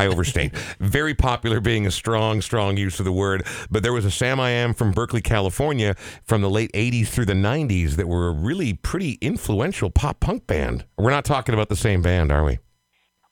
I 0.00 0.06
overstate. 0.06 0.56
Very 0.80 1.14
popular 1.14 1.60
being 1.60 1.86
a 1.86 1.90
strong, 1.90 2.40
strong 2.40 2.78
use 2.78 2.98
of 3.00 3.04
the 3.04 3.12
word. 3.12 3.46
But 3.70 3.82
there 3.82 3.92
was 3.92 4.06
a 4.06 4.10
Sam 4.10 4.40
I 4.40 4.48
Am 4.50 4.72
from 4.72 4.92
Berkeley, 4.92 5.20
California 5.20 5.94
from 6.24 6.40
the 6.40 6.48
late 6.48 6.72
80s 6.72 7.08
through 7.08 7.26
the 7.26 7.34
90s 7.34 7.96
that 7.96 8.08
were 8.08 8.28
a 8.28 8.32
really 8.32 8.72
pretty 8.72 9.18
influential 9.20 9.90
pop 9.90 10.20
punk 10.20 10.46
band. 10.46 10.86
We're 10.96 11.10
not 11.10 11.26
talking 11.26 11.52
about 11.54 11.68
the 11.68 11.76
same 11.76 12.00
band, 12.00 12.32
are 12.32 12.44
we? 12.44 12.58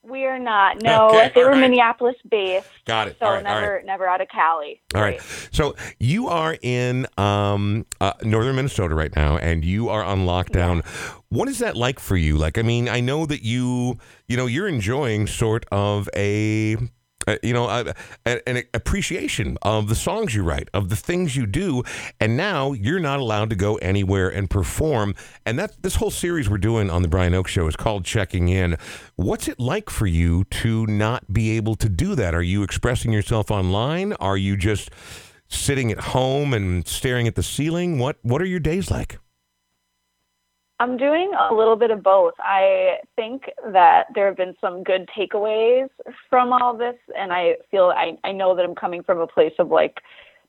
We 0.02 0.24
are 0.24 0.38
not. 0.38 0.82
No, 0.82 1.08
Okay, 1.08 1.32
they 1.34 1.44
were 1.44 1.50
right. 1.50 1.60
Minneapolis 1.60 2.16
based. 2.30 2.66
Got 2.86 3.08
it. 3.08 3.16
So 3.20 3.26
all 3.26 3.32
right, 3.34 3.44
never 3.44 3.74
right. 3.74 3.84
never 3.84 4.08
out 4.08 4.22
of 4.22 4.28
Cali. 4.28 4.80
All 4.94 5.02
right. 5.02 5.20
So 5.50 5.74
you 5.98 6.28
are 6.28 6.56
in 6.62 7.06
um, 7.18 7.84
uh, 8.00 8.12
northern 8.22 8.56
Minnesota 8.56 8.94
right 8.94 9.14
now, 9.14 9.36
and 9.36 9.64
you 9.64 9.90
are 9.90 10.02
on 10.02 10.20
lockdown. 10.24 10.82
What 11.30 11.48
is 11.48 11.58
that 11.58 11.76
like 11.76 12.00
for 12.00 12.16
you? 12.16 12.38
Like, 12.38 12.56
I 12.56 12.62
mean, 12.62 12.88
I 12.88 13.00
know 13.00 13.26
that 13.26 13.42
you, 13.42 13.98
you 14.28 14.36
know, 14.36 14.46
you're 14.46 14.68
enjoying 14.68 15.26
sort 15.26 15.66
of 15.70 16.08
a. 16.16 16.76
You 17.42 17.52
know, 17.52 17.68
an 18.24 18.62
appreciation 18.72 19.58
of 19.60 19.90
the 19.90 19.94
songs 19.94 20.34
you 20.34 20.42
write, 20.42 20.70
of 20.72 20.88
the 20.88 20.96
things 20.96 21.36
you 21.36 21.46
do, 21.46 21.82
and 22.18 22.38
now 22.38 22.72
you're 22.72 23.00
not 23.00 23.20
allowed 23.20 23.50
to 23.50 23.56
go 23.56 23.76
anywhere 23.76 24.30
and 24.30 24.48
perform. 24.48 25.14
And 25.44 25.58
that 25.58 25.82
this 25.82 25.96
whole 25.96 26.10
series 26.10 26.48
we're 26.48 26.56
doing 26.56 26.88
on 26.88 27.02
the 27.02 27.08
Brian 27.08 27.34
Oake 27.34 27.48
Show 27.48 27.66
is 27.66 27.76
called 27.76 28.06
Checking 28.06 28.48
In. 28.48 28.78
What's 29.16 29.46
it 29.46 29.60
like 29.60 29.90
for 29.90 30.06
you 30.06 30.44
to 30.44 30.86
not 30.86 31.30
be 31.30 31.50
able 31.58 31.74
to 31.74 31.90
do 31.90 32.14
that? 32.14 32.34
Are 32.34 32.40
you 32.40 32.62
expressing 32.62 33.12
yourself 33.12 33.50
online? 33.50 34.14
Are 34.14 34.38
you 34.38 34.56
just 34.56 34.88
sitting 35.48 35.92
at 35.92 36.00
home 36.00 36.54
and 36.54 36.88
staring 36.88 37.26
at 37.26 37.34
the 37.34 37.42
ceiling? 37.42 37.98
What 37.98 38.16
What 38.22 38.40
are 38.40 38.46
your 38.46 38.60
days 38.60 38.90
like? 38.90 39.18
I'm 40.80 40.96
doing 40.96 41.32
a 41.50 41.52
little 41.52 41.74
bit 41.74 41.90
of 41.90 42.02
both. 42.02 42.34
I 42.38 42.98
think 43.16 43.44
that 43.72 44.06
there 44.14 44.26
have 44.26 44.36
been 44.36 44.54
some 44.60 44.84
good 44.84 45.08
takeaways 45.16 45.88
from 46.30 46.52
all 46.52 46.76
this, 46.76 46.94
and 47.18 47.32
I 47.32 47.56
feel 47.70 47.92
I, 47.96 48.16
I 48.22 48.32
know 48.32 48.54
that 48.54 48.64
I'm 48.64 48.76
coming 48.76 49.02
from 49.02 49.18
a 49.18 49.26
place 49.26 49.54
of 49.58 49.70
like 49.70 49.96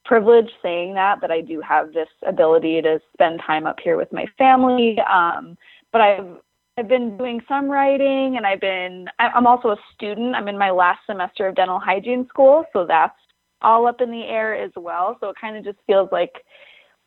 privilege 0.05 0.49
saying 0.61 0.93
that, 0.93 1.19
that 1.21 1.31
I 1.31 1.41
do 1.41 1.61
have 1.61 1.93
this 1.93 2.07
ability 2.25 2.81
to 2.83 3.01
spend 3.13 3.41
time 3.45 3.65
up 3.65 3.77
here 3.83 3.97
with 3.97 4.11
my 4.11 4.25
family. 4.37 4.97
Um, 5.11 5.57
but 5.91 6.01
I've 6.01 6.37
I've 6.77 6.87
been 6.87 7.17
doing 7.17 7.41
some 7.47 7.67
writing, 7.67 8.37
and 8.37 8.45
I've 8.45 8.61
been 8.61 9.07
I'm 9.17 9.47
also 9.47 9.69
a 9.69 9.77
student. 9.95 10.35
I'm 10.35 10.47
in 10.47 10.57
my 10.57 10.69
last 10.69 10.99
semester 11.07 11.47
of 11.47 11.55
dental 11.55 11.79
hygiene 11.79 12.27
school, 12.29 12.65
so 12.71 12.85
that's 12.85 13.17
all 13.61 13.87
up 13.87 13.99
in 13.99 14.11
the 14.11 14.23
air 14.23 14.55
as 14.55 14.71
well. 14.75 15.17
So 15.19 15.29
it 15.29 15.35
kind 15.41 15.57
of 15.57 15.65
just 15.65 15.79
feels 15.87 16.09
like 16.11 16.31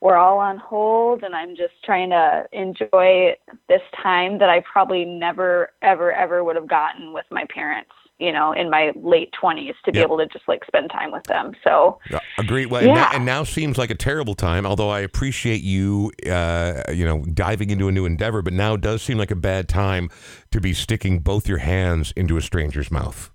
we're 0.02 0.16
all 0.16 0.38
on 0.38 0.58
hold 0.58 1.22
and 1.22 1.32
I'm 1.34 1.54
just 1.54 1.74
trying 1.84 2.10
to 2.10 2.44
enjoy 2.52 3.36
this 3.68 3.80
time 4.02 4.38
that 4.38 4.50
I 4.50 4.60
probably 4.70 5.04
never 5.04 5.70
ever 5.80 6.12
ever 6.12 6.42
would 6.42 6.56
have 6.56 6.68
gotten 6.68 7.12
with 7.12 7.24
my 7.30 7.44
parents, 7.54 7.92
you 8.18 8.32
know, 8.32 8.50
in 8.52 8.68
my 8.68 8.90
late 8.96 9.32
20s 9.40 9.74
to 9.84 9.92
be 9.92 10.00
Yep. 10.00 10.06
able 10.08 10.18
to 10.18 10.26
just 10.26 10.48
like 10.48 10.64
spend 10.66 10.90
time 10.90 11.12
with 11.12 11.22
them. 11.28 11.52
So, 11.62 12.00
Yeah, 12.10 12.18
Agree. 12.36 12.66
Well, 12.66 12.82
and, 12.82 12.94
now, 12.94 13.08
Yeah. 13.10 13.14
and 13.14 13.24
now 13.24 13.44
seems 13.44 13.78
like 13.78 13.90
a 13.90 13.94
terrible 13.94 14.34
time. 14.34 14.66
Although 14.66 14.90
I 14.90 15.00
appreciate 15.00 15.62
you, 15.62 16.10
uh, 16.28 16.82
you 16.92 17.04
know, 17.06 17.22
diving 17.32 17.70
into 17.70 17.86
a 17.86 17.92
new 17.92 18.04
endeavor. 18.04 18.42
But 18.42 18.54
now 18.54 18.76
does 18.76 19.02
seem 19.02 19.18
like 19.18 19.30
a 19.30 19.36
bad 19.36 19.68
time 19.68 20.10
to 20.50 20.60
be 20.60 20.72
sticking 20.74 21.20
both 21.20 21.46
your 21.46 21.58
hands 21.58 22.12
into 22.16 22.36
a 22.36 22.40
stranger's 22.42 22.90
mouth. 22.90 23.30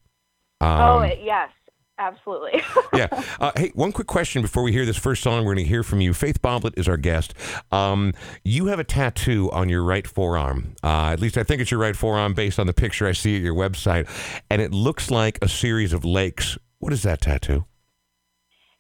Um, 0.60 0.70
oh, 0.82 1.04
yes, 1.24 1.50
absolutely. 1.98 2.62
yeah. 2.94 3.08
Uh, 3.40 3.52
hey, 3.56 3.72
one 3.76 3.92
quick 3.92 4.08
question 4.08 4.42
before 4.42 4.64
we 4.64 4.72
hear 4.72 4.86
this 4.86 4.98
first 4.98 5.22
song. 5.22 5.46
We're 5.46 5.54
going 5.54 5.66
to 5.66 5.70
hear 5.70 5.84
from 5.84 6.02
you. 6.02 6.14
Faith 6.14 6.42
Boblett 6.42 6.74
is 6.76 6.88
our 6.88 6.98
guest. 6.98 7.36
Um, 7.72 8.14
you 8.44 8.66
have 8.68 8.80
a 8.80 8.84
tattoo 8.84 9.52
on 9.52 9.70
your 9.70 9.84
right 9.84 10.08
forearm. 10.08 10.76
Uh, 10.84 11.12
at 11.12 11.20
least 11.20 11.38
I 11.38 11.44
think 11.44 11.62
it's 11.62 11.70
your 11.70 11.80
right 11.80 11.96
forearm 11.96 12.34
based 12.34 12.58
on 12.60 12.66
the 12.66 12.74
picture 12.74 13.06
I 13.06 13.12
see 13.12 13.36
at 13.36 13.44
your 13.44 13.54
website. 13.54 14.10
And 14.50 14.60
it 14.62 14.72
looks 14.72 15.12
like 15.12 15.38
a 15.44 15.48
series 15.48 15.94
of 15.94 16.04
lakes. 16.04 16.58
What 16.80 16.94
is 16.94 17.04
that 17.04 17.22
tattoo? 17.22 17.66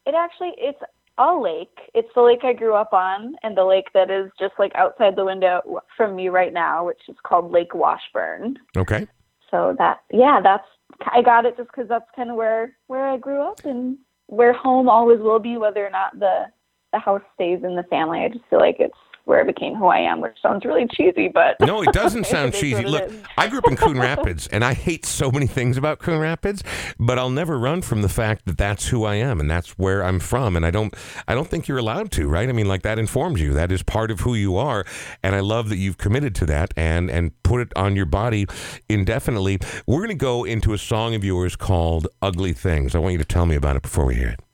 it 0.08 0.16
actually 0.16 0.54
it's 0.58 0.80
a 1.20 1.36
lake. 1.36 1.78
It's 1.94 2.08
the 2.16 2.22
lake 2.22 2.44
I 2.44 2.54
grew 2.54 2.76
up 2.76 2.94
on 2.94 3.36
and 3.44 3.58
the 3.58 3.66
lake 3.66 3.88
that 3.94 4.10
is 4.10 4.32
just 4.40 4.54
like 4.58 4.72
outside 4.76 5.16
the 5.16 5.26
window 5.26 5.82
from 5.96 6.16
me 6.16 6.30
right 6.30 6.54
now, 6.54 6.86
which 6.86 7.02
is 7.10 7.16
called 7.24 7.52
Lake 7.52 7.76
Washburn. 7.76 8.58
Okay. 8.76 9.08
so 9.52 9.76
that 9.78 10.02
yeah 10.12 10.40
that's 10.42 10.68
i 11.14 11.22
got 11.22 11.46
it 11.46 11.58
just 11.58 11.70
because 11.70 11.88
that's 11.88 12.10
kind 12.16 12.30
of 12.30 12.36
where 12.36 12.76
where 12.88 13.08
i 13.08 13.18
grew 13.18 13.42
up 13.42 13.64
and 13.66 13.98
where 14.28 14.54
home 14.54 14.90
always 14.90 15.20
will 15.20 15.40
be 15.40 15.58
whether 15.58 15.86
or 15.86 15.90
not 15.90 16.18
the 16.20 16.46
the 16.94 17.00
house 17.00 17.22
stays 17.36 17.64
in 17.64 17.76
the 17.76 17.84
family. 17.84 18.20
I 18.20 18.30
just 18.30 18.46
feel 18.50 18.60
like 18.60 18.78
it's 18.80 18.98
where 19.28 19.42
I 19.42 19.44
became 19.44 19.76
who 19.76 19.88
I 19.88 20.00
am, 20.00 20.22
which 20.22 20.38
sounds 20.42 20.64
really 20.64 20.88
cheesy, 20.90 21.28
but 21.28 21.58
No, 21.60 21.82
it 21.82 21.92
doesn't 21.92 22.26
sound 22.36 22.54
is 22.54 22.60
cheesy. 22.62 22.86
Look. 22.86 23.12
I 23.38 23.50
grew 23.50 23.60
up 23.60 23.68
in 23.68 23.76
Coon 23.76 24.00
Rapids, 24.10 24.48
and 24.48 24.64
I 24.64 24.74
hate 24.74 25.06
so 25.06 25.30
many 25.30 25.48
things 25.48 25.78
about 25.78 26.00
Coon 26.00 26.20
Rapids, 26.20 26.64
but 26.98 27.20
I'll 27.20 27.30
never 27.30 27.60
run 27.60 27.82
from 27.82 28.02
the 28.02 28.10
fact 28.10 28.46
that 28.46 28.58
that's 28.58 28.88
who 28.88 29.04
I 29.04 29.16
am 29.16 29.42
and 29.42 29.52
that's 29.52 29.78
where 29.78 30.02
I'm 30.02 30.20
from. 30.20 30.56
And 30.56 30.66
I 30.66 30.72
don't, 30.72 30.96
I 31.28 31.36
don't 31.36 31.48
think 31.48 31.68
you're 31.68 31.78
allowed 31.78 32.10
to, 32.14 32.28
right? 32.30 32.48
I 32.48 32.54
mean, 32.54 32.68
like 32.68 32.84
that 32.84 32.98
informs 32.98 33.42
you. 33.42 33.54
That 33.54 33.70
is 33.72 33.84
part 33.84 34.12
of 34.12 34.22
who 34.22 34.34
you 34.34 34.56
are, 34.56 34.86
and 35.22 35.36
I 35.36 35.42
love 35.42 35.68
that 35.70 35.78
you've 35.78 35.98
committed 35.98 36.34
to 36.36 36.46
that 36.46 36.74
and 36.78 37.10
and 37.10 37.32
put 37.44 37.60
it 37.60 37.74
on 37.76 37.98
your 37.98 38.06
body 38.06 38.48
indefinitely. 38.88 39.60
We're 39.86 40.00
going 40.00 40.10
to 40.10 40.16
go 40.16 40.46
into 40.46 40.74
a 40.74 40.78
song 40.78 41.16
of 41.16 41.24
yours 41.26 41.58
called 41.58 42.08
"Ugly 42.22 42.54
Things." 42.54 42.96
I 42.96 43.00
want 43.00 43.12
you 43.12 43.18
to 43.20 43.26
tell 43.26 43.46
me 43.46 43.56
about 43.56 43.76
it 43.76 43.82
before 43.82 44.06
we 44.06 44.16
hear 44.16 44.30
it. 44.30 44.47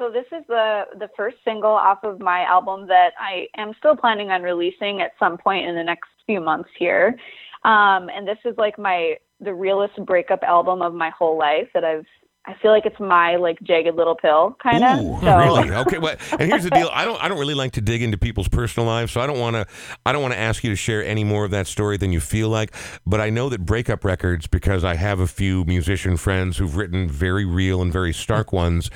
So 0.00 0.10
this 0.10 0.24
is 0.32 0.42
the 0.48 0.84
the 0.98 1.10
first 1.14 1.36
single 1.44 1.70
off 1.70 1.98
of 2.04 2.20
my 2.20 2.40
album 2.44 2.86
that 2.86 3.10
I 3.20 3.48
am 3.58 3.74
still 3.78 3.94
planning 3.94 4.30
on 4.30 4.42
releasing 4.42 5.02
at 5.02 5.12
some 5.18 5.36
point 5.36 5.66
in 5.66 5.74
the 5.74 5.84
next 5.84 6.08
few 6.24 6.40
months 6.40 6.70
here. 6.78 7.18
Um, 7.64 8.08
and 8.08 8.26
this 8.26 8.38
is 8.46 8.56
like 8.56 8.78
my 8.78 9.16
the 9.40 9.52
realest 9.52 10.02
breakup 10.06 10.42
album 10.42 10.80
of 10.80 10.94
my 10.94 11.10
whole 11.10 11.38
life 11.38 11.68
that 11.74 11.84
I've 11.84 12.06
I 12.46 12.54
feel 12.54 12.70
like 12.70 12.86
it's 12.86 12.98
my 12.98 13.36
like 13.36 13.58
jagged 13.62 13.94
little 13.94 14.14
pill 14.14 14.56
kind 14.62 14.82
of. 14.82 14.98
So 15.20 15.36
really? 15.38 15.70
Okay. 15.70 15.98
Well, 15.98 16.16
and 16.32 16.50
here's 16.50 16.64
the 16.64 16.70
deal. 16.70 16.88
I 16.90 17.04
don't. 17.04 17.22
I 17.22 17.28
don't 17.28 17.38
really 17.38 17.54
like 17.54 17.72
to 17.72 17.82
dig 17.82 18.02
into 18.02 18.16
people's 18.16 18.48
personal 18.48 18.86
lives, 18.86 19.12
so 19.12 19.20
I 19.20 19.26
don't 19.26 19.38
want 19.38 19.56
to. 19.56 19.66
I 20.06 20.12
don't 20.12 20.22
want 20.22 20.32
to 20.32 20.40
ask 20.40 20.64
you 20.64 20.70
to 20.70 20.76
share 20.76 21.04
any 21.04 21.22
more 21.22 21.44
of 21.44 21.50
that 21.50 21.66
story 21.66 21.98
than 21.98 22.12
you 22.12 22.20
feel 22.20 22.48
like. 22.48 22.74
But 23.06 23.20
I 23.20 23.28
know 23.28 23.50
that 23.50 23.66
breakup 23.66 24.06
records, 24.06 24.46
because 24.46 24.84
I 24.84 24.94
have 24.94 25.20
a 25.20 25.26
few 25.26 25.64
musician 25.66 26.16
friends 26.16 26.56
who've 26.56 26.76
written 26.76 27.08
very 27.08 27.44
real 27.44 27.82
and 27.82 27.92
very 27.92 28.14
stark 28.14 28.54
ones. 28.54 28.90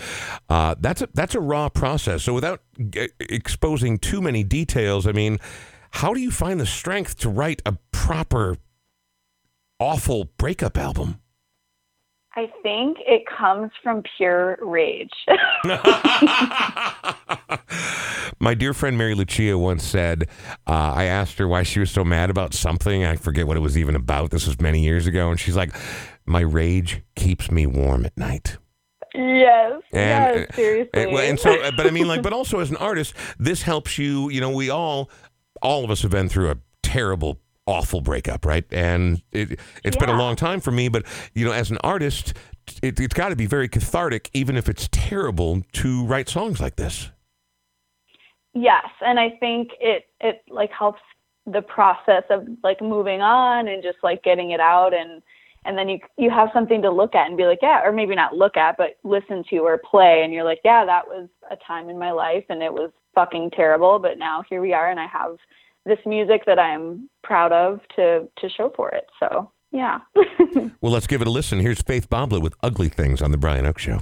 Uh, 0.48 0.74
that's 0.80 1.02
a 1.02 1.08
that's 1.12 1.34
a 1.34 1.40
raw 1.40 1.68
process. 1.68 2.22
So 2.22 2.32
without 2.32 2.62
g- 2.90 3.10
exposing 3.20 3.98
too 3.98 4.22
many 4.22 4.42
details, 4.42 5.06
I 5.06 5.12
mean, 5.12 5.38
how 5.90 6.14
do 6.14 6.20
you 6.20 6.30
find 6.30 6.58
the 6.58 6.66
strength 6.66 7.18
to 7.18 7.28
write 7.28 7.60
a 7.66 7.76
proper, 7.92 8.56
awful 9.78 10.30
breakup 10.38 10.78
album? 10.78 11.20
I 12.36 12.50
think 12.62 12.98
it 13.06 13.22
comes 13.26 13.70
from 13.82 14.02
pure 14.16 14.58
rage. 14.60 15.10
My 18.40 18.54
dear 18.54 18.74
friend 18.74 18.98
Mary 18.98 19.14
Lucia 19.14 19.56
once 19.56 19.84
said, 19.84 20.24
uh, 20.66 20.92
I 20.94 21.04
asked 21.04 21.38
her 21.38 21.46
why 21.46 21.62
she 21.62 21.78
was 21.78 21.90
so 21.92 22.04
mad 22.04 22.30
about 22.30 22.52
something. 22.52 23.04
I 23.04 23.14
forget 23.16 23.46
what 23.46 23.56
it 23.56 23.60
was 23.60 23.78
even 23.78 23.94
about. 23.94 24.32
This 24.32 24.46
was 24.46 24.60
many 24.60 24.82
years 24.82 25.06
ago. 25.06 25.30
And 25.30 25.38
she's 25.38 25.54
like, 25.56 25.72
My 26.26 26.40
rage 26.40 27.02
keeps 27.14 27.50
me 27.52 27.66
warm 27.66 28.04
at 28.04 28.16
night. 28.18 28.56
yes. 29.14 29.80
And, 29.92 30.40
yes, 30.40 30.56
seriously. 30.56 31.02
And, 31.02 31.12
well, 31.12 31.22
and 31.22 31.38
so, 31.38 31.54
uh, 31.62 31.70
but 31.76 31.86
I 31.86 31.90
mean, 31.90 32.08
like, 32.08 32.22
but 32.22 32.32
also 32.32 32.58
as 32.58 32.70
an 32.70 32.76
artist, 32.78 33.14
this 33.38 33.62
helps 33.62 33.96
you. 33.96 34.28
You 34.30 34.40
know, 34.40 34.50
we 34.50 34.70
all, 34.70 35.08
all 35.62 35.84
of 35.84 35.90
us 35.90 36.02
have 36.02 36.10
been 36.10 36.28
through 36.28 36.50
a 36.50 36.56
terrible, 36.82 37.38
awful 37.66 38.00
breakup, 38.00 38.44
right? 38.44 38.64
And 38.70 39.22
it, 39.32 39.58
it's 39.82 39.96
been 39.96 40.08
a 40.08 40.18
long 40.18 40.36
time 40.36 40.60
for 40.60 40.70
me, 40.70 40.88
but 40.88 41.04
you 41.34 41.44
know, 41.44 41.52
as 41.52 41.70
an 41.70 41.78
artist, 41.78 42.34
it, 42.82 43.00
it's 43.00 43.14
got 43.14 43.30
to 43.30 43.36
be 43.36 43.46
very 43.46 43.68
cathartic, 43.68 44.30
even 44.34 44.56
if 44.56 44.68
it's 44.68 44.88
terrible, 44.92 45.62
to 45.72 46.04
write 46.04 46.28
songs 46.28 46.60
like 46.60 46.76
this. 46.76 47.10
Yes, 48.54 48.86
and 49.00 49.18
I 49.18 49.30
think 49.40 49.70
it 49.80 50.04
it 50.20 50.42
like 50.48 50.70
helps 50.70 51.00
the 51.46 51.62
process 51.62 52.22
of 52.30 52.46
like 52.62 52.80
moving 52.80 53.20
on 53.20 53.68
and 53.68 53.82
just 53.82 53.98
like 54.02 54.22
getting 54.22 54.52
it 54.52 54.60
out 54.60 54.94
and 54.94 55.22
and 55.66 55.76
then 55.76 55.88
you 55.88 55.98
you 56.16 56.30
have 56.30 56.50
something 56.52 56.82
to 56.82 56.90
look 56.90 57.14
at 57.14 57.26
and 57.26 57.36
be 57.36 57.44
like, 57.44 57.58
yeah, 57.62 57.82
or 57.84 57.92
maybe 57.92 58.14
not 58.14 58.36
look 58.36 58.56
at, 58.56 58.76
but 58.76 58.98
listen 59.02 59.44
to 59.50 59.58
or 59.58 59.78
play, 59.78 60.22
and 60.22 60.32
you're 60.32 60.44
like, 60.44 60.60
yeah, 60.64 60.84
that 60.84 61.06
was 61.06 61.28
a 61.50 61.56
time 61.66 61.88
in 61.88 61.98
my 61.98 62.12
life, 62.12 62.44
and 62.48 62.62
it 62.62 62.72
was 62.72 62.90
fucking 63.14 63.50
terrible, 63.50 63.98
but 63.98 64.18
now 64.18 64.42
here 64.48 64.60
we 64.60 64.72
are, 64.72 64.90
and 64.90 65.00
I 65.00 65.06
have 65.06 65.36
this 65.86 65.98
music 66.06 66.42
that 66.46 66.58
I'm 66.58 67.08
proud 67.22 67.52
of 67.52 67.80
to 67.96 68.28
to 68.38 68.48
show 68.48 68.72
for 68.76 68.90
it. 68.90 69.06
So 69.20 69.50
yeah. 69.72 69.98
well, 70.80 70.92
let's 70.92 71.06
give 71.06 71.20
it 71.20 71.26
a 71.26 71.30
listen. 71.30 71.58
Here's 71.58 71.82
Faith 71.82 72.08
Boblett 72.08 72.42
with 72.42 72.54
"Ugly 72.62 72.88
Things" 72.88 73.20
on 73.20 73.32
the 73.32 73.38
Brian 73.38 73.66
Oake 73.66 73.78
Show. 73.78 74.00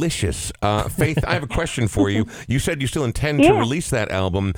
Delicious. 0.00 0.50
Uh, 0.62 0.88
Faith, 0.88 1.22
I 1.26 1.34
have 1.34 1.42
a 1.42 1.46
question 1.60 1.86
for 1.86 2.08
you. 2.08 2.26
You 2.48 2.58
said 2.58 2.80
you 2.80 2.86
still 2.86 3.04
intend 3.04 3.42
yeah. 3.42 3.52
to 3.52 3.58
release 3.58 3.90
that 3.90 4.10
album. 4.10 4.54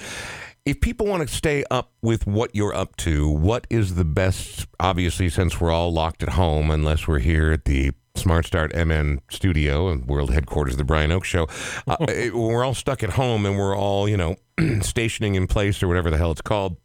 If 0.65 0.81
people 0.81 1.05
want 1.09 1.29
to 1.29 1.35
stay 1.35 1.65
up 1.69 1.91
with 2.01 2.29
what 2.29 2.55
you're 2.55 2.73
up 2.73 2.95
to, 2.99 3.29
what 3.29 3.67
is 3.69 3.97
the 3.97 4.05
best? 4.05 4.69
Obviously, 4.79 5.29
since 5.29 5.61
we're 5.61 5.73
all 5.73 5.93
locked 5.93 6.23
at 6.23 6.29
home, 6.29 6.71
unless 6.71 7.09
we're 7.09 7.19
here 7.19 7.51
at 7.51 7.65
the 7.65 7.91
Smart 8.15 8.47
Start 8.47 8.73
MN 8.73 9.21
studio 9.33 9.89
and 9.89 10.07
world 10.07 10.33
headquarters 10.33 10.75
of 10.75 10.79
the 10.79 10.85
Brian 10.85 11.11
Oake 11.11 11.25
Show, 11.25 11.49
uh, 11.89 11.97
it, 12.09 12.37
we're 12.37 12.65
all 12.65 12.75
stuck 12.75 13.03
at 13.03 13.11
home 13.11 13.45
and 13.45 13.59
we're 13.59 13.77
all, 13.77 14.09
you 14.09 14.17
know, 14.17 14.37
stationing 14.81 15.35
in 15.35 15.49
place 15.49 15.83
or 15.83 15.89
whatever 15.89 16.09
the 16.09 16.19
hell 16.19 16.31
it's 16.31 16.41
called. 16.41 16.77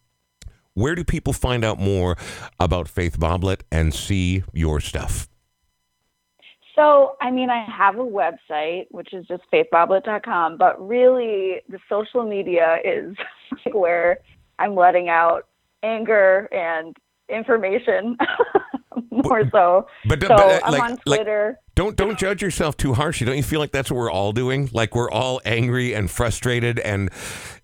Where 0.74 0.96
do 0.96 1.04
people 1.04 1.34
find 1.34 1.64
out 1.64 1.80
more 1.80 2.18
about 2.60 2.88
Faith 2.88 3.20
Boblett 3.20 3.62
and 3.72 3.94
see 3.94 4.44
your 4.52 4.80
stuff? 4.80 5.30
So, 6.78 7.16
I 7.20 7.32
mean, 7.32 7.50
I 7.50 7.66
have 7.66 7.96
a 7.96 8.04
website, 8.04 8.86
which 8.92 9.12
is 9.12 9.26
just 9.26 9.42
faithboblett.com, 9.52 10.58
but 10.58 10.80
really 10.86 11.62
the 11.68 11.80
social 11.90 12.24
media 12.24 12.78
is 12.86 13.16
where 13.74 14.20
I'm 14.60 14.76
letting 14.76 15.10
out 15.10 15.48
anger 15.82 16.48
and 16.52 16.96
information 17.30 18.16
more 19.12 19.44
so. 19.52 19.88
But, 20.08 20.22
so 20.22 20.28
but, 20.28 20.40
uh, 20.40 20.60
I'm 20.64 20.72
like, 20.72 20.84
on 20.84 20.98
Twitter. 20.98 21.48
Like, 21.48 21.76
don't 21.76 21.96
don't 21.96 22.18
judge 22.18 22.42
yourself 22.42 22.78
too 22.78 22.94
harshly. 22.94 23.26
Don't 23.26 23.38
you 23.38 23.44
feel 23.44 23.60
like 23.60 23.72
that's 23.72 23.92
what 23.92 23.98
we're 23.98 24.12
all 24.12 24.32
doing? 24.32 24.70
Like 24.72 24.96
we're 24.96 25.12
all 25.12 25.42
angry 25.46 25.94
and 25.94 26.10
frustrated 26.10 26.80
and 26.80 27.10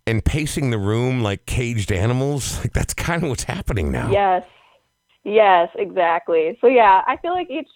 and 0.05 0.25
pacing 0.25 0.71
the 0.71 0.77
room 0.77 1.21
like 1.21 1.45
caged 1.45 1.91
animals. 1.91 2.59
Like 2.59 2.73
that's 2.73 2.93
kind 2.93 3.23
of 3.23 3.29
what's 3.29 3.43
happening 3.43 3.91
now. 3.91 4.11
Yes. 4.11 4.43
Yes, 5.23 5.69
exactly. 5.75 6.57
So 6.61 6.67
yeah, 6.67 7.01
I 7.07 7.17
feel 7.17 7.31
like 7.31 7.49
each 7.49 7.69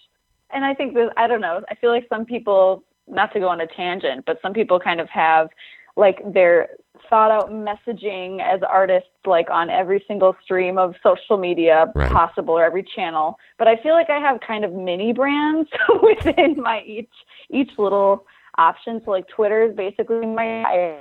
and 0.52 0.64
I 0.64 0.74
think 0.74 0.94
that 0.94 1.12
I 1.16 1.26
don't 1.26 1.40
know. 1.40 1.62
I 1.70 1.74
feel 1.74 1.90
like 1.90 2.06
some 2.08 2.24
people, 2.24 2.84
not 3.06 3.32
to 3.32 3.40
go 3.40 3.48
on 3.48 3.60
a 3.60 3.66
tangent, 3.66 4.24
but 4.26 4.38
some 4.42 4.52
people 4.52 4.78
kind 4.80 5.00
of 5.00 5.08
have 5.08 5.48
like 5.96 6.20
their 6.32 6.68
thought 7.10 7.30
out 7.30 7.50
messaging 7.50 8.40
as 8.40 8.60
artists, 8.68 9.10
like 9.26 9.50
on 9.50 9.68
every 9.68 10.02
single 10.06 10.36
stream 10.42 10.78
of 10.78 10.94
social 11.02 11.36
media 11.36 11.90
right. 11.94 12.10
possible 12.10 12.54
or 12.54 12.64
every 12.64 12.86
channel. 12.94 13.38
But 13.58 13.68
I 13.68 13.76
feel 13.82 13.92
like 13.92 14.10
I 14.10 14.18
have 14.18 14.40
kind 14.46 14.64
of 14.64 14.72
mini 14.72 15.12
brands 15.12 15.68
within 16.02 16.60
my 16.60 16.82
each 16.86 17.10
each 17.50 17.70
little 17.78 18.26
option. 18.56 19.00
So 19.04 19.10
like 19.10 19.28
Twitter 19.28 19.62
is 19.62 19.76
basically 19.76 20.26
my. 20.26 20.62
I, 20.62 20.98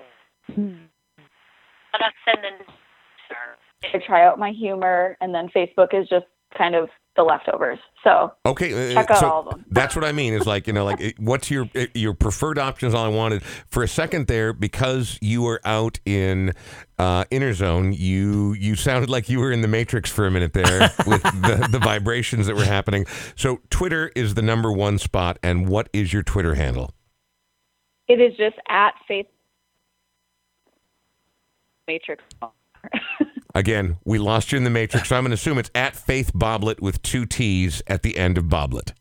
I 3.93 3.99
try 4.05 4.25
out 4.25 4.39
my 4.39 4.51
humor, 4.51 5.17
and 5.21 5.33
then 5.33 5.49
Facebook 5.49 5.93
is 5.93 6.07
just 6.09 6.25
kind 6.57 6.75
of 6.75 6.89
the 7.17 7.23
leftovers. 7.23 7.79
So 8.03 8.31
okay, 8.45 8.91
uh, 8.91 8.93
check 8.93 9.11
out 9.11 9.19
so 9.19 9.29
all 9.29 9.47
of 9.47 9.49
them. 9.49 9.65
that's 9.71 9.95
what 9.95 10.05
I 10.05 10.11
mean. 10.13 10.33
Is 10.33 10.45
like 10.45 10.67
you 10.67 10.73
know, 10.73 10.85
like 10.85 11.15
what's 11.17 11.51
your 11.51 11.69
your 11.93 12.13
preferred 12.13 12.57
options? 12.57 12.93
All 12.93 13.03
I 13.03 13.09
wanted 13.09 13.43
for 13.43 13.83
a 13.83 13.87
second 13.87 14.27
there 14.27 14.53
because 14.53 15.17
you 15.21 15.41
were 15.41 15.59
out 15.65 15.99
in 16.05 16.53
uh, 16.99 17.25
inner 17.31 17.53
zone. 17.53 17.91
You 17.91 18.53
you 18.53 18.75
sounded 18.75 19.09
like 19.09 19.27
you 19.27 19.39
were 19.39 19.51
in 19.51 19.61
the 19.61 19.67
matrix 19.67 20.09
for 20.09 20.25
a 20.25 20.31
minute 20.31 20.53
there 20.53 20.79
with 21.07 21.23
the, 21.23 21.67
the 21.71 21.79
vibrations 21.79 22.47
that 22.47 22.55
were 22.55 22.63
happening. 22.63 23.05
So 23.35 23.59
Twitter 23.69 24.11
is 24.15 24.35
the 24.35 24.41
number 24.41 24.71
one 24.71 24.97
spot. 24.99 25.37
And 25.43 25.67
what 25.67 25.89
is 25.91 26.13
your 26.13 26.23
Twitter 26.23 26.55
handle? 26.55 26.91
It 28.07 28.21
is 28.21 28.37
just 28.37 28.55
at 28.69 28.91
Faith 29.07 29.27
Matrix. 31.87 32.23
Again, 33.57 33.97
we 34.05 34.19
lost 34.19 34.51
you 34.51 34.57
in 34.59 34.65
the 34.65 34.69
matrix. 34.69 35.09
So 35.09 35.15
I'm 35.15 35.23
going 35.23 35.31
to 35.31 35.33
assume 35.33 35.57
it's 35.57 35.71
at 35.73 35.95
Faith 35.95 36.31
Boblett 36.31 36.79
with 36.79 37.01
two 37.01 37.25
T's 37.25 37.81
at 37.87 38.03
the 38.03 38.15
end 38.15 38.37
of 38.37 38.43
Boblett. 38.43 38.93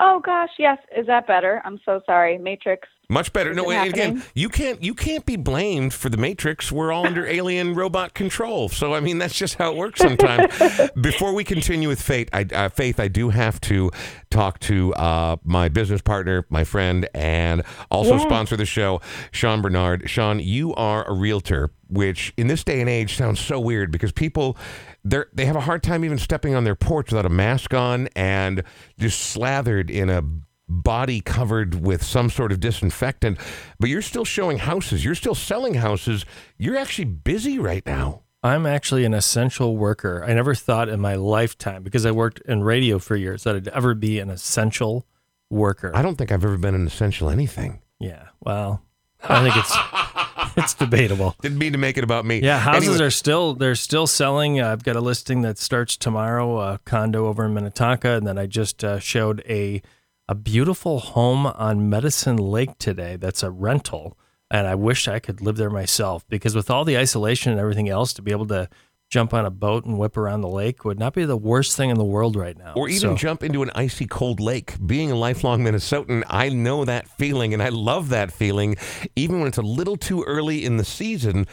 Oh 0.00 0.20
gosh, 0.26 0.50
yes. 0.58 0.78
Is 0.98 1.06
that 1.06 1.28
better? 1.28 1.62
I'm 1.64 1.78
so 1.84 2.00
sorry. 2.04 2.36
Matrix. 2.36 2.88
Much 3.10 3.32
better. 3.32 3.52
no, 3.52 3.64
wait, 3.64 3.88
again, 3.88 4.22
you 4.34 4.48
can't 4.48 4.80
you 4.80 4.94
can't 4.94 5.26
be 5.26 5.34
blamed 5.34 5.92
for 5.92 6.08
the 6.08 6.16
Matrix. 6.16 6.70
We're 6.70 6.92
all 6.92 7.04
under 7.04 7.26
alien 7.26 7.74
robot 7.74 8.14
control. 8.14 8.68
So 8.68 8.94
I 8.94 9.00
mean, 9.00 9.18
that's 9.18 9.36
just 9.36 9.56
how 9.56 9.72
it 9.72 9.76
works 9.76 10.00
sometimes. 10.00 10.52
Before 11.00 11.34
we 11.34 11.42
continue 11.42 11.88
with 11.88 12.00
Faith, 12.00 12.28
I, 12.32 12.46
uh, 12.52 12.68
Faith, 12.68 13.00
I 13.00 13.08
do 13.08 13.30
have 13.30 13.60
to 13.62 13.90
talk 14.30 14.60
to 14.60 14.94
uh, 14.94 15.36
my 15.42 15.68
business 15.68 16.00
partner, 16.00 16.46
my 16.50 16.62
friend, 16.62 17.08
and 17.12 17.64
also 17.90 18.14
yeah. 18.14 18.22
sponsor 18.22 18.56
the 18.56 18.64
show, 18.64 19.00
Sean 19.32 19.60
Bernard. 19.60 20.08
Sean, 20.08 20.38
you 20.38 20.72
are 20.76 21.04
a 21.10 21.12
realtor, 21.12 21.72
which 21.88 22.32
in 22.36 22.46
this 22.46 22.62
day 22.62 22.80
and 22.80 22.88
age 22.88 23.16
sounds 23.16 23.40
so 23.40 23.58
weird 23.58 23.90
because 23.90 24.12
people 24.12 24.56
they 25.04 25.24
they 25.34 25.46
have 25.46 25.56
a 25.56 25.60
hard 25.62 25.82
time 25.82 26.04
even 26.04 26.18
stepping 26.18 26.54
on 26.54 26.62
their 26.62 26.76
porch 26.76 27.10
without 27.10 27.26
a 27.26 27.30
mask 27.30 27.74
on 27.74 28.08
and 28.14 28.62
just 29.00 29.20
slathered 29.20 29.90
in 29.90 30.08
a 30.08 30.22
body 30.70 31.20
covered 31.20 31.84
with 31.84 32.02
some 32.02 32.30
sort 32.30 32.52
of 32.52 32.60
disinfectant, 32.60 33.38
but 33.78 33.90
you're 33.90 34.02
still 34.02 34.24
showing 34.24 34.58
houses. 34.58 35.04
You're 35.04 35.14
still 35.14 35.34
selling 35.34 35.74
houses. 35.74 36.24
You're 36.56 36.76
actually 36.76 37.06
busy 37.06 37.58
right 37.58 37.84
now. 37.84 38.22
I'm 38.42 38.64
actually 38.64 39.04
an 39.04 39.12
essential 39.12 39.76
worker. 39.76 40.24
I 40.24 40.32
never 40.32 40.54
thought 40.54 40.88
in 40.88 41.00
my 41.00 41.14
lifetime, 41.14 41.82
because 41.82 42.06
I 42.06 42.10
worked 42.10 42.40
in 42.46 42.62
radio 42.62 42.98
for 42.98 43.14
years, 43.14 43.44
that 43.44 43.54
I'd 43.54 43.68
ever 43.68 43.94
be 43.94 44.18
an 44.18 44.30
essential 44.30 45.06
worker. 45.50 45.92
I 45.94 46.00
don't 46.00 46.16
think 46.16 46.32
I've 46.32 46.44
ever 46.44 46.56
been 46.56 46.74
an 46.74 46.86
essential 46.86 47.28
anything. 47.28 47.82
Yeah. 47.98 48.28
Well, 48.40 48.82
I 49.22 49.42
think 49.42 49.56
it's 49.56 50.56
it's 50.56 50.74
debatable. 50.74 51.36
Didn't 51.42 51.58
mean 51.58 51.72
to 51.72 51.78
make 51.78 51.98
it 51.98 52.04
about 52.04 52.24
me. 52.24 52.40
Yeah, 52.40 52.58
houses 52.58 52.88
anyway. 52.88 53.06
are 53.06 53.10
still 53.10 53.54
they're 53.54 53.74
still 53.74 54.06
selling. 54.06 54.60
Uh, 54.60 54.72
I've 54.72 54.84
got 54.84 54.96
a 54.96 55.00
listing 55.00 55.42
that 55.42 55.58
starts 55.58 55.96
tomorrow, 55.98 56.60
a 56.60 56.78
condo 56.84 57.26
over 57.26 57.44
in 57.44 57.52
Minnetonka, 57.52 58.12
and 58.12 58.26
then 58.26 58.38
I 58.38 58.46
just 58.46 58.82
uh, 58.82 58.98
showed 58.98 59.42
a 59.48 59.82
a 60.30 60.34
beautiful 60.36 61.00
home 61.00 61.44
on 61.44 61.90
Medicine 61.90 62.36
Lake 62.36 62.78
today 62.78 63.16
that's 63.16 63.42
a 63.42 63.50
rental. 63.50 64.16
And 64.48 64.64
I 64.68 64.76
wish 64.76 65.08
I 65.08 65.18
could 65.18 65.40
live 65.40 65.56
there 65.56 65.70
myself 65.70 66.24
because 66.28 66.54
with 66.54 66.70
all 66.70 66.84
the 66.84 66.96
isolation 66.96 67.50
and 67.50 67.60
everything 67.60 67.88
else, 67.88 68.12
to 68.12 68.22
be 68.22 68.30
able 68.30 68.46
to 68.46 68.68
jump 69.08 69.34
on 69.34 69.44
a 69.44 69.50
boat 69.50 69.84
and 69.84 69.98
whip 69.98 70.16
around 70.16 70.42
the 70.42 70.48
lake 70.48 70.84
would 70.84 71.00
not 71.00 71.14
be 71.14 71.24
the 71.24 71.36
worst 71.36 71.76
thing 71.76 71.90
in 71.90 71.98
the 71.98 72.04
world 72.04 72.36
right 72.36 72.56
now. 72.56 72.74
Or 72.76 72.88
even 72.88 73.10
so. 73.10 73.16
jump 73.16 73.42
into 73.42 73.64
an 73.64 73.72
icy 73.74 74.06
cold 74.06 74.38
lake. 74.38 74.74
Being 74.86 75.10
a 75.10 75.16
lifelong 75.16 75.64
Minnesotan, 75.64 76.22
I 76.28 76.48
know 76.48 76.84
that 76.84 77.08
feeling 77.08 77.52
and 77.52 77.60
I 77.60 77.70
love 77.70 78.08
that 78.10 78.30
feeling, 78.30 78.76
even 79.16 79.40
when 79.40 79.48
it's 79.48 79.58
a 79.58 79.62
little 79.62 79.96
too 79.96 80.22
early 80.22 80.64
in 80.64 80.76
the 80.76 80.84
season. 80.84 81.48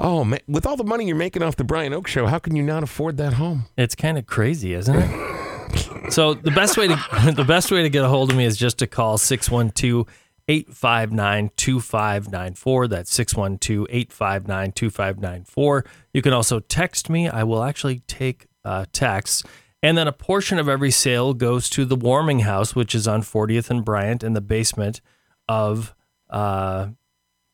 Oh 0.00 0.24
man, 0.24 0.40
with 0.48 0.66
all 0.66 0.76
the 0.76 0.82
money 0.82 1.06
you're 1.06 1.14
making 1.14 1.44
off 1.44 1.54
the 1.54 1.62
Brian 1.62 1.92
Oake 1.92 2.08
show, 2.08 2.26
how 2.26 2.40
can 2.40 2.56
you 2.56 2.64
not 2.64 2.82
afford 2.82 3.16
that 3.18 3.34
home? 3.34 3.66
It's 3.76 3.94
kind 3.94 4.18
of 4.18 4.26
crazy, 4.26 4.74
isn't 4.74 4.96
it? 4.96 5.38
so 6.10 6.34
the 6.34 6.50
best 6.50 6.76
way 6.76 6.88
to 6.88 6.96
the 7.36 7.44
best 7.44 7.70
way 7.70 7.82
to 7.82 7.90
get 7.90 8.04
a 8.04 8.08
hold 8.08 8.30
of 8.30 8.36
me 8.36 8.44
is 8.44 8.56
just 8.56 8.78
to 8.78 8.86
call 8.86 9.18
612 9.18 10.06
859 10.48 11.50
2594. 11.56 12.88
That's 12.88 13.12
612 13.12 13.86
859 13.88 14.72
2594. 14.72 15.84
You 16.12 16.22
can 16.22 16.32
also 16.32 16.60
text 16.60 17.08
me. 17.08 17.28
I 17.28 17.44
will 17.44 17.62
actually 17.62 18.00
take 18.00 18.46
uh, 18.64 18.86
texts. 18.92 19.42
And 19.82 19.98
then 19.98 20.06
a 20.06 20.12
portion 20.12 20.58
of 20.58 20.68
every 20.68 20.90
sale 20.90 21.34
goes 21.34 21.68
to 21.70 21.84
the 21.84 21.96
warming 21.96 22.40
house, 22.40 22.74
which 22.76 22.94
is 22.94 23.08
on 23.08 23.22
40th 23.22 23.70
and 23.70 23.84
Bryant 23.84 24.22
in 24.22 24.32
the 24.32 24.40
basement 24.40 25.00
of 25.48 25.94
uh, 26.30 26.88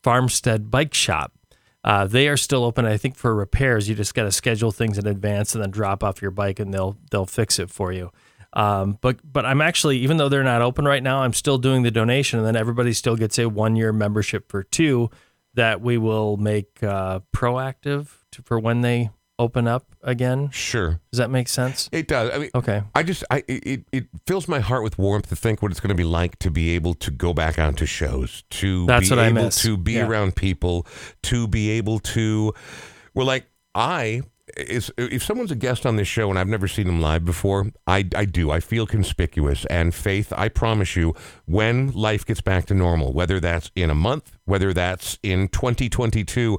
Farmstead 0.02 0.70
Bike 0.70 0.92
Shop. 0.92 1.32
Uh, 1.88 2.06
they 2.06 2.28
are 2.28 2.36
still 2.36 2.64
open, 2.64 2.84
I 2.84 2.98
think, 2.98 3.16
for 3.16 3.34
repairs. 3.34 3.88
You 3.88 3.94
just 3.94 4.14
got 4.14 4.24
to 4.24 4.30
schedule 4.30 4.70
things 4.70 4.98
in 4.98 5.06
advance 5.06 5.54
and 5.54 5.64
then 5.64 5.70
drop 5.70 6.04
off 6.04 6.20
your 6.20 6.30
bike, 6.30 6.60
and 6.60 6.72
they'll 6.72 6.98
they'll 7.10 7.24
fix 7.24 7.58
it 7.58 7.70
for 7.70 7.92
you. 7.92 8.12
Um, 8.52 8.98
but 9.00 9.20
but 9.24 9.46
I'm 9.46 9.62
actually, 9.62 9.96
even 10.00 10.18
though 10.18 10.28
they're 10.28 10.44
not 10.44 10.60
open 10.60 10.84
right 10.84 11.02
now, 11.02 11.22
I'm 11.22 11.32
still 11.32 11.56
doing 11.56 11.84
the 11.84 11.90
donation, 11.90 12.38
and 12.40 12.46
then 12.46 12.56
everybody 12.56 12.92
still 12.92 13.16
gets 13.16 13.38
a 13.38 13.48
one 13.48 13.74
year 13.74 13.90
membership 13.90 14.50
for 14.50 14.62
two 14.62 15.08
that 15.54 15.80
we 15.80 15.96
will 15.96 16.36
make 16.36 16.82
uh, 16.82 17.20
proactive 17.34 18.08
to, 18.32 18.42
for 18.42 18.58
when 18.58 18.82
they 18.82 19.08
open 19.38 19.68
up 19.68 19.86
again. 20.02 20.50
Sure. 20.50 21.00
Does 21.10 21.18
that 21.18 21.30
make 21.30 21.48
sense? 21.48 21.88
It 21.92 22.08
does. 22.08 22.30
I 22.34 22.38
mean, 22.38 22.50
okay. 22.54 22.82
I 22.94 23.02
just, 23.02 23.24
I 23.30 23.44
it, 23.48 23.84
it 23.92 24.06
fills 24.26 24.48
my 24.48 24.60
heart 24.60 24.82
with 24.82 24.98
warmth 24.98 25.28
to 25.28 25.36
think 25.36 25.62
what 25.62 25.70
it's 25.70 25.80
going 25.80 25.90
to 25.90 25.94
be 25.94 26.04
like 26.04 26.38
to 26.40 26.50
be 26.50 26.70
able 26.70 26.94
to 26.94 27.10
go 27.10 27.32
back 27.32 27.58
onto 27.58 27.86
shows, 27.86 28.44
to 28.50 28.86
That's 28.86 29.08
be 29.08 29.16
what 29.16 29.24
able 29.24 29.38
I 29.38 29.44
miss. 29.44 29.62
to 29.62 29.76
be 29.76 29.92
yeah. 29.94 30.06
around 30.06 30.36
people, 30.36 30.86
to 31.24 31.46
be 31.46 31.70
able 31.70 31.98
to, 32.00 32.52
well, 33.14 33.26
like 33.26 33.46
I. 33.74 34.22
Is, 34.56 34.90
if 34.96 35.22
someone's 35.22 35.50
a 35.50 35.56
guest 35.56 35.84
on 35.84 35.96
this 35.96 36.08
show 36.08 36.30
and 36.30 36.38
I've 36.38 36.48
never 36.48 36.66
seen 36.66 36.86
them 36.86 37.02
live 37.02 37.24
before, 37.24 37.66
I, 37.86 38.08
I 38.16 38.24
do. 38.24 38.50
I 38.50 38.60
feel 38.60 38.86
conspicuous. 38.86 39.66
And 39.66 39.94
Faith, 39.94 40.32
I 40.34 40.48
promise 40.48 40.96
you, 40.96 41.14
when 41.44 41.92
life 41.92 42.24
gets 42.24 42.40
back 42.40 42.64
to 42.66 42.74
normal, 42.74 43.12
whether 43.12 43.40
that's 43.40 43.70
in 43.76 43.90
a 43.90 43.94
month, 43.94 44.38
whether 44.46 44.72
that's 44.72 45.18
in 45.22 45.48
2022, 45.48 46.58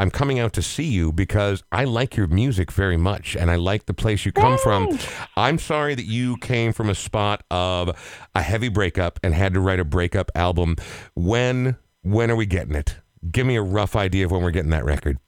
I'm 0.00 0.10
coming 0.10 0.38
out 0.38 0.54
to 0.54 0.62
see 0.62 0.86
you 0.86 1.12
because 1.12 1.62
I 1.70 1.84
like 1.84 2.16
your 2.16 2.26
music 2.26 2.72
very 2.72 2.96
much 2.96 3.36
and 3.36 3.50
I 3.50 3.56
like 3.56 3.84
the 3.84 3.92
place 3.92 4.24
you 4.24 4.32
come 4.32 4.56
from. 4.56 4.98
I'm 5.36 5.58
sorry 5.58 5.94
that 5.94 6.06
you 6.06 6.38
came 6.38 6.72
from 6.72 6.88
a 6.88 6.94
spot 6.94 7.44
of 7.50 7.90
a 8.34 8.40
heavy 8.40 8.70
breakup 8.70 9.20
and 9.22 9.34
had 9.34 9.52
to 9.52 9.60
write 9.60 9.78
a 9.78 9.84
breakup 9.84 10.30
album. 10.34 10.76
When 11.14 11.76
when 12.00 12.30
are 12.30 12.36
we 12.36 12.46
getting 12.46 12.74
it? 12.74 12.96
Give 13.30 13.46
me 13.46 13.56
a 13.56 13.62
rough 13.62 13.94
idea 13.94 14.24
of 14.24 14.30
when 14.30 14.40
we're 14.40 14.52
getting 14.52 14.70
that 14.70 14.86
record. 14.86 15.18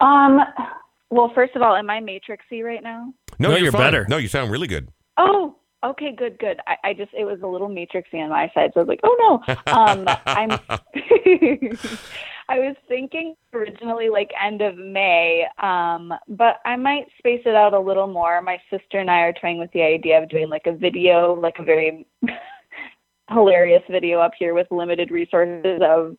Um 0.00 0.38
well, 1.10 1.32
first 1.34 1.56
of 1.56 1.62
all, 1.62 1.74
am 1.74 1.90
I 1.90 1.98
matrixy 1.98 2.62
right 2.62 2.84
now? 2.84 3.12
No, 3.40 3.48
no 3.48 3.56
you're, 3.56 3.64
you're 3.64 3.72
better. 3.72 4.06
No, 4.08 4.16
you 4.16 4.28
sound 4.28 4.52
really 4.52 4.68
good. 4.68 4.90
Oh, 5.16 5.56
okay, 5.82 6.14
good, 6.16 6.38
good. 6.38 6.60
I, 6.68 6.76
I 6.84 6.94
just 6.94 7.10
it 7.14 7.24
was 7.24 7.40
a 7.42 7.48
little 7.48 7.68
matrixy 7.68 8.22
on 8.22 8.30
my 8.30 8.48
side, 8.54 8.70
so 8.74 8.80
I 8.80 8.84
was 8.84 8.88
like, 8.88 9.00
oh 9.02 9.42
no. 9.48 9.72
Um, 9.72 10.04
I'm 10.24 10.60
I 12.48 12.58
was 12.58 12.76
thinking 12.88 13.34
originally 13.52 14.08
like 14.08 14.30
end 14.42 14.62
of 14.62 14.76
May, 14.76 15.46
um, 15.62 16.12
but 16.28 16.56
I 16.64 16.76
might 16.76 17.06
space 17.18 17.42
it 17.46 17.54
out 17.54 17.74
a 17.74 17.80
little 17.80 18.06
more. 18.06 18.40
My 18.42 18.58
sister 18.70 18.98
and 18.98 19.10
I 19.10 19.20
are 19.20 19.32
toying 19.32 19.58
with 19.58 19.72
the 19.72 19.82
idea 19.82 20.22
of 20.22 20.28
doing 20.28 20.48
like 20.48 20.66
a 20.66 20.72
video, 20.72 21.34
like 21.34 21.56
a 21.58 21.62
very 21.62 22.06
hilarious 23.30 23.82
video 23.90 24.20
up 24.20 24.32
here 24.38 24.54
with 24.54 24.66
limited 24.70 25.10
resources 25.10 25.80
of 25.82 26.16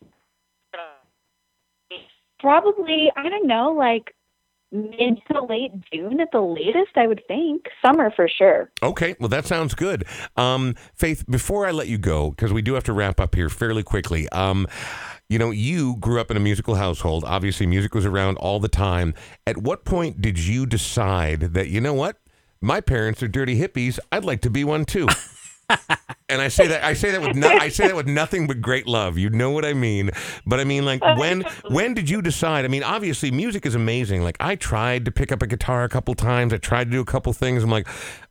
probably 2.40 3.12
I 3.16 3.30
don't 3.30 3.48
know, 3.48 3.72
like 3.72 4.14
mid 4.74 5.22
to 5.32 5.44
late 5.44 5.72
June 5.94 6.20
at 6.20 6.32
the 6.32 6.42
latest, 6.42 6.92
I 6.96 7.08
would 7.08 7.22
think. 7.28 7.66
Summer 7.82 8.12
for 8.16 8.28
sure. 8.28 8.72
Okay, 8.82 9.16
well, 9.20 9.30
that 9.30 9.46
sounds 9.46 9.76
good. 9.76 10.04
Um, 10.36 10.76
Faith, 10.96 11.26
before 11.30 11.68
I 11.68 11.72
let 11.72 11.88
you 11.88 11.98
go, 11.98 12.32
because 12.32 12.52
we 12.52 12.62
do 12.62 12.74
have 12.74 12.84
to 12.86 12.94
wrap 12.94 13.20
up 13.20 13.36
here 13.36 13.50
fairly 13.50 13.84
quickly, 13.84 14.28
um, 14.30 14.68
you 15.30 15.40
know, 15.40 15.52
you 15.52 15.96
grew 15.98 16.20
up 16.20 16.30
in 16.30 16.38
a 16.38 16.40
musical 16.40 16.76
household. 16.76 17.24
Obviously, 17.24 17.66
music 17.66 17.96
was 17.96 18.06
around 18.06 18.38
all 18.38 18.60
the 18.60 18.68
time. 18.68 19.14
At 19.48 19.58
what 19.58 19.86
point 19.86 20.22
did 20.22 20.38
you 20.38 20.66
decide 20.66 21.54
that, 21.54 21.70
you 21.70 21.82
know 21.82 21.94
what? 21.94 22.18
My 22.62 22.82
parents 22.82 23.22
are 23.24 23.28
dirty 23.28 23.60
hippies. 23.60 24.00
I'd 24.12 24.24
like 24.24 24.42
to 24.42 24.50
be 24.50 24.64
one 24.64 24.86
too. 24.86 25.08
and 26.30 26.42
I 26.42 26.48
say 26.48 26.68
that 26.68 26.84
I 26.84 26.94
say 26.94 27.12
that 27.12 27.22
with 27.22 27.36
no, 27.36 27.48
I 27.48 27.70
say 27.70 27.88
that 27.88 27.96
with 27.96 28.08
nothing 28.08 28.48
but 28.48 28.62
great 28.62 28.88
love. 28.88 29.18
You 29.18 29.30
know 29.30 29.52
what 29.52 29.66
I 29.66 29.74
mean? 29.74 30.12
But 30.46 30.60
I 30.60 30.64
mean, 30.64 30.86
like 30.86 31.02
oh, 31.04 31.18
when 31.18 31.42
when 31.70 31.94
did 31.94 32.10
you 32.10 32.22
decide? 32.22 32.66
I 32.66 32.68
mean, 32.68 32.84
obviously, 32.84 33.32
music 33.32 33.66
is 33.66 33.76
amazing. 33.76 34.24
Like 34.24 34.38
I 34.40 34.56
tried 34.56 35.06
to 35.06 35.12
pick 35.12 35.32
up 35.32 35.42
a 35.42 35.48
guitar 35.48 35.84
a 35.84 35.90
couple 35.90 36.14
times. 36.16 36.54
I 36.54 36.58
tried 36.58 36.86
to 36.86 36.92
do 36.92 37.02
a 37.02 37.06
couple 37.06 37.34
things. 37.34 37.64
I'm 37.64 37.70
like, 37.70 37.88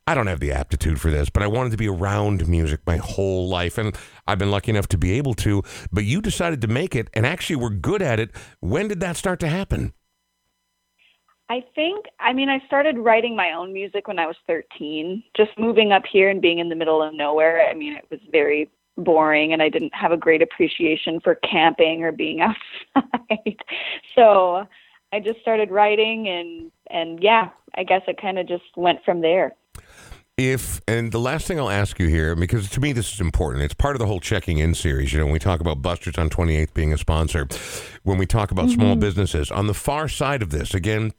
I 0.07 0.15
don't 0.15 0.27
have 0.27 0.41
the 0.41 0.53
aptitude 0.53 1.01
for 1.01 1.11
this, 1.11 1.31
but 1.31 1.43
I 1.43 1.47
wanted 1.47 1.71
to 1.71 1.77
be 1.77 1.89
around 1.89 2.49
music 2.49 2.81
my 2.87 2.97
whole 2.97 3.49
life. 3.49 3.79
And 3.79 3.97
I've 4.27 4.39
been 4.39 4.51
lucky 4.51 4.71
enough 4.71 4.89
to 4.89 4.99
be 4.99 5.13
able 5.13 5.35
to. 5.35 5.63
But 5.93 6.05
you 6.05 6.21
decided 6.21 6.61
to 6.63 6.69
make 6.69 6.97
it 6.97 7.09
and 7.15 7.25
actually 7.25 7.57
were 7.57 7.71
good 7.71 8.03
at 8.03 8.19
it. 8.19 8.31
When 8.61 8.89
did 8.89 9.01
that 9.01 9.17
start 9.17 9.39
to 9.41 9.49
happen? 9.49 9.93
I 11.49 11.63
think, 11.75 12.07
I 12.19 12.33
mean, 12.33 12.49
I 12.49 12.65
started 12.67 12.99
writing 12.99 13.37
my 13.37 13.53
own 13.53 13.73
music 13.73 14.09
when 14.09 14.19
I 14.19 14.27
was 14.27 14.37
13. 14.47 15.23
Just 15.37 15.51
moving 15.59 15.93
up 15.93 16.03
here 16.11 16.31
and 16.31 16.41
being 16.41 16.59
in 16.59 16.69
the 16.69 16.75
middle 16.75 17.03
of 17.03 17.15
nowhere, 17.15 17.69
I 17.69 17.75
mean, 17.75 17.93
it 17.93 18.07
was 18.11 18.21
very 18.31 18.71
boring 18.97 19.53
and 19.53 19.63
I 19.63 19.69
didn't 19.69 19.95
have 19.95 20.13
a 20.13 20.17
great 20.17 20.43
appreciation 20.43 21.21
for 21.21 21.37
camping 21.37 22.03
or 22.03 22.13
being 22.13 22.41
outside. 22.97 23.57
so 24.15 24.67
I 25.13 25.21
just 25.21 25.41
started 25.41 25.71
writing 25.71 26.29
and 26.29 26.71
and 26.91 27.23
yeah, 27.23 27.51
I 27.77 27.85
guess 27.85 28.03
it 28.07 28.21
kind 28.21 28.39
of 28.39 28.49
just 28.49 28.65
went 28.77 29.05
from 29.05 29.21
there 29.21 29.53
if 30.37 30.81
and 30.89 31.13
the 31.13 31.19
last 31.19 31.47
thing 31.47 31.59
I'll 31.59 31.71
ask 31.71 31.99
you 31.99 32.09
here, 32.09 32.35
because 32.35 32.71
to 32.71 32.81
me 32.81 32.93
this 32.93 33.13
is 33.13 33.21
important. 33.21 33.65
It's 33.65 33.75
part 33.75 33.95
of 33.95 34.01
the 34.01 34.07
whole 34.07 34.21
checking 34.21 34.59
in 34.59 34.75
series. 34.75 35.13
You 35.13 35.19
know, 35.19 35.27
when 35.27 35.33
we 35.33 35.39
talk 35.39 35.61
about 35.61 35.83
Busters 35.83 36.17
on 36.19 36.31
28th 36.31 36.75
being 36.75 36.93
a 36.93 36.99
sponsor, 36.99 37.47
when 38.03 38.19
we 38.19 38.27
talk 38.27 38.51
about 38.51 38.67
mm-hmm. 38.67 38.81
small 38.81 38.97
businesses, 38.97 39.51
on 39.51 39.67
the 39.67 39.75
far 39.75 40.09
side 40.09 40.43
of 40.43 40.51
this, 40.51 40.75
again, 40.75 41.13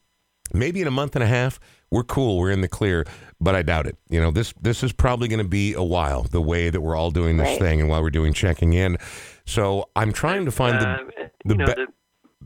maybe 0.54 0.82
in 0.82 0.88
a 0.88 0.92
month 0.92 1.16
and 1.16 1.24
a 1.24 1.28
half, 1.28 1.60
we're 1.92 2.04
cool, 2.04 2.40
we're 2.40 2.52
in 2.52 2.62
the 2.62 2.68
clear, 2.68 3.06
but 3.40 3.54
I 3.54 3.62
doubt 3.62 3.86
it. 3.86 3.98
You 4.10 4.20
know, 4.20 4.32
this 4.32 4.54
this 4.60 4.84
is 4.84 4.92
probably 4.92 5.28
going 5.28 5.44
to 5.44 5.48
be 5.48 5.74
a 5.74 5.84
while. 5.84 6.24
The 6.24 6.42
way 6.42 6.70
that 6.70 6.82
we're 6.82 6.96
all 6.96 7.12
doing 7.12 7.38
this 7.38 7.50
right. 7.50 7.60
thing, 7.60 7.82
and 7.82 7.90
while 7.90 8.02
we're 8.02 8.10
doing 8.10 8.34
checking 8.34 8.74
in, 8.74 8.98
so 9.46 9.90
I'm 9.96 10.12
trying 10.12 10.46
to 10.46 10.52
find 10.52 10.82
the 10.82 10.88
uh, 10.88 10.98
the, 11.46 11.56
be- 11.56 11.66
the, 11.66 11.88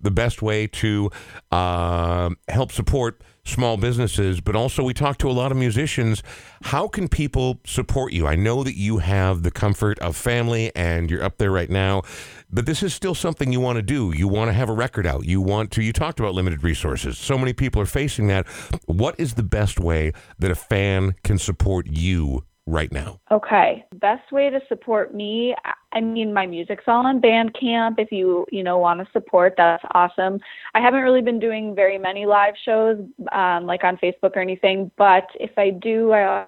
the 0.01 0.11
best 0.11 0.41
way 0.41 0.67
to 0.67 1.09
uh, 1.51 2.31
help 2.49 2.73
support 2.73 3.21
small 3.47 3.77
businesses, 3.77 4.41
but 4.41 4.55
also 4.55 4.83
we 4.83 4.93
talk 4.93 5.17
to 5.19 5.29
a 5.29 5.31
lot 5.31 5.51
of 5.51 5.57
musicians. 5.57 6.21
How 6.63 6.87
can 6.87 7.07
people 7.07 7.59
support 7.65 8.13
you? 8.13 8.27
I 8.27 8.35
know 8.35 8.63
that 8.63 8.75
you 8.75 8.97
have 8.97 9.43
the 9.43 9.51
comfort 9.51 9.97
of 9.99 10.15
family 10.15 10.71
and 10.75 11.09
you're 11.09 11.23
up 11.23 11.37
there 11.37 11.51
right 11.51 11.69
now, 11.69 12.03
but 12.51 12.65
this 12.65 12.83
is 12.83 12.93
still 12.93 13.15
something 13.15 13.51
you 13.51 13.59
want 13.59 13.77
to 13.77 13.81
do. 13.81 14.13
You 14.15 14.27
want 14.27 14.49
to 14.49 14.53
have 14.53 14.69
a 14.69 14.73
record 14.73 15.07
out. 15.07 15.25
You 15.25 15.41
want 15.41 15.71
to, 15.71 15.83
you 15.83 15.93
talked 15.93 16.19
about 16.19 16.33
limited 16.33 16.63
resources. 16.63 17.17
So 17.17 17.37
many 17.37 17.53
people 17.53 17.81
are 17.81 17.85
facing 17.85 18.27
that. 18.27 18.47
What 18.85 19.15
is 19.19 19.35
the 19.35 19.43
best 19.43 19.79
way 19.79 20.13
that 20.39 20.51
a 20.51 20.55
fan 20.55 21.15
can 21.23 21.37
support 21.37 21.87
you 21.87 22.43
right 22.65 22.91
now? 22.91 23.21
Okay. 23.31 23.85
Best 23.95 24.31
way 24.31 24.49
to 24.49 24.59
support 24.67 25.13
me, 25.13 25.55
I 25.97 26.01
mean 26.01 26.31
my 26.31 26.45
music's 26.45 26.83
all 26.85 27.07
on 27.07 27.19
Bandcamp 27.19 27.95
if 27.97 28.11
you, 28.11 28.45
you 28.51 28.63
know, 28.63 28.77
want 28.77 28.99
to 28.99 29.11
support, 29.11 29.55
that's 29.57 29.83
awesome. 29.95 30.39
I 30.75 30.79
haven't 30.79 31.01
really 31.01 31.23
been 31.23 31.39
doing 31.39 31.73
very 31.73 31.97
many 31.97 32.27
live 32.27 32.53
shows 32.63 32.99
um, 33.31 33.65
like 33.65 33.83
on 33.83 33.97
Facebook 33.97 34.35
or 34.35 34.39
anything, 34.39 34.91
but 34.95 35.27
if 35.39 35.57
I 35.57 35.71
do, 35.71 36.13
I 36.13 36.45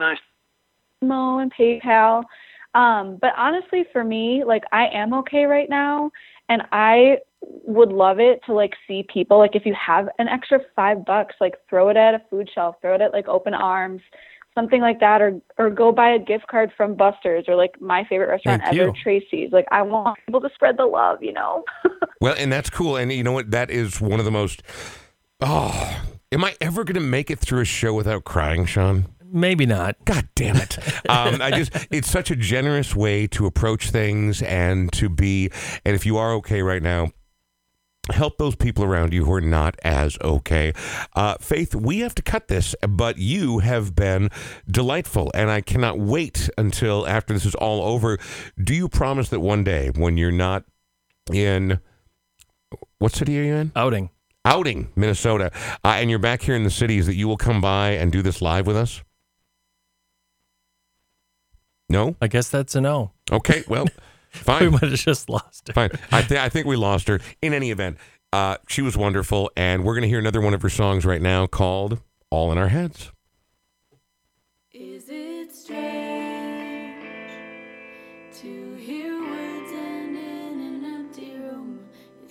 nice. 0.00 0.18
Mo 1.00 1.38
and 1.38 1.52
PayPal. 1.54 2.24
Um, 2.74 3.18
but 3.20 3.34
honestly 3.36 3.84
for 3.92 4.02
me, 4.02 4.42
like 4.44 4.64
I 4.72 4.88
am 4.88 5.14
okay 5.14 5.44
right 5.44 5.70
now 5.70 6.10
and 6.48 6.62
I 6.72 7.18
would 7.40 7.92
love 7.92 8.18
it 8.18 8.40
to 8.46 8.52
like 8.52 8.72
see 8.88 9.06
people 9.12 9.38
like 9.38 9.54
if 9.54 9.64
you 9.64 9.74
have 9.74 10.08
an 10.18 10.26
extra 10.26 10.58
5 10.74 11.04
bucks, 11.04 11.36
like 11.40 11.54
throw 11.70 11.88
it 11.90 11.96
at 11.96 12.14
a 12.14 12.22
food 12.30 12.50
shelf, 12.52 12.76
throw 12.80 12.96
it 12.96 13.00
at 13.00 13.12
like 13.12 13.28
open 13.28 13.54
arms 13.54 14.02
something 14.54 14.80
like 14.80 15.00
that 15.00 15.20
or 15.20 15.40
or 15.58 15.70
go 15.70 15.92
buy 15.92 16.10
a 16.10 16.18
gift 16.18 16.46
card 16.48 16.72
from 16.76 16.94
Buster's 16.94 17.44
or 17.48 17.56
like 17.56 17.80
my 17.80 18.04
favorite 18.08 18.28
restaurant 18.28 18.62
Thank 18.62 18.76
ever, 18.76 18.88
you. 18.88 18.94
Tracy's. 19.02 19.52
Like 19.52 19.66
I 19.70 19.82
want 19.82 20.18
people 20.26 20.40
to 20.40 20.50
spread 20.54 20.76
the 20.76 20.86
love, 20.86 21.22
you 21.22 21.32
know. 21.32 21.64
well, 22.20 22.34
and 22.38 22.52
that's 22.52 22.70
cool. 22.70 22.96
And 22.96 23.12
you 23.12 23.22
know 23.22 23.32
what? 23.32 23.50
That 23.50 23.70
is 23.70 24.00
one 24.00 24.18
of 24.18 24.24
the 24.24 24.30
most. 24.30 24.62
Oh, 25.40 26.02
am 26.30 26.44
I 26.44 26.54
ever 26.60 26.84
going 26.84 26.94
to 26.94 27.00
make 27.00 27.30
it 27.30 27.38
through 27.38 27.60
a 27.60 27.64
show 27.64 27.92
without 27.94 28.24
crying, 28.24 28.64
Sean? 28.66 29.06
Maybe 29.32 29.64
not. 29.64 29.96
God 30.04 30.28
damn 30.34 30.56
it. 30.56 30.78
Um, 31.08 31.42
I 31.42 31.50
just, 31.50 31.88
it's 31.90 32.10
such 32.10 32.30
a 32.30 32.36
generous 32.36 32.94
way 32.94 33.26
to 33.28 33.44
approach 33.44 33.90
things 33.90 34.40
and 34.40 34.90
to 34.92 35.10
be, 35.10 35.50
and 35.84 35.94
if 35.94 36.06
you 36.06 36.16
are 36.16 36.32
okay 36.34 36.62
right 36.62 36.82
now, 36.82 37.10
help 38.10 38.36
those 38.36 38.56
people 38.56 38.84
around 38.84 39.12
you 39.12 39.24
who 39.24 39.32
are 39.32 39.40
not 39.40 39.78
as 39.84 40.18
okay. 40.22 40.72
Uh, 41.14 41.36
Faith, 41.40 41.74
we 41.74 42.00
have 42.00 42.14
to 42.16 42.22
cut 42.22 42.48
this, 42.48 42.74
but 42.88 43.18
you 43.18 43.60
have 43.60 43.94
been 43.94 44.28
delightful, 44.68 45.30
and 45.34 45.50
I 45.50 45.60
cannot 45.60 45.98
wait 45.98 46.50
until 46.58 47.06
after 47.06 47.32
this 47.32 47.46
is 47.46 47.54
all 47.54 47.82
over. 47.82 48.18
Do 48.62 48.74
you 48.74 48.88
promise 48.88 49.28
that 49.28 49.40
one 49.40 49.62
day, 49.62 49.90
when 49.94 50.16
you're 50.16 50.32
not 50.32 50.64
in 51.32 51.78
what 52.98 53.12
city 53.12 53.38
are 53.38 53.42
you 53.42 53.54
in? 53.54 53.72
Outing. 53.76 54.10
Outing, 54.44 54.90
Minnesota, 54.96 55.52
uh, 55.84 55.88
and 55.88 56.10
you're 56.10 56.18
back 56.18 56.42
here 56.42 56.56
in 56.56 56.64
the 56.64 56.70
cities, 56.70 57.06
that 57.06 57.14
you 57.14 57.28
will 57.28 57.36
come 57.36 57.60
by 57.60 57.90
and 57.90 58.10
do 58.10 58.22
this 58.22 58.42
live 58.42 58.66
with 58.66 58.76
us? 58.76 59.02
No? 61.88 62.16
I 62.20 62.26
guess 62.26 62.48
that's 62.48 62.74
a 62.74 62.80
no. 62.80 63.12
Okay, 63.30 63.62
well. 63.68 63.86
Fine. 64.42 64.64
We 64.64 64.70
might 64.70 64.82
have 64.82 64.94
just 64.94 65.28
lost 65.28 65.68
her. 65.68 65.74
Fine. 65.74 65.90
I, 66.10 66.22
th- 66.22 66.40
I 66.40 66.48
think 66.48 66.66
we 66.66 66.74
lost 66.76 67.06
her. 67.08 67.20
In 67.42 67.52
any 67.52 67.70
event, 67.70 67.98
uh, 68.32 68.56
she 68.66 68.80
was 68.80 68.96
wonderful, 68.96 69.50
and 69.56 69.84
we're 69.84 69.92
going 69.94 70.02
to 70.02 70.08
hear 70.08 70.18
another 70.18 70.40
one 70.40 70.54
of 70.54 70.62
her 70.62 70.70
songs 70.70 71.04
right 71.04 71.20
now 71.20 71.46
called 71.46 72.00
All 72.30 72.50
in 72.50 72.56
Our 72.56 72.68
Heads. 72.68 73.12
Is 74.72 75.04
it 75.08 75.54
strange 75.54 77.04
to 78.40 78.74
hear 78.76 79.20
words 79.20 79.70
end 79.72 80.16
in 80.16 80.60
an 80.60 80.84
empty 80.86 81.34
room? 81.36 81.80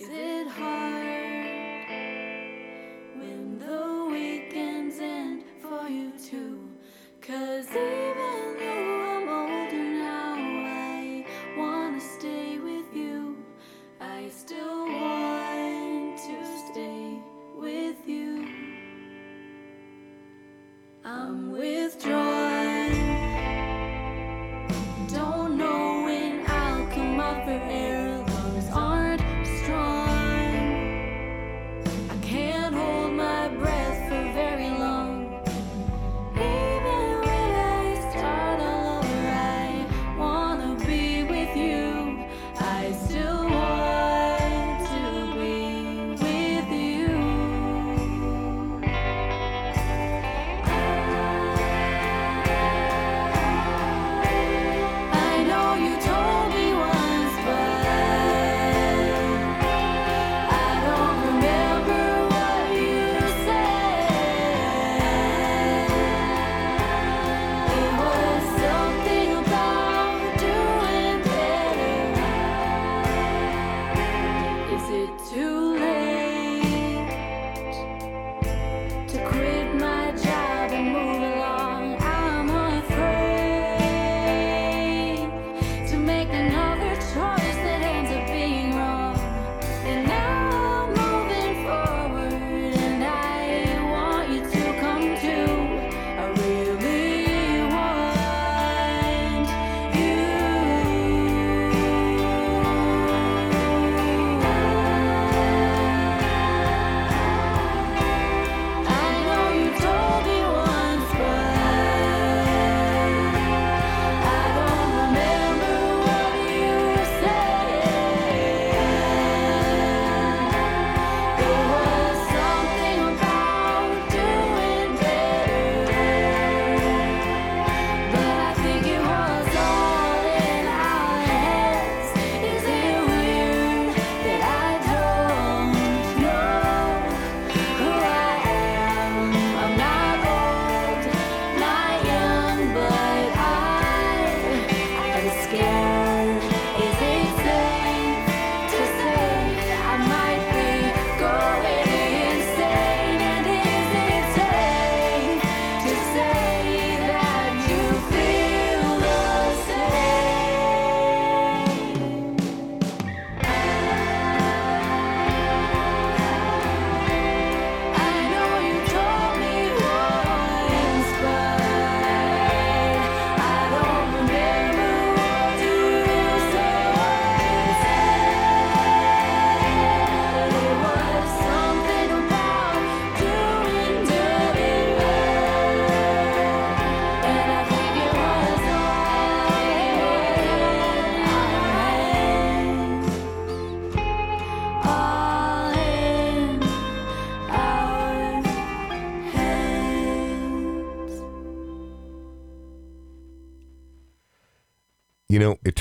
Is 0.00 0.08
it 0.10 0.48
hard 0.48 1.88
when 3.16 3.58
the 3.60 4.08
weekends 4.10 4.98
end 4.98 5.44
for 5.62 5.88
you 5.88 6.10
too? 6.18 6.68
Cause 7.20 7.68
even 7.70 8.01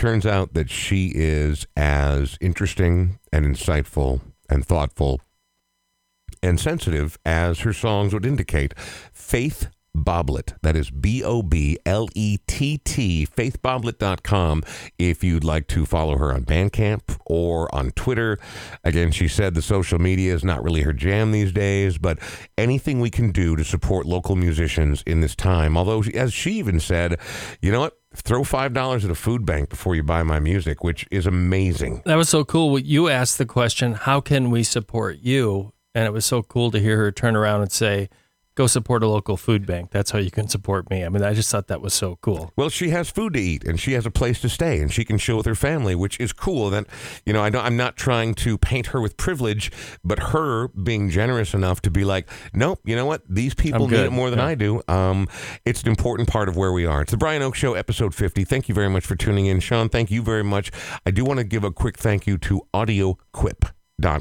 turns 0.02 0.26
out 0.26 0.56
that 0.56 0.68
she 0.68 1.12
is 1.14 1.68
as 1.78 2.36
interesting 2.42 3.20
and 3.32 3.46
insightful 3.46 4.20
and 4.50 4.66
thoughtful 4.66 5.22
and 6.42 6.60
sensitive 6.60 7.20
as 7.24 7.60
her 7.60 7.72
songs 7.72 8.12
would 8.12 8.26
indicate. 8.26 8.74
Faith 9.14 9.68
Boblett. 9.96 10.54
That 10.64 10.76
is 10.76 10.90
B 10.90 11.24
O 11.24 11.44
B 11.44 11.78
L 11.86 12.08
E 12.16 12.40
T 12.48 12.80
T, 12.80 13.28
faithboblett.com, 13.28 14.64
if 14.98 15.24
you'd 15.24 15.44
like 15.44 15.68
to 15.68 15.86
follow 15.86 16.18
her 16.18 16.34
on 16.34 16.46
Bandcamp 16.46 17.20
or 17.28 17.74
on 17.76 17.92
Twitter. 17.92 18.40
Again, 18.84 19.12
she 19.12 19.28
said 19.28 19.54
the 19.54 19.62
social 19.62 20.00
media 20.00 20.34
is 20.34 20.44
not 20.44 20.64
really 20.64 20.82
her 20.82 20.94
jam 20.94 21.32
these 21.32 21.52
days, 21.52 22.00
but 22.00 22.18
anything 22.58 23.02
we 23.02 23.12
can 23.12 23.32
do 23.32 23.56
to 23.56 23.64
support 23.64 24.08
local 24.08 24.36
musicians 24.36 25.04
in 25.06 25.22
this 25.22 25.36
time. 25.36 25.78
Although, 25.78 26.02
as 26.16 26.34
she 26.34 26.54
even 26.54 26.80
said, 26.80 27.20
you 27.62 27.72
know 27.72 27.82
what? 27.82 28.01
Throw 28.14 28.44
five 28.44 28.74
dollars 28.74 29.06
at 29.06 29.12
a 29.12 29.16
food 29.16 29.46
bank 29.46 29.70
before 29.70 29.96
you 29.96 30.04
buy 30.04 30.24
my 30.24 30.40
music, 30.40 30.84
which 30.84 31.08
is 31.12 31.26
amazing. 31.26 32.02
That 32.06 32.16
was 32.16 32.30
so 32.30 32.44
cool. 32.44 32.78
You 32.78 33.08
asked 33.08 33.38
the 33.38 33.46
question, 33.46 33.94
"How 33.94 34.20
can 34.20 34.52
we 34.52 34.64
support 34.64 35.20
you?" 35.22 35.74
And 35.96 36.06
it 36.06 36.14
was 36.14 36.26
so 36.26 36.42
cool 36.42 36.72
to 36.72 36.80
hear 36.80 36.98
her 36.98 37.12
turn 37.12 37.36
around 37.36 37.62
and 37.62 37.72
say, 37.72 38.10
go 38.56 38.68
support 38.68 39.04
a 39.04 39.08
local 39.08 39.38
food 39.38 39.66
bank. 39.66 39.92
That's 39.92 40.12
how 40.12 40.20
you 40.20 40.32
can 40.32 40.48
support 40.48 40.90
me. 40.90 41.06
I 41.06 41.10
mean, 41.10 41.24
I 41.24 41.34
just 41.34 41.50
thought 41.50 41.68
that 41.68 41.82
was 41.82 41.94
so 41.94 42.18
cool. 42.22 42.52
Well, 42.56 42.70
she 42.70 42.90
has 42.90 43.10
food 43.10 43.34
to 43.34 43.40
eat 43.40 43.64
and 43.64 43.80
she 43.80 43.94
has 43.94 44.06
a 44.06 44.12
place 44.12 44.42
to 44.42 44.50
stay 44.50 44.82
and 44.82 44.92
she 44.92 45.06
can 45.06 45.18
chill 45.18 45.38
with 45.38 45.46
her 45.46 45.56
family, 45.56 45.96
which 45.96 46.20
is 46.20 46.34
cool. 46.34 46.70
That 46.70 46.86
you 47.26 47.34
know, 47.34 47.42
I 47.42 47.50
don't, 47.50 47.64
I'm 47.64 47.78
not 47.78 47.96
trying 47.96 48.34
to 48.36 48.58
paint 48.58 48.88
her 48.88 49.02
with 49.02 49.18
privilege, 49.18 49.72
but 50.04 50.20
her 50.20 50.68
being 50.70 51.10
generous 51.10 51.54
enough 51.54 51.82
to 51.84 51.92
be 51.92 52.04
like, 52.04 52.30
nope, 52.54 52.80
you 52.84 52.96
know 52.96 53.06
what? 53.06 53.24
These 53.30 53.54
people 53.54 53.88
need 53.88 54.00
it 54.00 54.12
more 54.12 54.30
than 54.30 54.40
yeah. 54.40 54.46
I 54.46 54.56
do. 54.56 54.82
Um, 54.88 55.28
it's 55.66 55.84
an 55.84 55.90
important 55.90 56.28
part 56.28 56.50
of 56.50 56.58
where 56.58 56.72
we 56.72 56.86
are. 56.86 57.02
It's 57.02 57.12
the 57.12 57.18
Brian 57.18 57.42
Oake 57.42 57.56
Show, 57.56 57.74
episode 57.74 58.14
50. 58.14 58.44
Thank 58.44 58.70
you 58.70 58.76
very 58.76 58.90
much 58.90 59.06
for 59.06 59.16
tuning 59.16 59.46
in, 59.46 59.60
Sean. 59.60 59.90
Thank 59.90 60.12
you 60.12 60.22
very 60.22 60.44
much. 60.44 60.72
I 61.06 61.12
do 61.12 61.24
want 61.24 61.40
to 61.40 61.44
give 61.44 61.64
a 61.64 61.72
quick 61.72 61.98
thank 61.98 62.28
you 62.28 62.38
to 62.40 62.62
Audio 62.74 63.18
Quip. 63.32 63.66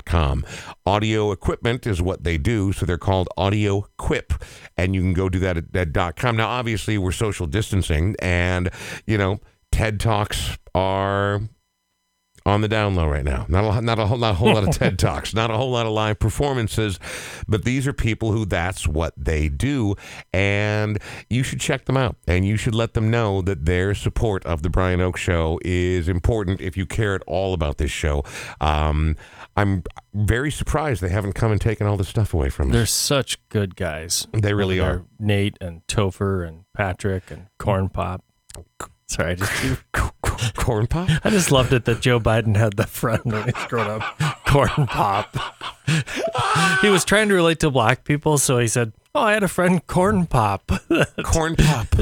Com. 0.05 0.45
Audio 0.87 1.33
equipment 1.33 1.87
is 1.87 2.01
what 2.03 2.25
they 2.25 2.39
do, 2.39 2.73
so 2.73 2.87
they're 2.87 2.99
called 2.99 3.29
Audio 3.37 3.87
Quip, 3.97 4.33
and 4.77 4.95
you 4.95 5.01
can 5.01 5.13
go 5.13 5.29
do 5.29 5.39
that 5.41 5.57
at, 5.57 5.97
at 5.97 6.17
.com. 6.17 6.37
Now, 6.37 6.49
obviously, 6.49 6.99
we're 6.99 7.13
social 7.13 7.47
distancing, 7.47 8.17
and 8.21 8.71
you 9.07 9.19
know, 9.19 9.41
TED 9.73 10.01
Talks 10.01 10.59
are 10.75 11.43
on 12.47 12.61
the 12.63 12.69
down 12.69 12.95
low 12.95 13.07
right 13.07 13.25
now. 13.25 13.47
Not 13.49 13.65
a, 13.65 13.81
not 13.81 13.99
a 13.99 14.07
whole 14.07 14.19
not 14.19 14.33
a 14.33 14.35
whole 14.35 14.55
lot 14.55 14.65
of 14.65 14.71
TED 14.71 14.99
talks, 14.99 15.35
not 15.35 15.51
a 15.51 15.57
whole 15.57 15.71
lot 15.71 15.87
of 15.87 15.93
live 15.93 16.19
performances, 16.19 16.99
but 17.47 17.65
these 17.65 17.87
are 17.87 17.93
people 17.93 18.33
who 18.33 18.45
that's 18.45 18.89
what 18.89 19.13
they 19.17 19.49
do, 19.49 19.95
and 20.33 20.99
you 21.29 21.43
should 21.43 21.61
check 21.61 21.85
them 21.85 21.97
out, 21.97 22.17
and 22.27 22.47
you 22.47 22.57
should 22.57 22.75
let 22.75 22.95
them 22.95 23.11
know 23.11 23.43
that 23.43 23.67
their 23.67 23.95
support 23.95 24.45
of 24.47 24.63
the 24.63 24.71
Brian 24.71 25.01
Oake 25.01 25.17
Show 25.17 25.59
is 25.65 26.09
important 26.09 26.61
if 26.61 26.77
you 26.77 26.87
care 26.87 27.15
at 27.15 27.23
all 27.27 27.53
about 27.55 27.79
this 27.79 27.91
show. 27.91 28.25
Um, 28.61 29.17
I'm 29.61 29.83
very 30.15 30.51
surprised 30.51 31.03
they 31.03 31.11
haven't 31.11 31.35
come 31.35 31.53
and 31.53 31.61
taken 31.61 31.87
all 31.87 31.99
this 31.99 32.09
stuff 32.09 32.33
away 32.33 32.49
from 32.49 32.69
us. 32.69 32.73
They're 32.73 32.87
such 32.87 33.47
good 33.51 33.77
guys. 33.77 34.27
They 34.33 34.55
really 34.55 34.81
are. 34.81 35.05
Nate 35.19 35.59
and 35.61 35.87
Topher 35.87 36.49
and 36.49 36.65
Patrick 36.75 37.31
and 37.31 37.49
Corn 37.59 37.91
Pop. 37.91 38.25
Sorry, 39.07 39.33
I 39.33 39.35
just 39.35 39.83
corn 40.55 40.87
pop. 40.87 41.11
I 41.25 41.31
just 41.31 41.51
loved 41.51 41.73
it 41.73 41.85
that 41.85 42.01
Joe 42.01 42.21
Biden 42.21 42.57
had 42.57 42.77
the 42.77 42.87
friend 42.87 43.21
when 43.25 43.43
he's 43.45 43.67
grown 43.67 44.01
up, 44.01 44.03
corn 44.47 44.87
pop. 44.87 45.37
he 46.81 46.89
was 46.89 47.05
trying 47.05 47.29
to 47.29 47.35
relate 47.35 47.61
to 47.61 47.71
black 47.71 48.05
people, 48.05 48.39
so 48.39 48.59
he 48.59 48.69
said, 48.69 48.93
"Oh, 49.15 49.23
I 49.23 49.33
had 49.33 49.43
a 49.43 49.49
friend, 49.49 49.87
corn 49.87 50.27
pop." 50.27 50.67
corn 51.25 51.57
pop. 51.57 51.89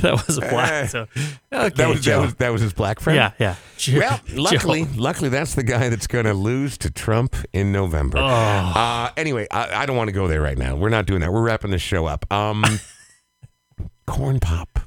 that 0.00 0.22
was 0.26 0.38
black. 0.38 0.88
So 0.90 1.02
okay, 1.02 1.68
that 1.68 1.88
was, 1.88 2.04
that 2.04 2.20
was 2.20 2.34
that 2.34 2.52
was 2.52 2.60
his 2.62 2.72
black 2.72 3.00
friend. 3.00 3.16
Yeah, 3.16 3.32
yeah. 3.38 3.54
Joe, 3.76 3.98
well, 3.98 4.20
luckily, 4.34 4.84
Joe. 4.84 4.90
luckily, 4.96 5.28
that's 5.28 5.54
the 5.54 5.62
guy 5.62 5.88
that's 5.88 6.06
going 6.06 6.24
to 6.24 6.34
lose 6.34 6.78
to 6.78 6.90
Trump 6.90 7.36
in 7.52 7.72
November. 7.72 8.18
Oh. 8.18 8.24
Uh, 8.24 9.10
anyway, 9.16 9.46
I, 9.50 9.82
I 9.82 9.86
don't 9.86 9.96
want 9.96 10.08
to 10.08 10.12
go 10.12 10.28
there 10.28 10.40
right 10.40 10.58
now. 10.58 10.76
We're 10.76 10.88
not 10.88 11.06
doing 11.06 11.20
that. 11.20 11.32
We're 11.32 11.42
wrapping 11.42 11.70
this 11.70 11.82
show 11.82 12.06
up. 12.06 12.30
Um, 12.32 12.64
corn 14.06 14.40
pop. 14.40 14.80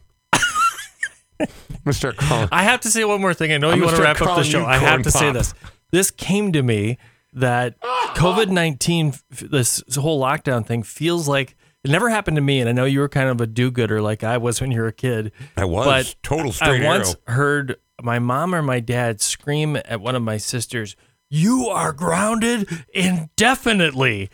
Mr. 1.85 2.15
Carl. 2.15 2.49
I 2.51 2.63
have 2.63 2.81
to 2.81 2.91
say 2.91 3.05
one 3.05 3.21
more 3.21 3.33
thing. 3.33 3.51
I 3.53 3.57
know 3.57 3.73
you 3.73 3.83
want 3.83 3.95
to 3.95 4.01
wrap 4.01 4.21
up 4.21 4.37
the 4.37 4.43
show. 4.43 4.65
I 4.65 4.77
have 4.77 5.03
to 5.03 5.11
pop. 5.11 5.19
say 5.19 5.31
this. 5.31 5.53
This 5.91 6.11
came 6.11 6.51
to 6.51 6.61
me 6.61 6.97
that 7.33 7.79
COVID 7.81 8.49
19, 8.49 9.13
this 9.29 9.83
whole 9.95 10.21
lockdown 10.21 10.65
thing 10.65 10.83
feels 10.83 11.27
like 11.27 11.55
it 11.83 11.91
never 11.91 12.09
happened 12.09 12.35
to 12.37 12.41
me. 12.41 12.59
And 12.59 12.69
I 12.69 12.73
know 12.73 12.85
you 12.85 12.99
were 12.99 13.09
kind 13.09 13.29
of 13.29 13.41
a 13.41 13.47
do 13.47 13.71
gooder 13.71 14.01
like 14.01 14.23
I 14.23 14.37
was 14.37 14.61
when 14.61 14.71
you 14.71 14.81
were 14.81 14.87
a 14.87 14.93
kid. 14.93 15.31
I 15.57 15.65
was. 15.65 15.85
But 15.85 16.15
Total 16.23 16.51
straight 16.51 16.83
I 16.83 16.85
once 16.85 17.15
heard 17.27 17.77
my 18.01 18.19
mom 18.19 18.55
or 18.55 18.61
my 18.61 18.79
dad 18.79 19.21
scream 19.21 19.75
at 19.75 20.01
one 20.01 20.15
of 20.15 20.21
my 20.21 20.37
sisters, 20.37 20.95
You 21.29 21.67
are 21.67 21.93
grounded 21.93 22.67
indefinitely. 22.93 24.29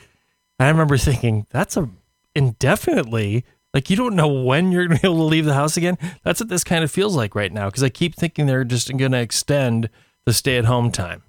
And 0.59 0.67
I 0.67 0.69
remember 0.69 0.97
thinking, 0.97 1.47
That's 1.49 1.77
a 1.77 1.89
indefinitely 2.35 3.45
like 3.75 3.89
you 3.89 3.97
don't 3.97 4.15
know 4.15 4.29
when 4.29 4.71
you're 4.71 4.87
going 4.87 4.97
to 4.97 5.01
be 5.01 5.07
able 5.07 5.17
to 5.17 5.23
leave 5.23 5.45
the 5.45 5.53
house 5.53 5.75
again. 5.75 5.97
That's 6.23 6.39
what 6.39 6.47
this 6.47 6.63
kind 6.63 6.83
of 6.83 6.89
feels 6.89 7.15
like 7.15 7.35
right 7.35 7.51
now 7.51 7.65
because 7.65 7.83
I 7.83 7.89
keep 7.89 8.15
thinking 8.15 8.45
they're 8.45 8.63
just 8.63 8.95
going 8.95 9.11
to 9.11 9.19
extend 9.19 9.89
the 10.25 10.33
stay-at-home 10.33 10.91
time. 10.91 11.23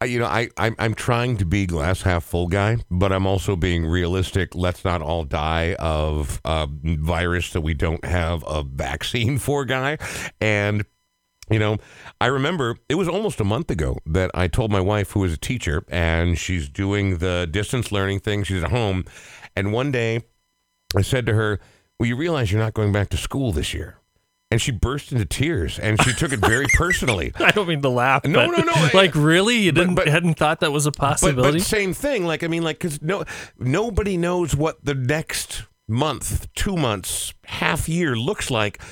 Uh, 0.00 0.04
you 0.04 0.18
know, 0.18 0.26
I 0.26 0.48
I'm, 0.56 0.76
I'm 0.78 0.94
trying 0.94 1.38
to 1.38 1.44
be 1.44 1.66
glass 1.66 2.02
half 2.02 2.24
full 2.24 2.48
guy, 2.48 2.78
but 2.90 3.12
I'm 3.12 3.26
also 3.26 3.56
being 3.56 3.86
realistic. 3.86 4.54
Let's 4.54 4.84
not 4.84 5.00
all 5.00 5.24
die 5.24 5.74
of 5.78 6.40
a 6.44 6.68
virus 6.70 7.50
that 7.52 7.62
we 7.62 7.74
don't 7.74 8.04
have 8.04 8.44
a 8.46 8.62
vaccine 8.62 9.38
for, 9.38 9.64
guy. 9.64 9.98
And 10.40 10.84
you 11.50 11.58
know, 11.58 11.78
I 12.20 12.26
remember 12.26 12.76
it 12.88 12.94
was 12.94 13.08
almost 13.08 13.40
a 13.40 13.44
month 13.44 13.70
ago 13.70 13.98
that 14.06 14.30
I 14.34 14.48
told 14.48 14.70
my 14.70 14.80
wife, 14.80 15.12
who 15.12 15.24
is 15.24 15.32
a 15.32 15.38
teacher, 15.38 15.84
and 15.88 16.38
she's 16.38 16.68
doing 16.68 17.18
the 17.18 17.48
distance 17.50 17.90
learning 17.90 18.20
thing. 18.20 18.44
She's 18.44 18.62
at 18.62 18.70
home, 18.70 19.04
and 19.56 19.72
one 19.72 19.90
day 19.90 20.22
I 20.96 21.02
said 21.02 21.26
to 21.26 21.34
her 21.34 21.58
well, 21.98 22.08
you 22.08 22.16
realize 22.16 22.50
you're 22.50 22.60
not 22.60 22.74
going 22.74 22.90
back 22.90 23.10
to 23.10 23.16
school 23.16 23.52
this 23.52 23.72
year. 23.72 24.01
And 24.52 24.60
she 24.60 24.70
burst 24.70 25.12
into 25.12 25.24
tears, 25.24 25.78
and 25.78 25.98
she 26.02 26.12
took 26.12 26.30
it 26.30 26.40
very 26.40 26.66
personally. 26.74 27.32
I 27.36 27.52
don't 27.52 27.66
mean 27.66 27.80
to 27.80 27.88
laugh. 27.88 28.26
No, 28.26 28.44
no, 28.50 28.58
no. 28.58 28.88
like 28.92 29.14
really, 29.14 29.56
you 29.56 29.72
didn't 29.72 29.94
but, 29.94 30.08
hadn't 30.08 30.34
thought 30.34 30.60
that 30.60 30.70
was 30.70 30.84
a 30.84 30.92
possibility. 30.92 31.40
But, 31.40 31.52
but 31.54 31.62
same 31.62 31.94
thing. 31.94 32.26
Like 32.26 32.44
I 32.44 32.48
mean, 32.48 32.62
like 32.62 32.78
because 32.78 33.00
no, 33.00 33.24
nobody 33.58 34.18
knows 34.18 34.54
what 34.54 34.84
the 34.84 34.92
next 34.92 35.64
month, 35.88 36.52
two 36.54 36.76
months, 36.76 37.32
half 37.46 37.88
year 37.88 38.14
looks 38.14 38.50
like. 38.50 38.82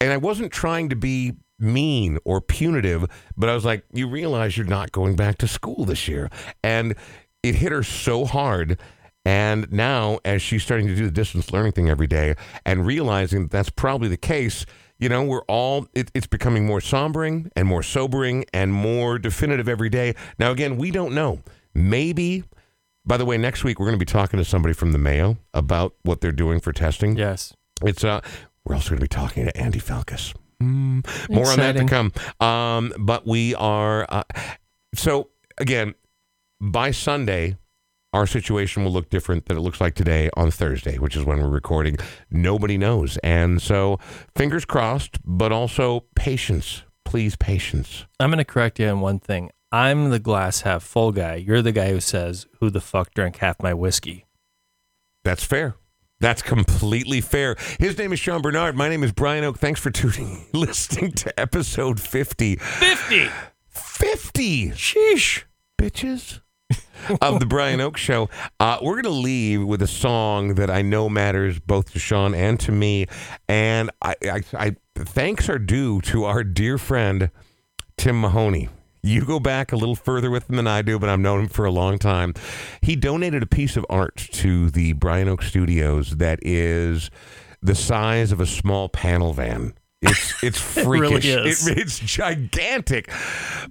And 0.00 0.12
I 0.14 0.16
wasn't 0.16 0.50
trying 0.50 0.88
to 0.88 0.96
be 0.96 1.34
mean 1.58 2.18
or 2.24 2.40
punitive, 2.40 3.04
but 3.36 3.50
I 3.50 3.54
was 3.54 3.66
like, 3.66 3.84
you 3.92 4.08
realize 4.08 4.56
you're 4.56 4.66
not 4.66 4.92
going 4.92 5.14
back 5.14 5.36
to 5.38 5.48
school 5.48 5.84
this 5.84 6.08
year, 6.08 6.30
and 6.64 6.94
it 7.42 7.56
hit 7.56 7.70
her 7.70 7.82
so 7.82 8.24
hard 8.24 8.78
and 9.26 9.72
now, 9.72 10.20
as 10.24 10.40
she's 10.40 10.62
starting 10.62 10.86
to 10.86 10.94
do 10.94 11.04
the 11.04 11.10
distance 11.10 11.52
learning 11.52 11.72
thing 11.72 11.90
every 11.90 12.06
day 12.06 12.36
and 12.64 12.86
realizing 12.86 13.42
that 13.42 13.50
that's 13.50 13.70
probably 13.70 14.06
the 14.06 14.16
case, 14.16 14.64
you 14.98 15.08
know, 15.08 15.22
we're 15.22 15.42
all, 15.42 15.86
it, 15.94 16.10
it's 16.14 16.26
becoming 16.26 16.66
more 16.66 16.80
sombering 16.80 17.50
and 17.54 17.68
more 17.68 17.82
sobering 17.82 18.44
and 18.52 18.72
more 18.72 19.18
definitive 19.18 19.68
every 19.68 19.88
day. 19.88 20.14
Now, 20.38 20.50
again, 20.50 20.76
we 20.76 20.90
don't 20.90 21.14
know. 21.14 21.40
Maybe, 21.74 22.44
by 23.04 23.16
the 23.16 23.24
way, 23.24 23.36
next 23.36 23.64
week 23.64 23.78
we're 23.78 23.86
going 23.86 23.98
to 23.98 24.04
be 24.04 24.10
talking 24.10 24.38
to 24.38 24.44
somebody 24.44 24.72
from 24.72 24.92
the 24.92 24.98
Mayo 24.98 25.36
about 25.52 25.94
what 26.02 26.20
they're 26.20 26.32
doing 26.32 26.60
for 26.60 26.72
testing. 26.72 27.16
Yes. 27.16 27.54
It's, 27.82 28.04
uh, 28.04 28.20
we're 28.64 28.74
also 28.74 28.90
going 28.90 29.00
to 29.00 29.04
be 29.04 29.08
talking 29.08 29.44
to 29.44 29.56
Andy 29.56 29.78
Falkous. 29.80 30.34
Mm, 30.62 31.06
more 31.28 31.46
on 31.48 31.58
that 31.58 31.76
to 31.76 31.84
come. 31.84 32.12
Um, 32.40 32.92
but 32.98 33.26
we 33.26 33.54
are, 33.54 34.06
uh, 34.08 34.22
so 34.94 35.28
again, 35.58 35.94
by 36.60 36.90
Sunday, 36.90 37.58
our 38.16 38.26
situation 38.26 38.82
will 38.82 38.92
look 38.92 39.10
different 39.10 39.44
than 39.44 39.58
it 39.58 39.60
looks 39.60 39.78
like 39.78 39.94
today 39.94 40.30
on 40.38 40.50
Thursday, 40.50 40.96
which 40.96 41.14
is 41.16 41.24
when 41.24 41.38
we're 41.38 41.50
recording. 41.50 41.98
Nobody 42.30 42.78
knows. 42.78 43.18
And 43.18 43.60
so, 43.60 43.98
fingers 44.34 44.64
crossed, 44.64 45.18
but 45.22 45.52
also 45.52 46.04
patience. 46.14 46.82
Please, 47.04 47.36
patience. 47.36 48.06
I'm 48.18 48.30
going 48.30 48.38
to 48.38 48.44
correct 48.44 48.78
you 48.78 48.88
on 48.88 49.00
one 49.00 49.18
thing. 49.18 49.50
I'm 49.70 50.08
the 50.08 50.18
glass 50.18 50.62
half 50.62 50.82
full 50.82 51.12
guy. 51.12 51.34
You're 51.34 51.60
the 51.60 51.72
guy 51.72 51.90
who 51.90 52.00
says, 52.00 52.46
Who 52.60 52.70
the 52.70 52.80
fuck 52.80 53.12
drank 53.12 53.36
half 53.36 53.62
my 53.62 53.74
whiskey? 53.74 54.24
That's 55.22 55.44
fair. 55.44 55.76
That's 56.18 56.40
completely 56.40 57.20
fair. 57.20 57.54
His 57.78 57.98
name 57.98 58.14
is 58.14 58.18
Sean 58.18 58.40
Bernard. 58.40 58.76
My 58.76 58.88
name 58.88 59.04
is 59.04 59.12
Brian 59.12 59.44
Oake. 59.44 59.58
Thanks 59.58 59.78
for 59.78 59.90
tuning, 59.90 60.46
listening 60.54 61.12
to 61.12 61.38
episode 61.38 62.00
50. 62.00 62.56
50! 62.56 63.28
50! 63.68 64.70
Sheesh. 64.70 65.42
Bitches 65.78 66.40
of 67.20 67.40
the 67.40 67.46
Brian 67.46 67.80
Oake 67.80 67.96
Show. 67.96 68.28
Uh, 68.58 68.78
we're 68.82 69.00
going 69.00 69.04
to 69.04 69.10
leave 69.10 69.64
with 69.64 69.82
a 69.82 69.86
song 69.86 70.54
that 70.54 70.70
I 70.70 70.82
know 70.82 71.08
matters 71.08 71.58
both 71.58 71.92
to 71.92 71.98
Sean 71.98 72.34
and 72.34 72.58
to 72.60 72.72
me. 72.72 73.06
And 73.48 73.90
I, 74.02 74.14
I, 74.24 74.42
I 74.54 74.76
thanks 74.94 75.48
are 75.48 75.58
due 75.58 76.00
to 76.02 76.24
our 76.24 76.44
dear 76.44 76.78
friend, 76.78 77.30
Tim 77.96 78.20
Mahoney. 78.20 78.68
You 79.02 79.24
go 79.24 79.38
back 79.38 79.70
a 79.70 79.76
little 79.76 79.94
further 79.94 80.30
with 80.30 80.50
him 80.50 80.56
than 80.56 80.66
I 80.66 80.82
do, 80.82 80.98
but 80.98 81.08
I've 81.08 81.20
known 81.20 81.42
him 81.42 81.48
for 81.48 81.64
a 81.64 81.70
long 81.70 81.98
time. 81.98 82.34
He 82.82 82.96
donated 82.96 83.42
a 83.42 83.46
piece 83.46 83.76
of 83.76 83.86
art 83.88 84.16
to 84.16 84.70
the 84.70 84.94
Brian 84.94 85.28
Oake 85.28 85.44
Studios 85.44 86.16
that 86.16 86.40
is 86.42 87.10
the 87.62 87.76
size 87.76 88.32
of 88.32 88.40
a 88.40 88.46
small 88.46 88.88
panel 88.88 89.32
van. 89.32 89.74
It's 90.02 90.42
it's 90.44 90.60
freakish. 90.84 91.24
It 91.24 91.36
really 91.36 91.50
is. 91.50 91.66
It- 91.68 91.78
it's 91.78 91.98
gigantic, 91.98 93.10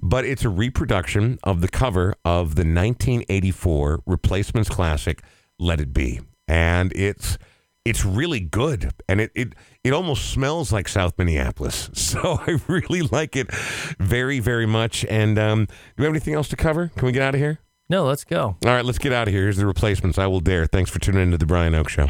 but 0.01 0.25
it's 0.25 0.43
a 0.43 0.49
reproduction 0.49 1.37
of 1.43 1.61
the 1.61 1.67
cover 1.67 2.15
of 2.25 2.55
the 2.55 2.61
1984 2.65 4.01
Replacements 4.05 4.69
classic 4.69 5.21
"Let 5.59 5.79
It 5.79 5.93
Be," 5.93 6.21
and 6.47 6.91
it's 6.95 7.37
it's 7.85 8.03
really 8.03 8.39
good, 8.39 8.91
and 9.07 9.21
it 9.21 9.31
it 9.35 9.53
it 9.83 9.93
almost 9.93 10.31
smells 10.31 10.71
like 10.73 10.87
South 10.87 11.13
Minneapolis. 11.17 11.89
So 12.15 12.39
I 12.47 12.59
really 12.67 13.01
like 13.01 13.35
it 13.35 13.51
very 13.99 14.39
very 14.39 14.65
much. 14.65 15.05
And 15.05 15.37
um, 15.37 15.65
do 15.65 15.73
we 15.97 16.05
have 16.05 16.13
anything 16.13 16.33
else 16.33 16.47
to 16.49 16.55
cover? 16.55 16.91
Can 16.95 17.05
we 17.05 17.11
get 17.11 17.21
out 17.21 17.35
of 17.35 17.41
here? 17.41 17.59
No, 17.89 18.03
let's 18.05 18.23
go. 18.23 18.55
All 18.65 18.71
right, 18.71 18.83
let's 18.85 18.97
get 18.97 19.11
out 19.13 19.27
of 19.27 19.33
here. 19.33 19.43
Here's 19.43 19.57
the 19.57 19.65
Replacements. 19.67 20.17
I 20.17 20.25
will 20.27 20.39
dare. 20.39 20.65
Thanks 20.65 20.89
for 20.89 20.97
tuning 20.99 21.21
into 21.21 21.37
the 21.37 21.45
Brian 21.45 21.73
Oake 21.73 21.89
Show. 21.89 22.07